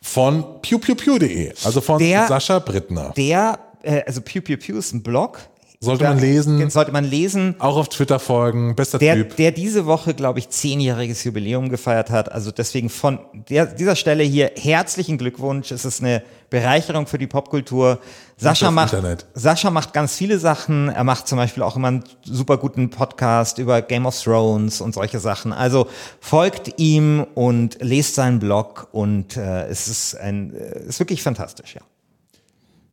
von 0.00 0.44
pewpewpew.de, 0.62 1.52
also 1.64 1.80
von 1.80 1.98
Der- 1.98 2.26
Sascha 2.26 2.58
Brittner. 2.58 3.12
Der, 3.16 3.58
äh, 3.82 4.02
also 4.06 4.20
Pew 4.20 4.40
Pew 4.40 4.56
Pew 4.56 4.78
ist 4.78 4.92
ein 4.92 5.02
Blog. 5.02 5.38
Sollte 5.84 6.04
man 6.04 6.20
lesen, 6.20 6.70
sollte 6.70 6.92
man 6.92 7.04
lesen. 7.04 7.56
auch 7.58 7.76
auf 7.76 7.88
Twitter 7.88 8.20
folgen, 8.20 8.76
bester 8.76 8.98
Der, 8.98 9.16
Typ. 9.16 9.36
der 9.36 9.50
diese 9.50 9.84
Woche, 9.84 10.14
glaube 10.14 10.38
ich, 10.38 10.48
zehnjähriges 10.48 11.24
Jubiläum 11.24 11.70
gefeiert 11.70 12.08
hat. 12.10 12.30
Also 12.30 12.52
deswegen 12.52 12.88
von 12.88 13.18
der, 13.50 13.66
dieser 13.66 13.96
Stelle 13.96 14.22
hier 14.22 14.52
herzlichen 14.56 15.18
Glückwunsch. 15.18 15.72
Es 15.72 15.84
ist 15.84 16.00
eine 16.00 16.22
Bereicherung 16.50 17.08
für 17.08 17.18
die 17.18 17.26
Popkultur. 17.26 17.98
Sascha 18.36 18.70
macht, 18.70 18.92
Internet. 18.92 19.26
Sascha 19.34 19.70
macht 19.70 19.92
ganz 19.92 20.14
viele 20.14 20.38
Sachen. 20.38 20.88
Er 20.88 21.02
macht 21.02 21.26
zum 21.26 21.38
Beispiel 21.38 21.64
auch 21.64 21.74
immer 21.74 21.88
einen 21.88 22.04
super 22.22 22.58
guten 22.58 22.90
Podcast 22.90 23.58
über 23.58 23.82
Game 23.82 24.06
of 24.06 24.20
Thrones 24.22 24.80
und 24.80 24.94
solche 24.94 25.18
Sachen. 25.18 25.52
Also 25.52 25.88
folgt 26.20 26.78
ihm 26.78 27.26
und 27.34 27.78
lest 27.80 28.14
seinen 28.14 28.38
Blog 28.38 28.86
und 28.92 29.36
äh, 29.36 29.66
es 29.66 29.88
ist 29.88 30.14
ein, 30.14 30.54
äh, 30.54 30.84
ist 30.86 31.00
wirklich 31.00 31.22
fantastisch, 31.24 31.74
ja. 31.74 31.80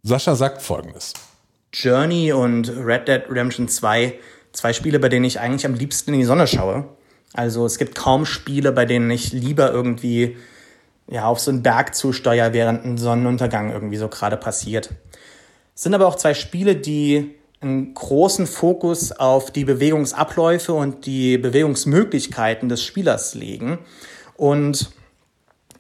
Sascha 0.02 0.36
sagt 0.36 0.62
folgendes. 0.62 1.14
Journey 1.74 2.32
und 2.34 2.70
Red 2.70 3.08
Dead 3.08 3.22
Redemption 3.30 3.68
2 3.68 4.20
zwei 4.52 4.74
Spiele, 4.74 5.00
bei 5.00 5.10
denen 5.10 5.26
ich 5.26 5.40
eigentlich 5.40 5.66
am 5.66 5.74
liebsten 5.74 6.14
in 6.14 6.20
die 6.20 6.26
Sonne 6.26 6.48
schaue. 6.48 6.86
Also 7.34 7.66
es 7.66 7.78
gibt 7.78 7.96
kaum 7.96 8.26
Spiele, 8.26 8.72
bei 8.72 8.86
denen 8.86 9.10
ich 9.12 9.32
lieber 9.32 9.72
irgendwie 9.72 10.38
ja, 11.08 11.26
auf 11.26 11.40
so 11.40 11.52
einen 11.52 11.64
Berg 11.64 11.96
zusteuere, 11.96 12.54
während 12.54 12.86
ein 12.86 12.98
Sonnenuntergang 12.98 13.72
irgendwie 13.72 13.98
so 13.98 14.08
gerade 14.08 14.38
passiert. 14.38 14.90
Es 15.76 15.84
sind 15.84 15.94
aber 15.94 16.08
auch 16.08 16.16
zwei 16.16 16.34
Spiele, 16.34 16.76
die 16.76 17.36
einen 17.62 17.94
großen 17.94 18.48
Fokus 18.48 19.12
auf 19.12 19.52
die 19.52 19.66
Bewegungsabläufe 19.66 20.74
und 20.74 21.06
die 21.06 21.38
Bewegungsmöglichkeiten 21.38 22.70
des 22.70 22.84
Spielers 22.84 23.36
legen. 23.36 23.80
Und 24.38 24.92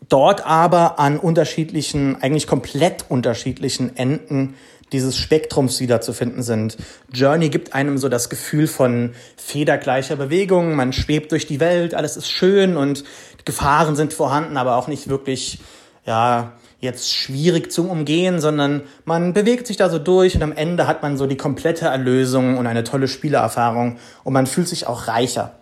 dort 0.09 0.45
aber 0.45 0.99
an 0.99 1.17
unterschiedlichen, 1.17 2.21
eigentlich 2.21 2.47
komplett 2.47 3.05
unterschiedlichen 3.09 3.95
Enden 3.95 4.55
dieses 4.91 5.17
Spektrums 5.17 5.79
wiederzufinden 5.79 6.43
sind. 6.43 6.77
Journey 7.11 7.49
gibt 7.49 7.73
einem 7.73 7.97
so 7.97 8.09
das 8.09 8.29
Gefühl 8.29 8.67
von 8.67 9.13
federgleicher 9.37 10.15
Bewegung, 10.15 10.75
man 10.75 10.93
schwebt 10.93 11.31
durch 11.31 11.47
die 11.47 11.59
Welt, 11.59 11.93
alles 11.93 12.17
ist 12.17 12.29
schön 12.29 12.77
und 12.77 13.03
Gefahren 13.45 13.95
sind 13.95 14.13
vorhanden, 14.13 14.57
aber 14.57 14.75
auch 14.75 14.87
nicht 14.87 15.09
wirklich, 15.09 15.59
ja, 16.05 16.53
jetzt 16.79 17.13
schwierig 17.13 17.71
zum 17.71 17.89
Umgehen, 17.89 18.39
sondern 18.39 18.83
man 19.05 19.33
bewegt 19.33 19.67
sich 19.67 19.77
da 19.77 19.89
so 19.89 19.99
durch 19.99 20.35
und 20.35 20.43
am 20.43 20.53
Ende 20.53 20.87
hat 20.87 21.01
man 21.01 21.17
so 21.17 21.25
die 21.27 21.37
komplette 21.37 21.85
Erlösung 21.85 22.57
und 22.57 22.67
eine 22.67 22.83
tolle 22.83 23.07
Spielerfahrung 23.07 23.97
und 24.23 24.33
man 24.33 24.47
fühlt 24.47 24.67
sich 24.67 24.87
auch 24.87 25.07
reicher. 25.07 25.55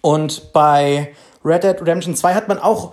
Und 0.00 0.52
bei 0.52 1.14
Red 1.44 1.64
Dead 1.64 1.80
Redemption 1.80 2.16
2 2.16 2.34
hat 2.34 2.48
man 2.48 2.58
auch 2.58 2.92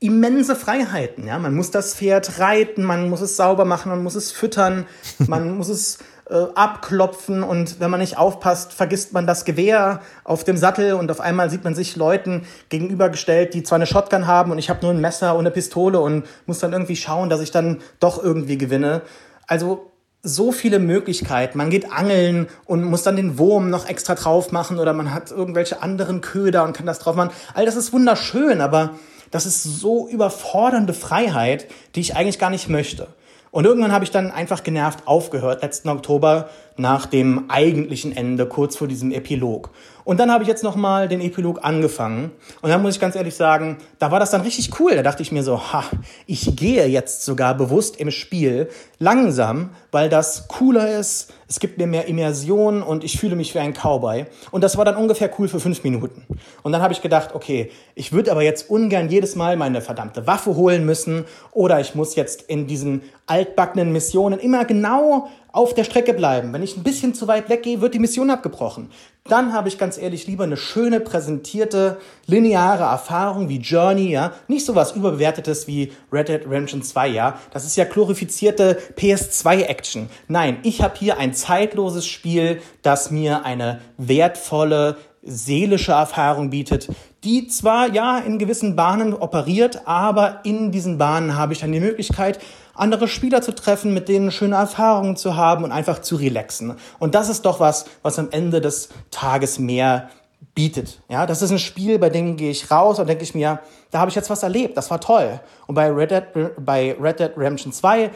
immense 0.00 0.56
Freiheiten. 0.56 1.26
Ja? 1.26 1.38
Man 1.38 1.54
muss 1.54 1.70
das 1.70 1.94
Pferd 1.94 2.40
reiten, 2.40 2.82
man 2.82 3.08
muss 3.08 3.20
es 3.20 3.36
sauber 3.36 3.64
machen, 3.64 3.90
man 3.90 4.02
muss 4.02 4.14
es 4.14 4.32
füttern, 4.32 4.86
man 5.18 5.56
muss 5.56 5.68
es 5.68 5.98
äh, 6.30 6.46
abklopfen 6.54 7.42
und 7.42 7.80
wenn 7.80 7.90
man 7.90 8.00
nicht 8.00 8.16
aufpasst, 8.16 8.72
vergisst 8.72 9.12
man 9.12 9.26
das 9.26 9.44
Gewehr 9.44 10.00
auf 10.24 10.44
dem 10.44 10.56
Sattel 10.56 10.94
und 10.94 11.10
auf 11.10 11.20
einmal 11.20 11.50
sieht 11.50 11.64
man 11.64 11.74
sich 11.74 11.96
Leuten 11.96 12.46
gegenübergestellt, 12.70 13.52
die 13.52 13.62
zwar 13.62 13.76
eine 13.76 13.86
Shotgun 13.86 14.26
haben 14.26 14.50
und 14.50 14.58
ich 14.58 14.70
habe 14.70 14.80
nur 14.82 14.92
ein 14.92 15.00
Messer 15.00 15.34
und 15.34 15.40
eine 15.40 15.50
Pistole 15.50 16.00
und 16.00 16.24
muss 16.46 16.60
dann 16.60 16.72
irgendwie 16.72 16.96
schauen, 16.96 17.28
dass 17.28 17.40
ich 17.40 17.50
dann 17.50 17.78
doch 17.98 18.22
irgendwie 18.22 18.58
gewinne. 18.58 19.02
Also 19.46 19.90
so 20.22 20.52
viele 20.52 20.78
Möglichkeiten. 20.78 21.56
Man 21.56 21.70
geht 21.70 21.90
angeln 21.90 22.46
und 22.66 22.84
muss 22.84 23.02
dann 23.02 23.16
den 23.16 23.38
Wurm 23.38 23.70
noch 23.70 23.88
extra 23.88 24.14
drauf 24.14 24.52
machen 24.52 24.78
oder 24.78 24.92
man 24.92 25.14
hat 25.14 25.30
irgendwelche 25.30 25.82
anderen 25.82 26.20
Köder 26.20 26.64
und 26.64 26.76
kann 26.76 26.86
das 26.86 26.98
drauf 26.98 27.16
machen. 27.16 27.30
All 27.54 27.64
das 27.64 27.76
ist 27.76 27.92
wunderschön, 27.92 28.60
aber 28.60 28.90
das 29.30 29.46
ist 29.46 29.62
so 29.62 30.08
überfordernde 30.08 30.92
Freiheit, 30.92 31.66
die 31.94 32.00
ich 32.00 32.16
eigentlich 32.16 32.38
gar 32.38 32.50
nicht 32.50 32.68
möchte. 32.68 33.08
Und 33.52 33.64
irgendwann 33.64 33.92
habe 33.92 34.04
ich 34.04 34.12
dann 34.12 34.30
einfach 34.30 34.62
genervt 34.62 35.06
aufgehört, 35.06 35.62
letzten 35.62 35.88
Oktober, 35.88 36.48
nach 36.76 37.06
dem 37.06 37.50
eigentlichen 37.50 38.16
Ende, 38.16 38.46
kurz 38.46 38.76
vor 38.76 38.86
diesem 38.86 39.10
Epilog. 39.10 39.70
Und 40.04 40.18
dann 40.18 40.30
habe 40.30 40.44
ich 40.44 40.48
jetzt 40.48 40.62
nochmal 40.62 41.08
den 41.08 41.20
Epilog 41.20 41.64
angefangen. 41.64 42.30
Und 42.62 42.70
dann 42.70 42.80
muss 42.80 42.94
ich 42.94 43.00
ganz 43.00 43.16
ehrlich 43.16 43.34
sagen, 43.34 43.78
da 43.98 44.10
war 44.10 44.20
das 44.20 44.30
dann 44.30 44.40
richtig 44.42 44.78
cool. 44.80 44.94
Da 44.94 45.02
dachte 45.02 45.22
ich 45.22 45.32
mir 45.32 45.42
so, 45.42 45.72
ha, 45.72 45.84
ich 46.26 46.56
gehe 46.56 46.86
jetzt 46.86 47.24
sogar 47.24 47.54
bewusst 47.54 47.96
im 47.96 48.10
Spiel 48.10 48.68
langsam, 48.98 49.70
weil 49.90 50.08
das 50.08 50.48
cooler 50.48 50.98
ist. 50.98 51.32
Es 51.50 51.58
gibt 51.58 51.78
mir 51.78 51.88
mehr 51.88 52.06
Immersion 52.06 52.80
und 52.80 53.02
ich 53.02 53.18
fühle 53.18 53.34
mich 53.34 53.52
wie 53.56 53.58
ein 53.58 53.74
Cowboy. 53.74 54.26
Und 54.52 54.62
das 54.62 54.76
war 54.76 54.84
dann 54.84 54.94
ungefähr 54.94 55.28
cool 55.36 55.48
für 55.48 55.58
fünf 55.58 55.82
Minuten. 55.82 56.24
Und 56.62 56.70
dann 56.70 56.80
habe 56.80 56.92
ich 56.92 57.02
gedacht, 57.02 57.34
okay, 57.34 57.72
ich 57.96 58.12
würde 58.12 58.30
aber 58.30 58.42
jetzt 58.42 58.70
ungern 58.70 59.08
jedes 59.08 59.34
Mal 59.34 59.56
meine 59.56 59.80
verdammte 59.80 60.28
Waffe 60.28 60.54
holen 60.54 60.86
müssen 60.86 61.24
oder 61.50 61.80
ich 61.80 61.96
muss 61.96 62.14
jetzt 62.14 62.42
in 62.42 62.68
diesen 62.68 63.02
altbackenen 63.26 63.90
Missionen 63.90 64.38
immer 64.38 64.64
genau 64.64 65.28
auf 65.52 65.74
der 65.74 65.84
Strecke 65.84 66.14
bleiben. 66.14 66.52
Wenn 66.52 66.62
ich 66.62 66.76
ein 66.76 66.84
bisschen 66.84 67.14
zu 67.14 67.26
weit 67.26 67.48
weggehe, 67.48 67.80
wird 67.80 67.94
die 67.94 67.98
Mission 67.98 68.30
abgebrochen. 68.30 68.90
Dann 69.24 69.52
habe 69.52 69.68
ich 69.68 69.78
ganz 69.78 69.98
ehrlich 69.98 70.26
lieber 70.26 70.44
eine 70.44 70.56
schöne, 70.56 70.98
präsentierte, 70.98 71.98
lineare 72.26 72.84
Erfahrung 72.84 73.48
wie 73.48 73.58
Journey, 73.58 74.10
ja. 74.10 74.32
Nicht 74.48 74.64
so 74.64 74.74
was 74.74 74.92
überbewertetes 74.92 75.66
wie 75.66 75.92
Red 76.10 76.28
Dead 76.28 76.46
Redemption 76.46 76.82
2, 76.82 77.08
ja. 77.08 77.38
Das 77.52 77.64
ist 77.64 77.76
ja 77.76 77.84
glorifizierte 77.84 78.78
PS2-Action. 78.96 80.08
Nein, 80.28 80.58
ich 80.62 80.82
habe 80.82 80.94
hier 80.98 81.18
ein 81.18 81.34
zeitloses 81.40 82.06
Spiel, 82.06 82.60
das 82.82 83.10
mir 83.10 83.44
eine 83.44 83.80
wertvolle, 83.96 84.96
seelische 85.22 85.92
Erfahrung 85.92 86.50
bietet, 86.50 86.88
die 87.24 87.46
zwar 87.48 87.92
ja 87.92 88.18
in 88.18 88.38
gewissen 88.38 88.76
Bahnen 88.76 89.12
operiert, 89.12 89.82
aber 89.86 90.40
in 90.44 90.72
diesen 90.72 90.96
Bahnen 90.96 91.36
habe 91.36 91.52
ich 91.52 91.60
dann 91.60 91.72
die 91.72 91.80
Möglichkeit, 91.80 92.38
andere 92.74 93.08
Spieler 93.08 93.42
zu 93.42 93.54
treffen, 93.54 93.92
mit 93.92 94.08
denen 94.08 94.30
schöne 94.30 94.56
Erfahrungen 94.56 95.16
zu 95.16 95.36
haben 95.36 95.64
und 95.64 95.72
einfach 95.72 96.00
zu 96.00 96.16
relaxen. 96.16 96.76
Und 96.98 97.14
das 97.14 97.28
ist 97.28 97.42
doch 97.42 97.60
was, 97.60 97.84
was 98.02 98.18
am 98.18 98.28
Ende 98.30 98.60
des 98.60 98.88
Tages 99.10 99.58
mehr 99.58 100.08
bietet. 100.54 101.02
Ja, 101.08 101.26
das 101.26 101.42
ist 101.42 101.50
ein 101.50 101.58
Spiel, 101.58 101.98
bei 101.98 102.08
dem 102.08 102.36
gehe 102.36 102.50
ich 102.50 102.70
raus 102.70 102.98
und 102.98 103.06
denke 103.06 103.24
ich 103.24 103.34
mir, 103.34 103.60
da 103.90 103.98
habe 103.98 104.08
ich 104.08 104.14
jetzt 104.14 104.30
was 104.30 104.42
erlebt, 104.42 104.76
das 104.76 104.90
war 104.90 105.00
toll. 105.00 105.40
Und 105.66 105.74
bei 105.74 105.90
Red 105.90 106.10
Dead, 106.10 106.24
bei 106.58 106.96
Red 106.98 107.20
Dead 107.20 107.32
Redemption 107.36 107.72
2 107.72 108.10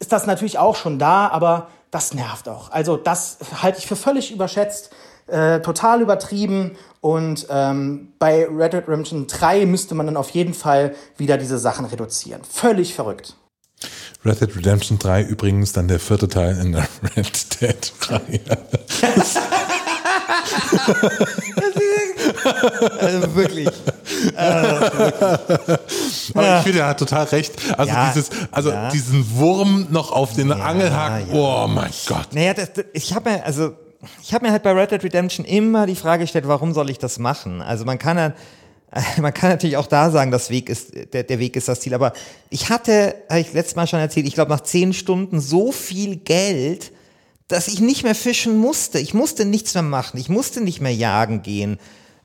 ist 0.00 0.12
das 0.12 0.26
natürlich 0.26 0.58
auch 0.58 0.76
schon 0.76 0.98
da, 0.98 1.28
aber 1.28 1.68
das 1.90 2.14
nervt 2.14 2.48
auch. 2.48 2.70
Also 2.70 2.96
das 2.96 3.38
halte 3.62 3.78
ich 3.78 3.86
für 3.86 3.96
völlig 3.96 4.32
überschätzt, 4.32 4.90
äh, 5.26 5.60
total 5.60 6.00
übertrieben 6.00 6.76
und 7.00 7.46
ähm, 7.50 8.12
bei 8.18 8.46
Red 8.46 8.72
Dead 8.72 8.88
Redemption 8.88 9.26
3 9.26 9.66
müsste 9.66 9.94
man 9.94 10.06
dann 10.06 10.16
auf 10.16 10.30
jeden 10.30 10.54
Fall 10.54 10.94
wieder 11.16 11.36
diese 11.36 11.58
Sachen 11.58 11.84
reduzieren. 11.84 12.42
Völlig 12.44 12.94
verrückt. 12.94 13.36
Red 14.24 14.40
Dead 14.40 14.56
Redemption 14.56 14.98
3 14.98 15.22
übrigens 15.22 15.72
dann 15.72 15.88
der 15.88 16.00
vierte 16.00 16.28
Teil 16.28 16.58
in 16.58 16.72
der 16.72 16.88
Red 17.16 17.52
Dead 22.70 22.82
Reihe. 22.82 23.00
Also 23.00 23.34
wirklich. 23.34 23.68
Aber 26.34 26.58
ich 26.58 26.62
finde, 26.64 26.78
er 26.80 26.86
hat 26.88 26.98
total 26.98 27.24
recht. 27.24 27.52
Also 27.76 27.92
Ja, 27.92 28.12
dieses, 28.12 28.30
also 28.50 28.70
ja. 28.70 28.90
diesen 28.90 29.36
Wurm 29.36 29.86
noch 29.90 30.12
auf 30.12 30.34
den 30.34 30.52
Angelhaken. 30.52 31.28
ja. 31.32 31.34
Oh 31.34 31.66
mein 31.68 31.90
Gott. 32.06 32.28
Naja, 32.32 32.54
das, 32.54 32.70
ich 32.92 33.14
habe 33.14 33.30
mir, 33.30 33.44
also, 33.44 33.72
ich 34.22 34.32
habe 34.32 34.46
mir 34.46 34.52
halt 34.52 34.62
bei 34.62 34.72
Red 34.72 34.90
Dead 34.92 35.02
Redemption 35.02 35.44
immer 35.44 35.86
die 35.86 35.96
Frage 35.96 36.24
gestellt, 36.24 36.46
warum 36.48 36.72
soll 36.74 36.90
ich 36.90 36.98
das 36.98 37.18
machen? 37.18 37.62
Also 37.62 37.84
man 37.84 37.98
kann 37.98 38.34
man 39.20 39.34
kann 39.34 39.50
natürlich 39.50 39.76
auch 39.76 39.86
da 39.86 40.10
sagen, 40.10 40.30
das 40.30 40.50
Weg 40.50 40.68
ist, 40.68 41.12
der, 41.12 41.22
der 41.22 41.38
Weg 41.38 41.56
ist 41.56 41.68
das 41.68 41.80
Ziel. 41.80 41.94
Aber 41.94 42.12
ich 42.50 42.70
hatte, 42.70 43.14
habe 43.28 43.40
ich 43.40 43.52
letztes 43.52 43.76
Mal 43.76 43.86
schon 43.86 44.00
erzählt, 44.00 44.26
ich 44.26 44.34
glaube 44.34 44.50
nach 44.50 44.62
zehn 44.62 44.92
Stunden 44.92 45.40
so 45.40 45.72
viel 45.72 46.16
Geld, 46.16 46.92
dass 47.48 47.68
ich 47.68 47.80
nicht 47.80 48.02
mehr 48.02 48.14
fischen 48.14 48.56
musste. 48.58 48.98
Ich 48.98 49.14
musste 49.14 49.44
nichts 49.44 49.74
mehr 49.74 49.82
machen. 49.82 50.18
Ich 50.18 50.28
musste 50.28 50.60
nicht 50.60 50.80
mehr 50.80 50.94
jagen 50.94 51.42
gehen. 51.42 51.78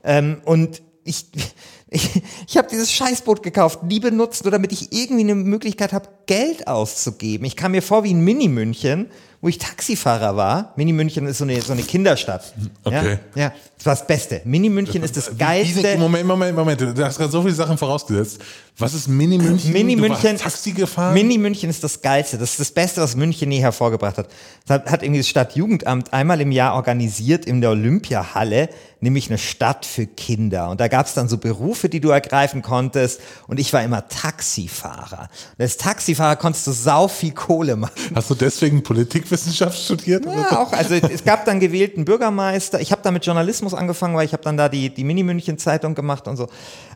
Ähm, 0.04 0.40
und 0.44 0.82
ich, 1.04 1.26
Ich, 1.94 2.22
ich 2.48 2.56
habe 2.56 2.68
dieses 2.68 2.90
Scheißboot 2.90 3.44
gekauft, 3.44 3.84
nie 3.84 4.00
benutzt, 4.00 4.42
nur 4.42 4.50
damit 4.50 4.72
ich 4.72 4.92
irgendwie 4.92 5.22
eine 5.22 5.36
Möglichkeit 5.36 5.92
habe, 5.92 6.08
Geld 6.26 6.66
auszugeben. 6.66 7.46
Ich 7.46 7.54
kam 7.54 7.70
mir 7.70 7.82
vor 7.82 8.02
wie 8.02 8.12
ein 8.12 8.24
Mini-München, 8.24 9.10
wo 9.44 9.48
ich 9.48 9.58
Taxifahrer 9.58 10.38
war. 10.38 10.72
Mini-München 10.76 11.26
ist 11.26 11.36
so 11.36 11.44
eine, 11.44 11.60
so 11.60 11.74
eine 11.74 11.82
Kinderstadt. 11.82 12.54
Okay. 12.82 13.18
Ja, 13.34 13.42
ja, 13.42 13.52
das 13.76 13.84
war 13.84 13.94
das 13.94 14.06
Beste. 14.06 14.40
Mini-München 14.46 15.02
ist 15.02 15.18
das 15.18 15.36
geilste. 15.36 15.98
Moment, 15.98 16.26
Moment, 16.26 16.56
Moment. 16.56 16.80
Du 16.80 17.04
hast 17.04 17.18
gerade 17.18 17.30
so 17.30 17.42
viele 17.42 17.52
Sachen 17.52 17.76
vorausgesetzt. 17.76 18.40
Was 18.78 18.92
ist 18.92 19.06
Mini-München? 19.06 19.72
Mini 19.72 19.94
Du 19.94 20.00
München, 20.00 20.32
warst 20.32 20.42
Taxi 20.42 20.72
gefahren? 20.72 21.14
Mini 21.14 21.38
München 21.38 21.70
ist 21.70 21.84
das 21.84 22.02
Geilste. 22.02 22.38
Das 22.38 22.52
ist 22.52 22.60
das 22.60 22.72
Beste, 22.72 23.00
was 23.02 23.14
München 23.14 23.52
je 23.52 23.60
hervorgebracht 23.60 24.18
hat. 24.18 24.28
Das 24.66 24.80
hat, 24.80 24.90
hat 24.90 25.02
irgendwie 25.04 25.20
das 25.20 25.28
Stadtjugendamt 25.28 26.12
einmal 26.12 26.40
im 26.40 26.50
Jahr 26.50 26.74
organisiert 26.74 27.44
in 27.46 27.60
der 27.60 27.70
Olympiahalle, 27.70 28.68
nämlich 28.98 29.28
eine 29.28 29.38
Stadt 29.38 29.86
für 29.86 30.06
Kinder. 30.06 30.70
Und 30.70 30.80
da 30.80 30.88
gab 30.88 31.06
es 31.06 31.14
dann 31.14 31.28
so 31.28 31.38
Berufe, 31.38 31.88
die 31.88 32.00
du 32.00 32.08
ergreifen 32.08 32.62
konntest. 32.62 33.20
Und 33.46 33.60
ich 33.60 33.72
war 33.72 33.84
immer 33.84 34.08
Taxifahrer. 34.08 35.28
Und 35.56 35.62
als 35.62 35.76
Taxifahrer 35.76 36.34
konntest 36.34 36.66
du 36.66 36.72
sau 36.72 37.06
viel 37.06 37.32
Kohle 37.32 37.76
machen. 37.76 37.94
Hast 38.12 38.30
du 38.30 38.34
deswegen 38.34 38.82
Politikwissenschaft 39.34 39.78
studiert? 39.78 40.26
oder 40.26 40.36
so? 40.36 40.40
Ja, 40.40 40.62
auch. 40.62 40.72
Also 40.72 40.94
es 40.94 41.24
gab 41.24 41.44
dann 41.44 41.60
gewählten 41.60 42.04
Bürgermeister. 42.04 42.80
Ich 42.80 42.92
habe 42.92 43.02
da 43.02 43.10
mit 43.10 43.24
Journalismus 43.26 43.74
angefangen, 43.74 44.14
weil 44.16 44.26
ich 44.26 44.32
habe 44.32 44.42
dann 44.42 44.56
da 44.56 44.68
die, 44.68 44.92
die 44.92 45.04
Mini-München-Zeitung 45.04 45.94
gemacht 45.94 46.28
und 46.28 46.36
so. 46.36 46.48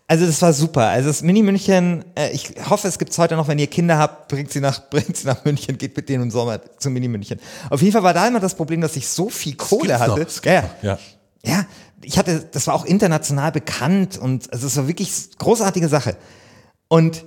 Also 0.06 0.26
das 0.26 0.40
war 0.40 0.52
super. 0.52 0.86
Also 0.86 1.08
das 1.08 1.22
Mini-München, 1.22 2.04
äh, 2.14 2.30
ich 2.30 2.54
hoffe, 2.68 2.88
es 2.88 2.98
gibt's 2.98 3.18
heute 3.18 3.36
noch, 3.36 3.48
wenn 3.48 3.58
ihr 3.58 3.66
Kinder 3.66 3.98
habt, 3.98 4.28
bringt 4.28 4.50
sie 4.50 4.60
nach, 4.60 4.80
bringt 4.90 5.16
sie 5.16 5.26
nach 5.26 5.44
München, 5.44 5.78
geht 5.78 5.96
mit 5.96 6.08
denen 6.08 6.24
im 6.24 6.30
Sommer 6.30 6.60
zum 6.78 6.92
Mini-München. 6.92 7.40
Auf 7.70 7.82
jeden 7.82 7.92
Fall 7.92 8.02
war 8.02 8.14
da 8.14 8.26
immer 8.26 8.40
das 8.40 8.54
Problem, 8.54 8.80
dass 8.80 8.96
ich 8.96 9.08
so 9.08 9.28
viel 9.28 9.56
Kohle 9.56 9.94
noch, 9.94 10.00
hatte. 10.00 10.14
gibt's 10.14 10.40
ja, 10.44 10.62
noch, 10.62 10.82
ja. 10.82 10.98
ja, 11.44 11.66
ich 12.02 12.18
hatte, 12.18 12.48
das 12.52 12.66
war 12.66 12.74
auch 12.74 12.84
international 12.84 13.52
bekannt 13.52 14.18
und 14.18 14.52
also 14.52 14.66
es 14.66 14.76
war 14.76 14.88
wirklich 14.88 15.12
großartige 15.38 15.88
Sache. 15.88 16.16
Und 16.88 17.24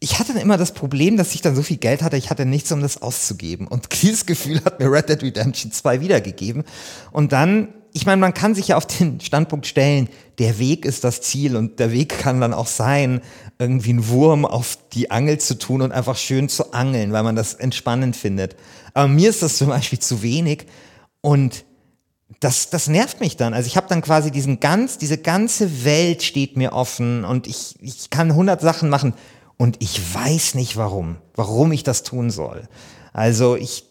ich 0.00 0.18
hatte 0.18 0.34
dann 0.34 0.42
immer 0.42 0.58
das 0.58 0.72
Problem, 0.72 1.16
dass 1.16 1.34
ich 1.34 1.40
dann 1.40 1.56
so 1.56 1.62
viel 1.62 1.78
Geld 1.78 2.02
hatte, 2.02 2.16
ich 2.16 2.30
hatte 2.30 2.44
nichts, 2.44 2.70
um 2.72 2.80
das 2.80 3.00
auszugeben. 3.00 3.66
Und 3.66 3.88
dieses 4.02 4.26
Gefühl 4.26 4.62
hat 4.64 4.80
mir 4.80 4.90
Red 4.90 5.08
Dead 5.08 5.22
Redemption 5.22 5.72
2 5.72 6.00
wiedergegeben. 6.00 6.64
Und 7.12 7.32
dann, 7.32 7.68
ich 7.92 8.06
meine, 8.06 8.20
man 8.20 8.34
kann 8.34 8.54
sich 8.54 8.68
ja 8.68 8.76
auf 8.76 8.86
den 8.86 9.20
Standpunkt 9.20 9.66
stellen, 9.66 10.08
der 10.38 10.58
Weg 10.58 10.84
ist 10.84 11.04
das 11.04 11.22
Ziel 11.22 11.56
und 11.56 11.78
der 11.78 11.92
Weg 11.92 12.18
kann 12.18 12.40
dann 12.40 12.52
auch 12.52 12.66
sein, 12.66 13.22
irgendwie 13.58 13.90
einen 13.90 14.08
Wurm 14.08 14.44
auf 14.44 14.78
die 14.92 15.10
Angel 15.10 15.38
zu 15.38 15.58
tun 15.58 15.80
und 15.80 15.92
einfach 15.92 16.16
schön 16.16 16.50
zu 16.50 16.74
angeln, 16.74 17.12
weil 17.12 17.22
man 17.22 17.36
das 17.36 17.54
entspannend 17.54 18.16
findet. 18.16 18.56
Aber 18.92 19.08
mir 19.08 19.30
ist 19.30 19.42
das 19.42 19.56
zum 19.56 19.68
Beispiel 19.68 19.98
zu 19.98 20.22
wenig 20.22 20.66
und 21.22 21.64
das, 22.40 22.68
das 22.68 22.88
nervt 22.88 23.20
mich 23.20 23.36
dann. 23.36 23.54
Also 23.54 23.66
ich 23.66 23.76
habe 23.76 23.86
dann 23.88 24.02
quasi 24.02 24.30
diesen 24.30 24.60
ganz, 24.60 24.98
diese 24.98 25.16
ganze 25.16 25.84
Welt 25.84 26.22
steht 26.22 26.56
mir 26.56 26.72
offen 26.72 27.24
und 27.24 27.46
ich, 27.46 27.76
ich 27.80 28.10
kann 28.10 28.34
hundert 28.34 28.60
Sachen 28.60 28.90
machen 28.90 29.14
und 29.58 29.76
ich 29.80 30.14
weiß 30.14 30.54
nicht 30.54 30.76
warum, 30.76 31.16
warum 31.34 31.72
ich 31.72 31.82
das 31.82 32.02
tun 32.02 32.30
soll. 32.30 32.68
Also 33.12 33.56
ich, 33.56 33.84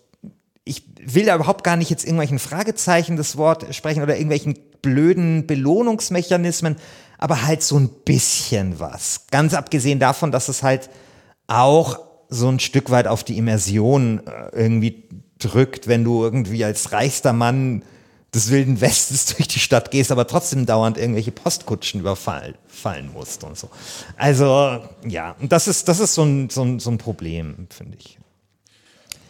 ich 0.63 0.83
will 1.03 1.25
da 1.25 1.35
überhaupt 1.35 1.63
gar 1.63 1.75
nicht 1.75 1.89
jetzt 1.89 2.03
irgendwelchen 2.03 2.39
Fragezeichen 2.39 3.17
das 3.17 3.37
Wort 3.37 3.73
sprechen 3.73 4.03
oder 4.03 4.15
irgendwelchen 4.15 4.59
blöden 4.81 5.47
Belohnungsmechanismen, 5.47 6.75
aber 7.17 7.43
halt 7.45 7.63
so 7.63 7.79
ein 7.79 7.89
bisschen 7.89 8.79
was. 8.79 9.25
Ganz 9.31 9.53
abgesehen 9.53 9.99
davon, 9.99 10.31
dass 10.31 10.49
es 10.49 10.61
halt 10.61 10.89
auch 11.47 11.99
so 12.29 12.49
ein 12.49 12.59
Stück 12.59 12.91
weit 12.91 13.07
auf 13.07 13.23
die 13.23 13.37
Immersion 13.37 14.21
äh, 14.27 14.49
irgendwie 14.55 15.03
drückt, 15.39 15.87
wenn 15.87 16.03
du 16.03 16.23
irgendwie 16.23 16.63
als 16.63 16.91
reichster 16.91 17.33
Mann 17.33 17.83
des 18.35 18.51
Wilden 18.51 18.81
Westens 18.81 19.25
durch 19.35 19.47
die 19.47 19.59
Stadt 19.59 19.89
gehst, 19.91 20.11
aber 20.11 20.27
trotzdem 20.27 20.65
dauernd 20.65 20.97
irgendwelche 20.97 21.31
Postkutschen 21.31 22.01
überfallen 22.01 22.55
fallen 22.67 23.11
musst 23.13 23.43
und 23.43 23.57
so. 23.57 23.69
Also, 24.17 24.79
ja, 25.07 25.35
und 25.39 25.51
das 25.51 25.67
ist, 25.67 25.87
das 25.87 25.99
ist 25.99 26.13
so 26.13 26.23
ein, 26.23 26.49
so 26.49 26.61
ein, 26.63 26.79
so 26.79 26.91
ein 26.91 26.97
Problem, 26.97 27.67
finde 27.69 27.97
ich. 27.97 28.19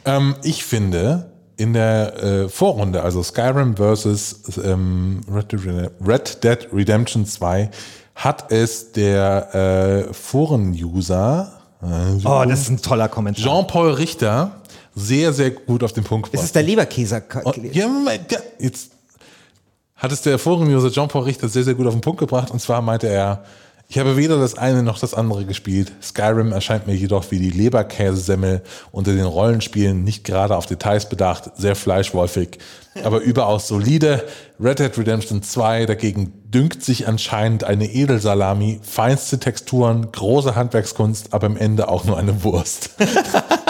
Ähm, 0.03 0.36
ich 0.43 0.64
finde, 0.66 1.32
in 1.58 1.74
der 1.74 2.24
äh, 2.24 2.49
Vorrunde, 2.49 3.03
also 3.03 3.24
Skyrim 3.24 3.78
versus 3.78 4.41
ähm, 4.64 5.22
Red, 5.32 5.51
Dead 5.51 5.62
Redem- 5.66 5.89
Red 6.06 6.43
Dead 6.43 6.68
Redemption 6.74 7.26
2, 7.26 7.70
hat 8.16 8.51
es 8.51 8.91
der 8.91 10.08
äh, 10.10 10.14
Foren-User 10.14 11.62
äh, 11.82 11.86
Oh, 12.26 12.43
das 12.47 12.62
ist 12.62 12.70
ein 12.70 12.82
toller 12.82 13.10
Kommentar. 13.10 13.43
Jean-Paul 13.43 13.91
Richter 13.91 14.62
sehr, 14.95 15.34
sehr 15.34 15.51
gut 15.51 15.84
auf 15.84 15.91
den 15.93 16.03
Punkt 16.06 16.28
gebracht. 16.28 16.41
ist 16.41 16.47
es 16.47 16.51
der 16.53 16.64
Leberkäser? 16.64 17.22
Und, 17.43 17.58
Moment, 17.58 18.32
ja, 18.32 18.39
jetzt 18.60 18.91
hat 19.96 20.12
es 20.12 20.22
der 20.22 20.38
Forum-User 20.38 20.91
Jean-Paul 20.91 21.24
Richter 21.24 21.48
sehr, 21.48 21.64
sehr 21.64 21.76
gut 21.76 21.88
auf 21.88 21.93
den 21.93 22.02
Punkt 22.02 22.20
gebracht. 22.20 22.52
Und 22.52 22.60
zwar 22.60 22.82
meinte 22.82 23.08
er, 23.08 23.43
ich 23.88 24.00
habe 24.00 24.18
weder 24.18 24.39
das 24.39 24.58
eine 24.58 24.82
noch 24.82 24.98
das 24.98 25.14
andere 25.14 25.46
gespielt. 25.46 25.91
Skyrim 26.02 26.52
erscheint 26.52 26.88
mir 26.88 26.96
jedoch 26.96 27.30
wie 27.30 27.38
die 27.38 27.52
Leberkäsesemmel 27.52 28.64
unter 28.91 29.14
den 29.14 29.26
Rollenspielen 29.26 30.04
nicht 30.04 30.24
gerade 30.24 30.58
auf 30.58 30.66
Details 30.66 31.08
bedacht, 31.08 31.52
sehr 31.56 31.76
fleischwolfig, 31.76 32.58
aber 33.04 33.20
überaus 33.20 33.68
solide. 33.68 34.24
Red 34.60 34.80
Dead 34.80 34.98
Redemption 34.98 35.43
2 35.43 35.86
dagegen 35.86 36.34
dünkt 36.50 36.84
sich 36.84 37.08
anscheinend 37.08 37.64
eine 37.64 37.86
Edelsalami, 37.86 38.80
feinste 38.82 39.39
Texturen, 39.39 40.12
große 40.12 40.56
Handwerkskunst, 40.56 41.34
aber 41.34 41.46
am 41.46 41.58
Ende 41.58 41.88
auch 41.88 42.06
nur 42.06 42.18
eine 42.18 42.43
Wurst. 42.43 42.89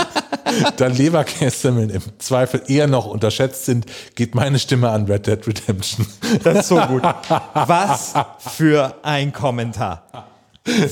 Da 0.77 0.87
Leberkässemmeln 0.87 1.89
im 1.89 2.01
Zweifel 2.19 2.61
eher 2.67 2.87
noch 2.87 3.05
unterschätzt 3.05 3.65
sind, 3.65 3.85
geht 4.15 4.35
meine 4.35 4.59
Stimme 4.59 4.89
an 4.89 5.05
Red 5.05 5.27
Dead 5.27 5.47
Redemption. 5.47 6.05
Das 6.43 6.59
ist 6.59 6.67
so 6.67 6.79
gut. 6.81 7.03
Was 7.53 8.13
für 8.39 8.95
ein 9.03 9.33
Kommentar. 9.33 10.03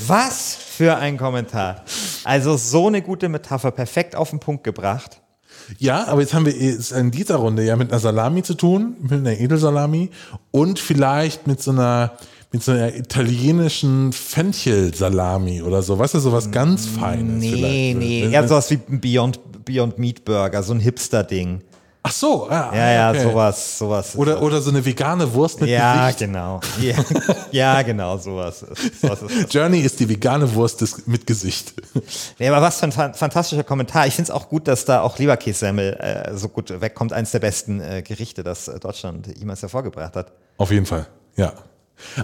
Was 0.08 0.56
für 0.56 0.98
ein 0.98 1.18
Kommentar. 1.18 1.84
Also 2.24 2.58
so 2.58 2.88
eine 2.88 3.02
gute 3.02 3.28
Metapher, 3.28 3.72
perfekt 3.72 4.16
auf 4.16 4.30
den 4.30 4.40
Punkt 4.40 4.64
gebracht. 4.64 5.20
Ja, 5.80 6.08
aber 6.08 6.22
jetzt 6.22 6.34
haben 6.34 6.46
wir 6.46 6.56
es 6.56 6.92
in 6.92 7.12
dieser 7.12 7.38
Runde 7.38 7.64
ja 7.64 7.76
mit 7.76 7.92
einer 7.92 8.00
Salami 8.00 8.44
zu 8.44 8.54
tun, 8.54 8.96
mit 9.02 9.14
einer 9.14 9.40
Edelsalami 9.40 10.10
und 10.52 10.80
vielleicht 10.80 11.48
mit 11.48 11.62
so 11.62 11.72
einer 11.72 12.14
mit 12.54 12.64
so 12.64 12.72
einer 12.72 12.96
italienischen 12.96 14.14
Fenchelsalami 14.14 15.62
oder 15.64 15.82
so, 15.82 15.98
weißt 15.98 16.14
du, 16.14 16.20
sowas 16.20 16.52
ganz 16.52 16.86
Feines. 16.86 17.42
Nee, 17.42 17.52
vielleicht. 17.52 17.98
nee, 17.98 18.32
eher 18.32 18.48
sowas 18.48 18.70
wie 18.70 18.80
ein 18.90 19.02
Beyond, 19.02 19.40
Beyond 19.66 19.98
Meat 19.98 20.24
Burger, 20.24 20.62
so 20.64 20.74
ein 20.74 20.80
Hipster-Ding. 20.80 21.62
Ach 22.06 22.12
so, 22.12 22.48
ja. 22.52 22.72
Ja, 22.76 22.92
ja, 22.92 23.10
okay. 23.12 23.24
sowas, 23.24 23.78
sowas. 23.80 24.10
ist 24.10 24.18
Oder, 24.18 24.42
oder 24.42 24.62
so 24.62 24.70
eine 24.70 24.86
vegane 24.86 25.34
Wurst 25.34 25.62
mit 25.62 25.70
ja, 25.70 26.02
Gesicht. 26.04 26.20
genau. 26.20 26.60
Ja, 26.82 26.96
ja, 27.52 27.82
genau, 27.82 28.18
sowas 28.18 28.62
ist, 28.62 29.02
sowas 29.02 29.22
ist. 29.22 29.54
Journey 29.54 29.80
ist 29.80 30.00
die 30.02 30.10
vegane 30.10 30.54
Wurst 30.54 30.82
des, 30.82 31.08
mit 31.08 31.26
Gesicht. 31.26 31.74
Nee, 32.40 32.50
aber 32.50 32.62
was 32.62 32.80
für 32.80 32.88
ein 32.88 32.92
fan- 32.92 33.14
fantastischer 33.14 33.64
Kommentar. 33.64 34.06
Ich 34.06 34.16
finde 34.16 34.30
es 34.32 34.36
auch 34.36 34.50
gut, 34.50 34.68
dass 34.68 34.84
da 34.86 35.02
auch 35.02 35.18
Leberkässemmel 35.18 35.94
äh, 35.94 36.36
so 36.36 36.50
gut 36.50 36.82
wegkommt. 36.82 37.14
Eines 37.14 37.32
der 37.32 37.40
besten 37.40 37.80
äh, 37.80 38.02
Gerichte, 38.02 38.44
das 38.44 38.68
äh, 38.68 38.80
Deutschland 38.80 39.28
jemals 39.40 39.62
hervorgebracht 39.62 40.16
hat. 40.18 40.34
Auf 40.58 40.72
jeden 40.72 40.86
Fall, 40.86 41.08
ja. 41.38 41.54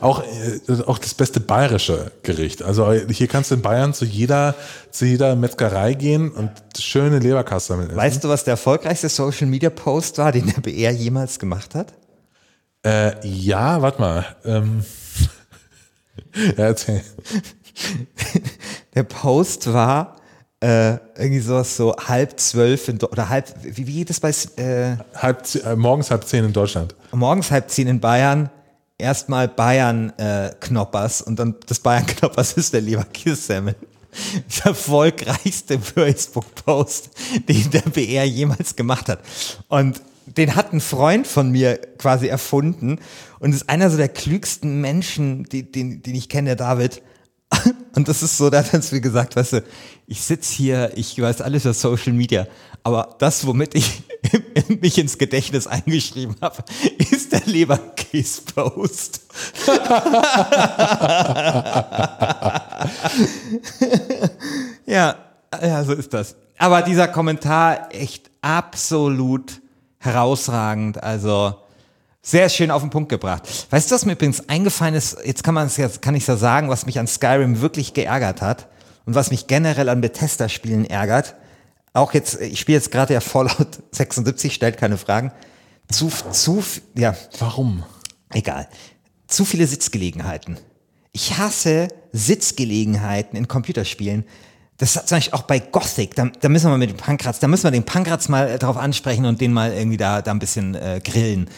Auch, 0.01 0.24
äh, 0.24 0.84
auch 0.86 0.97
das 0.97 1.13
beste 1.13 1.39
bayerische 1.39 2.11
Gericht. 2.24 2.63
Also 2.63 2.91
hier 2.91 3.28
kannst 3.28 3.51
du 3.51 3.55
in 3.55 3.61
Bayern 3.61 3.93
zu 3.93 4.05
jeder, 4.05 4.55
zu 4.91 5.05
jeder 5.05 5.36
Metzgerei 5.36 5.93
gehen 5.93 6.32
und 6.32 6.51
schöne 6.78 7.20
Leberkassemmeln 7.20 7.89
essen. 7.89 7.97
Weißt 7.97 8.24
du, 8.24 8.30
was 8.30 8.43
der 8.43 8.53
erfolgreichste 8.53 9.09
Social 9.09 9.47
Media 9.47 9.70
Post 9.70 10.17
war, 10.17 10.32
den 10.32 10.47
der 10.47 10.61
BR 10.61 10.91
jemals 10.91 11.39
gemacht 11.39 11.76
hat? 11.76 11.93
Äh, 12.86 13.28
ja, 13.28 13.82
warte 13.82 14.01
mal. 14.01 14.26
Ähm, 14.45 14.84
ja, 16.36 16.65
erzähl. 16.65 17.03
Der 18.95 19.03
Post 19.03 19.72
war 19.72 20.17
äh, 20.61 20.97
irgendwie 21.17 21.39
sowas 21.39 21.76
so 21.76 21.95
halb 21.95 22.39
zwölf 22.39 22.89
oder 22.89 23.30
halb, 23.30 23.53
wie, 23.63 23.88
wie 23.88 23.93
geht 23.93 24.09
es 24.09 24.20
bei 24.20 24.30
äh, 24.57 24.97
Halb, 25.15 25.43
äh, 25.55 25.76
morgens 25.76 26.11
halb 26.11 26.26
zehn 26.26 26.43
in 26.43 26.53
Deutschland. 26.53 26.95
morgens 27.11 27.49
halb 27.49 27.70
zehn 27.70 27.88
in 27.88 27.99
Bayern? 27.99 28.49
Erstmal 28.99 29.47
Bayern 29.47 30.11
äh, 30.17 30.51
Knoppers 30.59 31.21
und 31.21 31.39
dann 31.39 31.55
das 31.65 31.79
Bayern 31.79 32.05
Knoppers 32.05 32.53
ist 32.57 32.73
der 32.73 32.81
Leberkässemmel. 32.81 33.75
Der 34.57 34.65
erfolgreichste 34.65 35.79
Facebook-Post, 35.79 37.09
den 37.47 37.71
der 37.71 37.81
BR 37.81 38.25
jemals 38.25 38.75
gemacht 38.75 39.07
hat. 39.07 39.19
Und 39.67 40.01
den 40.25 40.55
hat 40.55 40.73
ein 40.73 40.81
Freund 40.81 41.25
von 41.25 41.51
mir 41.51 41.77
quasi 41.97 42.27
erfunden 42.27 42.99
und 43.39 43.53
ist 43.53 43.69
einer 43.69 43.89
so 43.89 43.97
der 43.97 44.09
klügsten 44.09 44.81
Menschen, 44.81 45.45
die, 45.45 45.71
den, 45.71 46.01
den 46.03 46.15
ich 46.15 46.29
kenne, 46.29 46.49
der 46.49 46.55
David. 46.55 47.01
Und 47.95 48.07
das 48.07 48.23
ist 48.23 48.37
so, 48.37 48.49
da 48.49 48.59
hat 48.59 48.73
er 48.73 48.81
mir 48.91 49.01
gesagt, 49.01 49.35
weißt 49.35 49.53
du, 49.53 49.63
ich 50.07 50.21
sitze 50.21 50.53
hier, 50.53 50.91
ich 50.95 51.19
weiß 51.19 51.41
alles 51.41 51.65
über 51.65 51.73
Social 51.73 52.13
Media, 52.13 52.47
aber 52.83 53.15
das, 53.19 53.45
womit 53.45 53.75
ich 53.75 54.03
mich 54.81 54.97
ins 54.97 55.17
Gedächtnis 55.17 55.67
eingeschrieben 55.67 56.35
habe, 56.41 56.63
ist 57.11 57.31
der 57.31 57.41
Leberkäse-Post. 57.45 59.21
ja, 64.85 65.15
ja, 65.61 65.83
so 65.83 65.93
ist 65.93 66.13
das. 66.13 66.35
Aber 66.57 66.81
dieser 66.81 67.07
Kommentar 67.07 67.93
echt 67.93 68.29
absolut 68.41 69.61
herausragend. 69.97 71.01
Also 71.01 71.55
Sehr 72.22 72.49
schön 72.49 72.70
auf 72.70 72.82
den 72.82 72.89
Punkt 72.89 73.09
gebracht. 73.09 73.43
Weißt 73.70 73.89
du, 73.89 73.95
was 73.95 74.05
mir 74.05 74.13
übrigens 74.13 74.49
eingefallen 74.49 74.93
ist? 74.93 75.17
Jetzt 75.24 75.43
kann 75.43 75.53
man 75.53 75.67
es 75.67 75.78
jetzt 75.78 76.01
kann 76.01 76.15
ich 76.15 76.28
ja 76.28 76.36
sagen, 76.36 76.70
was 76.70 76.86
mich 76.86 76.99
an 76.99 77.07
Skyrim 77.07 77.61
wirklich 77.61 77.93
geärgert 77.93 78.41
hat 78.41 78.67
und 79.05 79.15
was 79.15 79.32
mich 79.32 79.47
generell 79.47 79.88
an 79.89 80.01
Bethesda-Spielen 80.01 80.86
ärgert. 80.86 81.36
Auch 81.93 82.13
jetzt, 82.13 82.39
ich 82.41 82.59
spiele 82.59 82.78
jetzt 82.78 82.91
gerade 82.91 83.13
ja 83.13 83.22
Fallout 83.22 83.80
76, 83.91 84.53
stellt 84.53 84.78
keine 84.78 84.97
Fragen. 84.97 85.32
Zu, 85.89 86.09
zu, 86.32 86.63
ja, 86.95 87.15
Warum? 87.39 87.84
egal. 88.32 88.67
Zu 89.28 89.45
viele 89.45 89.65
Sitzgelegenheiten. 89.65 90.59
Ich 91.13 91.38
hasse 91.38 91.88
Sitzgelegenheiten 92.11 93.38
in 93.38 93.47
Computerspielen. 93.47 94.26
Das 94.78 94.95
hat 94.95 95.07
zum 95.07 95.17
Beispiel 95.17 95.34
auch 95.38 95.43
bei 95.43 95.59
Gothic, 95.59 96.15
da, 96.15 96.30
da 96.39 96.47
müssen 96.47 96.70
wir 96.70 96.78
mit 96.78 96.89
dem 96.89 96.97
Pankratz, 96.97 97.39
da 97.39 97.47
müssen 97.47 97.65
wir 97.65 97.72
den 97.72 97.84
Pankratz 97.84 98.30
mal 98.30 98.49
äh, 98.49 98.59
drauf 98.59 98.78
ansprechen 98.78 99.26
und 99.26 99.41
den 99.41 99.51
mal 99.51 99.74
irgendwie 99.74 99.97
da, 99.97 100.22
da 100.22 100.32
ein 100.32 100.39
bisschen 100.39 100.76
äh, 100.76 101.01
grillen. 101.03 101.49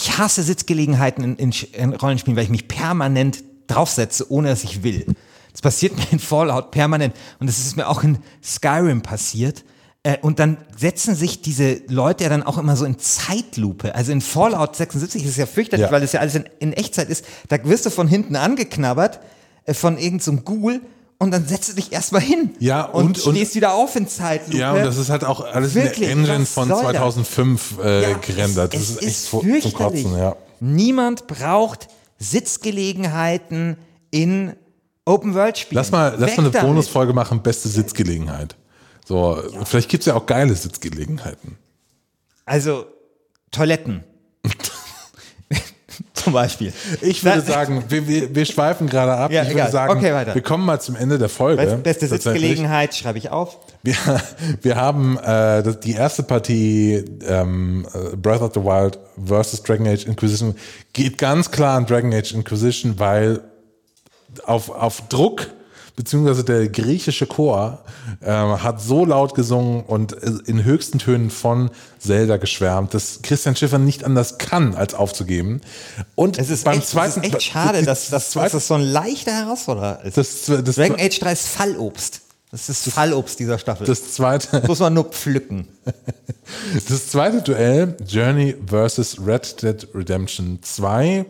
Ich 0.00 0.16
hasse 0.16 0.44
Sitzgelegenheiten 0.44 1.24
in, 1.24 1.36
in, 1.36 1.52
in 1.72 1.92
Rollenspielen, 1.92 2.36
weil 2.36 2.44
ich 2.44 2.50
mich 2.50 2.68
permanent 2.68 3.42
draufsetze, 3.66 4.30
ohne 4.30 4.48
dass 4.48 4.62
ich 4.62 4.84
will. 4.84 5.04
Das 5.50 5.60
passiert 5.60 5.96
mir 5.96 6.06
in 6.12 6.20
Fallout 6.20 6.70
permanent 6.70 7.14
und 7.40 7.48
das 7.48 7.58
ist 7.58 7.76
mir 7.76 7.88
auch 7.88 8.04
in 8.04 8.18
Skyrim 8.40 9.02
passiert. 9.02 9.64
Äh, 10.04 10.18
Und 10.22 10.38
dann 10.38 10.58
setzen 10.76 11.16
sich 11.16 11.42
diese 11.42 11.82
Leute 11.88 12.22
ja 12.22 12.30
dann 12.30 12.44
auch 12.44 12.58
immer 12.58 12.76
so 12.76 12.84
in 12.84 12.96
Zeitlupe. 13.00 13.92
Also 13.96 14.12
in 14.12 14.20
Fallout 14.20 14.76
76 14.76 15.24
ist 15.24 15.30
es 15.30 15.36
ja 15.36 15.46
fürchterlich, 15.46 15.86
Ja. 15.86 15.90
weil 15.90 16.04
es 16.04 16.12
ja 16.12 16.20
alles 16.20 16.36
in, 16.36 16.44
in 16.60 16.72
Echtzeit 16.72 17.08
ist. 17.10 17.24
Da 17.48 17.56
wirst 17.64 17.84
du 17.84 17.90
von 17.90 18.06
hinten 18.06 18.36
angeknabbert 18.36 19.18
äh, 19.64 19.74
von 19.74 19.98
irgendeinem 19.98 20.36
so 20.36 20.42
Ghoul 20.44 20.80
und 21.18 21.30
dann 21.32 21.46
setzt 21.48 21.68
du 21.70 21.72
dich 21.74 21.92
erstmal 21.92 22.22
hin. 22.22 22.50
Ja, 22.60 22.82
und, 22.84 23.18
und- 23.18 23.26
und- 23.26 23.34
stehst 23.36 23.54
wieder 23.54 23.74
auf 23.74 23.96
in 23.96 24.06
Zeitlupe. 24.08 24.56
Ja, 24.58 24.72
und 24.72 24.84
das 24.84 24.96
ist 24.96 25.10
halt 25.10 25.24
auch 25.24 25.40
alles 25.40 25.74
Wirklich, 25.74 26.10
in 26.10 26.24
der 26.24 26.34
Engine 26.34 26.46
von 26.46 26.68
soll 26.68 26.82
das? 26.82 26.92
2005 26.92 27.78
äh, 27.82 28.02
Ja, 28.02 28.16
gerendert. 28.18 28.74
Das 28.74 28.80
es, 28.82 28.90
ist 28.90 28.96
es 28.96 29.02
echt 29.02 29.08
ist 29.64 29.70
zum-. 29.70 29.72
Kotzen, 29.74 30.16
ja. 30.18 30.36
Niemand 30.60 31.26
braucht 31.26 31.88
Sitzgelegenheiten 32.18 33.76
in 34.10 34.54
Open-World-Spielen. 35.04 35.76
Lass 35.76 35.90
mal, 35.90 36.14
lass 36.18 36.36
mal 36.36 36.44
eine 36.44 36.50
damit. 36.50 36.68
Bonusfolge 36.68 37.12
machen, 37.12 37.42
beste 37.42 37.68
Sitzgelegenheit. 37.68 38.56
So, 39.06 39.42
vielleicht 39.64 39.88
gibt's 39.88 40.06
ja 40.06 40.14
auch 40.14 40.26
geile 40.26 40.54
Sitzgelegenheiten. 40.54 41.56
Also, 42.44 42.86
Toiletten. 43.50 44.04
Zum 46.28 46.34
Beispiel. 46.34 46.74
Ich 47.00 47.24
würde 47.24 47.40
sagen, 47.40 47.84
wir, 47.88 48.06
wir, 48.06 48.34
wir 48.34 48.44
schweifen 48.44 48.86
gerade 48.86 49.12
ab. 49.12 49.30
Ja, 49.32 49.40
ich 49.40 49.48
würde 49.48 49.60
egal. 49.60 49.72
sagen, 49.72 49.96
Okay, 49.96 50.12
weiter. 50.12 50.34
wir 50.34 50.42
kommen 50.42 50.66
mal 50.66 50.78
zum 50.78 50.94
Ende 50.94 51.16
der 51.16 51.30
Folge. 51.30 51.64
Beste. 51.82 52.06
Sitzgelegenheit, 52.06 52.94
schreibe 52.94 53.16
ich 53.16 53.30
auf. 53.30 53.56
Wir, 53.82 53.94
wir 54.60 54.76
haben 54.76 55.16
äh, 55.16 55.62
das, 55.62 55.80
die 55.80 55.92
erste 55.92 56.22
Partie 56.22 57.02
ähm, 57.26 57.86
äh, 57.94 58.14
Breath 58.14 58.42
of 58.42 58.52
the 58.52 58.60
Wild 58.60 58.98
versus 59.24 59.62
Dragon 59.62 59.86
Age 59.88 60.04
Inquisition 60.04 60.54
geht 60.92 61.16
ganz 61.16 61.50
klar 61.50 61.78
an 61.78 61.86
Dragon 61.86 62.12
Age 62.12 62.34
Inquisition, 62.34 62.98
weil 62.98 63.40
auf, 64.44 64.68
auf 64.68 65.08
Druck 65.08 65.46
beziehungsweise 65.98 66.44
der 66.44 66.68
griechische 66.68 67.26
Chor 67.26 67.82
ähm, 68.22 68.62
hat 68.62 68.80
so 68.80 69.04
laut 69.04 69.34
gesungen 69.34 69.82
und 69.82 70.12
äh, 70.22 70.30
in 70.46 70.62
höchsten 70.64 71.00
Tönen 71.00 71.28
von 71.30 71.70
Zelda 71.98 72.36
geschwärmt, 72.36 72.94
dass 72.94 73.20
Christian 73.22 73.56
Schiffer 73.56 73.78
nicht 73.78 74.04
anders 74.04 74.38
kann, 74.38 74.76
als 74.76 74.94
aufzugeben. 74.94 75.60
Und 76.14 76.38
Es 76.38 76.50
ist, 76.50 76.64
beim 76.64 76.78
echt, 76.78 76.86
zweiten, 76.88 77.20
es 77.20 77.26
ist 77.26 77.34
echt 77.34 77.42
schade, 77.42 77.82
dass, 77.82 78.08
dass, 78.10 78.10
dass 78.10 78.30
zweite- 78.30 78.52
das 78.52 78.68
so 78.68 78.74
ein 78.74 78.82
leichter 78.82 79.32
Herausforderer 79.32 80.04
ist. 80.04 80.16
das, 80.16 80.44
das, 80.64 80.76
Dragon 80.76 80.98
Age 81.00 81.18
3 81.18 81.32
ist 81.32 81.48
Fallobst. 81.48 82.20
Das 82.52 82.68
ist 82.68 82.88
Fallobst 82.90 83.40
dieser 83.40 83.58
Staffel. 83.58 83.86
Das 83.86 84.00
das 84.00 84.12
zweite 84.14 84.62
muss 84.68 84.78
man 84.78 84.94
nur 84.94 85.04
pflücken. 85.04 85.68
Das 86.88 87.08
zweite 87.08 87.42
Duell, 87.42 87.94
Journey 88.06 88.56
versus 88.66 89.18
Red 89.22 89.62
Dead 89.62 89.86
Redemption 89.94 90.58
2. 90.62 91.26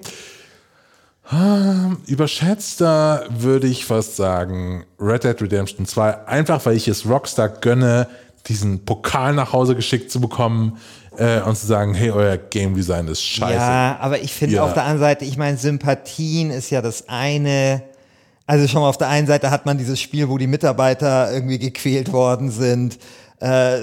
Ähm, 1.31 1.99
Überschätzter 2.07 3.25
würde 3.29 3.67
ich 3.67 3.85
fast 3.85 4.17
sagen 4.17 4.85
Red 4.99 5.25
Dead 5.25 5.41
Redemption 5.43 5.85
2, 5.87 6.27
einfach 6.27 6.65
weil 6.65 6.77
ich 6.77 6.89
es 6.89 7.07
Rockstar 7.09 7.49
gönne, 7.49 8.09
diesen 8.47 8.85
Pokal 8.85 9.35
nach 9.35 9.53
Hause 9.53 9.75
geschickt 9.77 10.11
zu 10.11 10.21
bekommen 10.21 10.79
äh, 11.19 11.41
und 11.43 11.57
zu 11.57 11.67
sagen, 11.67 11.93
hey, 11.93 12.11
euer 12.13 12.39
Game 12.39 12.75
Design 12.75 13.09
ist 13.09 13.23
scheiße. 13.23 13.55
Ja, 13.55 13.99
aber 14.01 14.21
ich 14.23 14.33
finde 14.33 14.57
Ja. 14.57 14.65
auf 14.65 14.73
der 14.73 14.85
anderen 14.85 15.01
Seite, 15.01 15.25
ich 15.27 15.37
meine, 15.37 15.59
Sympathien 15.59 16.51
ist 16.51 16.71
ja 16.71 16.81
das 16.81 17.09
eine. 17.09 17.83
Also 18.47 18.67
schon 18.67 18.81
mal 18.81 18.89
auf 18.89 18.97
der 18.97 19.09
einen 19.09 19.27
Seite 19.27 19.51
hat 19.51 19.67
man 19.67 19.77
dieses 19.77 20.01
Spiel, 20.01 20.31
wo 20.31 20.39
die 20.39 20.47
Mitarbeiter 20.47 21.31
irgendwie 21.31 21.59
gequält 21.59 22.11
worden 22.13 22.51
sind 22.51 22.99
äh, 23.41 23.77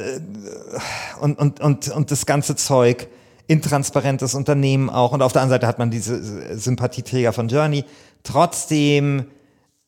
und, 1.22 1.38
und, 1.38 1.60
und, 1.60 1.90
und 1.90 2.10
das 2.10 2.26
ganze 2.26 2.56
Zeug. 2.56 3.08
Intransparentes 3.48 4.34
Unternehmen 4.34 4.90
auch. 4.90 5.12
Und 5.12 5.22
auf 5.22 5.34
der 5.34 5.42
anderen 5.42 5.60
Seite 5.60 5.68
hat 5.68 5.80
man 5.80 5.92
diese 5.92 6.58
Sympathieträger 6.58 7.34
von 7.34 7.48
Journey. 7.48 7.86
Trotzdem 8.24 9.26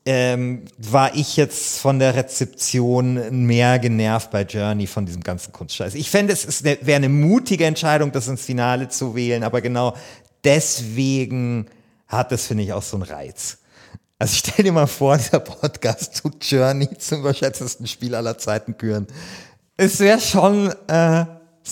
ähm, 0.05 0.63
war 0.77 1.15
ich 1.15 1.35
jetzt 1.35 1.79
von 1.79 1.99
der 1.99 2.15
Rezeption 2.15 3.45
mehr 3.45 3.77
genervt 3.79 4.31
bei 4.31 4.43
Journey 4.43 4.87
von 4.87 5.05
diesem 5.05 5.21
ganzen 5.21 5.51
Kunstscheiß. 5.51 5.95
Ich 5.95 6.09
fände, 6.09 6.31
es 6.31 6.63
eine- 6.63 6.77
wäre 6.81 6.95
eine 6.95 7.09
mutige 7.09 7.65
Entscheidung, 7.65 8.11
das 8.13 8.27
ins 8.29 8.45
Finale 8.45 8.87
zu 8.87 9.15
wählen, 9.15 9.43
aber 9.43 9.59
genau 9.59 9.93
deswegen 10.45 11.67
hat 12.07 12.31
es, 12.31 12.47
finde 12.47 12.63
ich, 12.63 12.73
auch 12.73 12.83
so 12.83 12.95
einen 12.95 13.03
Reiz. 13.03 13.57
Also 14.19 14.35
stell 14.35 14.63
dir 14.63 14.71
mal 14.71 14.87
vor, 14.87 15.17
dieser 15.17 15.39
Podcast 15.39 16.21
tut 16.21 16.43
Journey 16.45 16.89
zum 16.97 17.19
überschätztesten 17.19 17.85
Spiel 17.85 18.15
aller 18.15 18.37
Zeiten 18.37 18.77
küren. 18.77 19.07
Es 19.75 19.99
wäre 19.99 20.19
schon, 20.19 20.73
äh, 20.87 21.25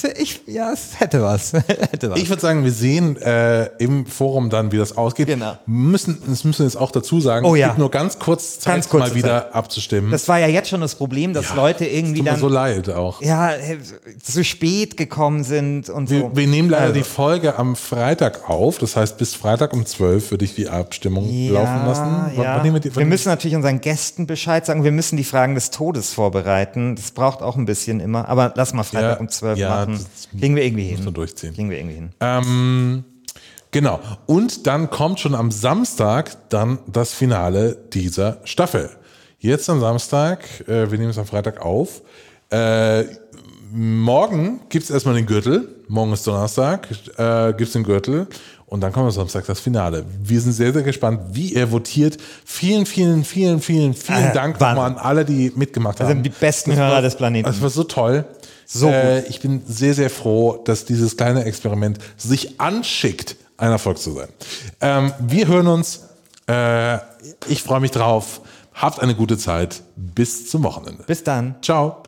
ich, 0.04 0.42
ja, 0.48 0.72
es 0.74 1.00
hätte 1.00 1.22
was. 1.22 1.54
hätte 1.92 2.10
was. 2.12 2.20
Ich 2.20 2.30
würde 2.30 2.42
sagen, 2.42 2.64
wir 2.64 2.72
sehen 2.72 3.18
äh, 3.22 3.66
im 3.78 4.06
Forum 4.06 4.50
dann, 4.50 4.72
wie 4.72 4.78
das 4.78 4.98
ausgeht. 4.98 5.28
Genau. 5.28 5.58
Müssen, 5.66 6.22
das 6.28 6.44
müssen 6.44 6.60
wir 6.60 6.66
jetzt 6.66 6.76
auch 6.78 6.92
dazu 6.92 7.20
sagen. 7.22 7.46
Oh 7.46 7.56
ja. 7.56 7.68
Es 7.68 7.72
gibt 7.72 7.80
nur 7.80 7.92
ganz 7.92 8.20
kurz 8.20 8.60
Zeit, 8.60 8.74
Ganz 8.76 8.94
mal 8.94 9.16
wieder 9.16 9.56
abzustimmen. 9.56 10.12
das 10.12 10.28
war 10.28 10.40
ja 10.40 10.48
jetzt 10.48 10.70
schon 10.70 10.82
das 10.82 10.96
Problem, 10.96 11.34
dass 11.34 11.56
Leute 11.56 11.86
irgendwie 11.86 12.18
Tut 12.20 12.26
mir 12.26 12.32
dann 12.32 12.40
so 12.40 12.48
leid 12.50 12.90
auch. 12.90 13.22
ja, 13.22 13.52
zu 14.22 14.44
spät 14.44 14.98
gekommen 14.98 15.44
sind 15.44 15.90
und 15.90 16.10
so. 16.10 16.16
Wir, 16.16 16.36
wir 16.36 16.48
nehmen 16.48 16.70
leider 16.70 16.84
Also, 16.86 16.96
die 16.96 17.04
Folge 17.04 17.58
am 17.58 17.76
Freitag 17.76 18.50
auf. 18.50 18.78
Das 18.78 18.96
heißt, 18.96 19.18
bis 19.18 19.36
Freitag 19.36 19.74
um 19.74 19.86
12 19.86 20.32
würde 20.32 20.46
ich 20.46 20.56
die 20.56 20.68
Abstimmung 20.70 21.26
laufen 21.50 21.86
lassen. 21.86 22.32
Ja. 22.38 22.64
wir, 22.64 22.80
die, 22.80 22.96
wir 22.96 23.06
müssen 23.06 23.30
natürlich 23.30 23.56
unseren 23.56 23.82
Gästen 23.82 24.28
Bescheid 24.28 24.66
sagen. 24.66 24.84
Wir 24.84 24.92
müssen 24.92 25.18
die 25.18 25.24
Fragen 25.24 25.56
des 25.56 25.72
Todes 25.72 26.14
vorbereiten. 26.14 26.96
Das 26.96 27.12
braucht 27.12 27.42
auch 27.42 27.56
ein 27.56 27.66
bisschen 27.66 28.00
immer. 28.00 28.28
Aber 28.28 28.54
lass 28.56 28.74
mal 28.74 28.84
Freitag 28.84 29.18
Ja, 29.18 29.20
um 29.20 29.30
12 29.30 29.58
ja, 29.60 29.70
machen. 29.70 29.85
Das 29.94 30.28
Kriegen 30.40 30.56
wir 30.56 30.64
irgendwie 30.64 30.84
hin. 30.86 31.04
wir 31.06 31.12
durchziehen. 31.12 31.54
Kriegen 31.54 31.70
wir 31.70 31.78
irgendwie 31.78 31.96
hin. 31.96 32.10
Ähm, 32.20 33.04
genau. 33.72 34.00
Und 34.26 34.68
dann 34.68 34.90
kommt 34.90 35.20
schon 35.20 35.36
am 35.36 35.52
Samstag 35.52 36.50
dann 36.50 36.80
das 36.88 37.14
Finale 37.14 37.78
dieser 37.94 38.38
Staffel. 38.44 38.90
Jetzt 39.40 39.70
am 39.70 39.80
Samstag, 39.80 40.44
äh, 40.68 40.90
wir 40.92 40.98
nehmen 40.98 41.12
es 41.12 41.18
am 41.18 41.26
Freitag 41.28 41.62
auf. 41.62 42.02
Äh, 42.50 43.04
morgen 43.72 44.62
gibt 44.70 44.86
es 44.86 44.92
erstmal 44.92 45.16
den 45.16 45.26
Gürtel. 45.26 45.70
Morgen 45.88 46.14
ist 46.14 46.26
Donnerstag, 46.26 46.88
äh, 47.18 47.50
gibt 47.52 47.62
es 47.68 47.74
den 47.74 47.84
Gürtel. 47.84 48.28
Und 48.68 48.82
dann 48.82 48.92
kommt 48.92 49.06
am 49.06 49.12
Samstag 49.12 49.46
das 49.46 49.60
Finale. 49.60 50.04
Wir 50.24 50.42
sind 50.42 50.54
sehr, 50.54 50.74
sehr 50.74 50.82
gespannt, 50.82 51.22
wie 51.34 51.54
er 51.54 51.72
votiert. 51.72 52.18
Vielen, 52.44 52.88
vielen, 52.88 53.24
vielen, 53.24 53.62
vielen, 53.62 53.94
vielen 53.94 54.24
Äh, 54.30 54.34
Dank 54.34 54.60
nochmal 54.60 54.90
an 54.92 54.98
alle, 54.98 55.24
die 55.24 55.52
mitgemacht 55.56 56.00
Das 56.00 56.08
haben. 56.08 56.16
sind 56.18 56.24
die 56.24 56.30
besten 56.30 56.72
Das 56.72 56.80
Hörer 56.80 57.02
des 57.04 57.16
Planeten. 57.16 57.46
Das 57.46 57.62
war 57.62 57.70
so 57.70 57.84
toll. 57.84 58.26
So 58.66 58.90
äh, 58.90 59.22
ich 59.28 59.40
bin 59.40 59.62
sehr, 59.68 59.94
sehr 59.94 60.10
froh, 60.10 60.62
dass 60.66 60.86
dieses 60.86 61.18
kleine 61.18 61.46
Experiment 61.46 62.00
sich 62.18 62.60
anschickt, 62.60 63.36
ein 63.58 63.72
Erfolg 63.72 64.00
zu 64.00 64.12
sein. 64.12 64.30
Ähm, 64.82 65.14
wir 65.20 65.48
hören 65.48 65.68
uns. 65.68 66.02
Äh, 66.48 66.98
ich 67.48 67.64
freue 67.64 67.80
mich 67.80 67.92
drauf. 67.92 68.42
Habt 68.74 69.00
eine 69.00 69.16
gute 69.16 69.38
Zeit. 69.38 69.82
Bis 69.96 70.50
zum 70.50 70.64
Wochenende. 70.64 71.04
Bis 71.04 71.24
dann. 71.24 71.56
Ciao. 71.62 72.04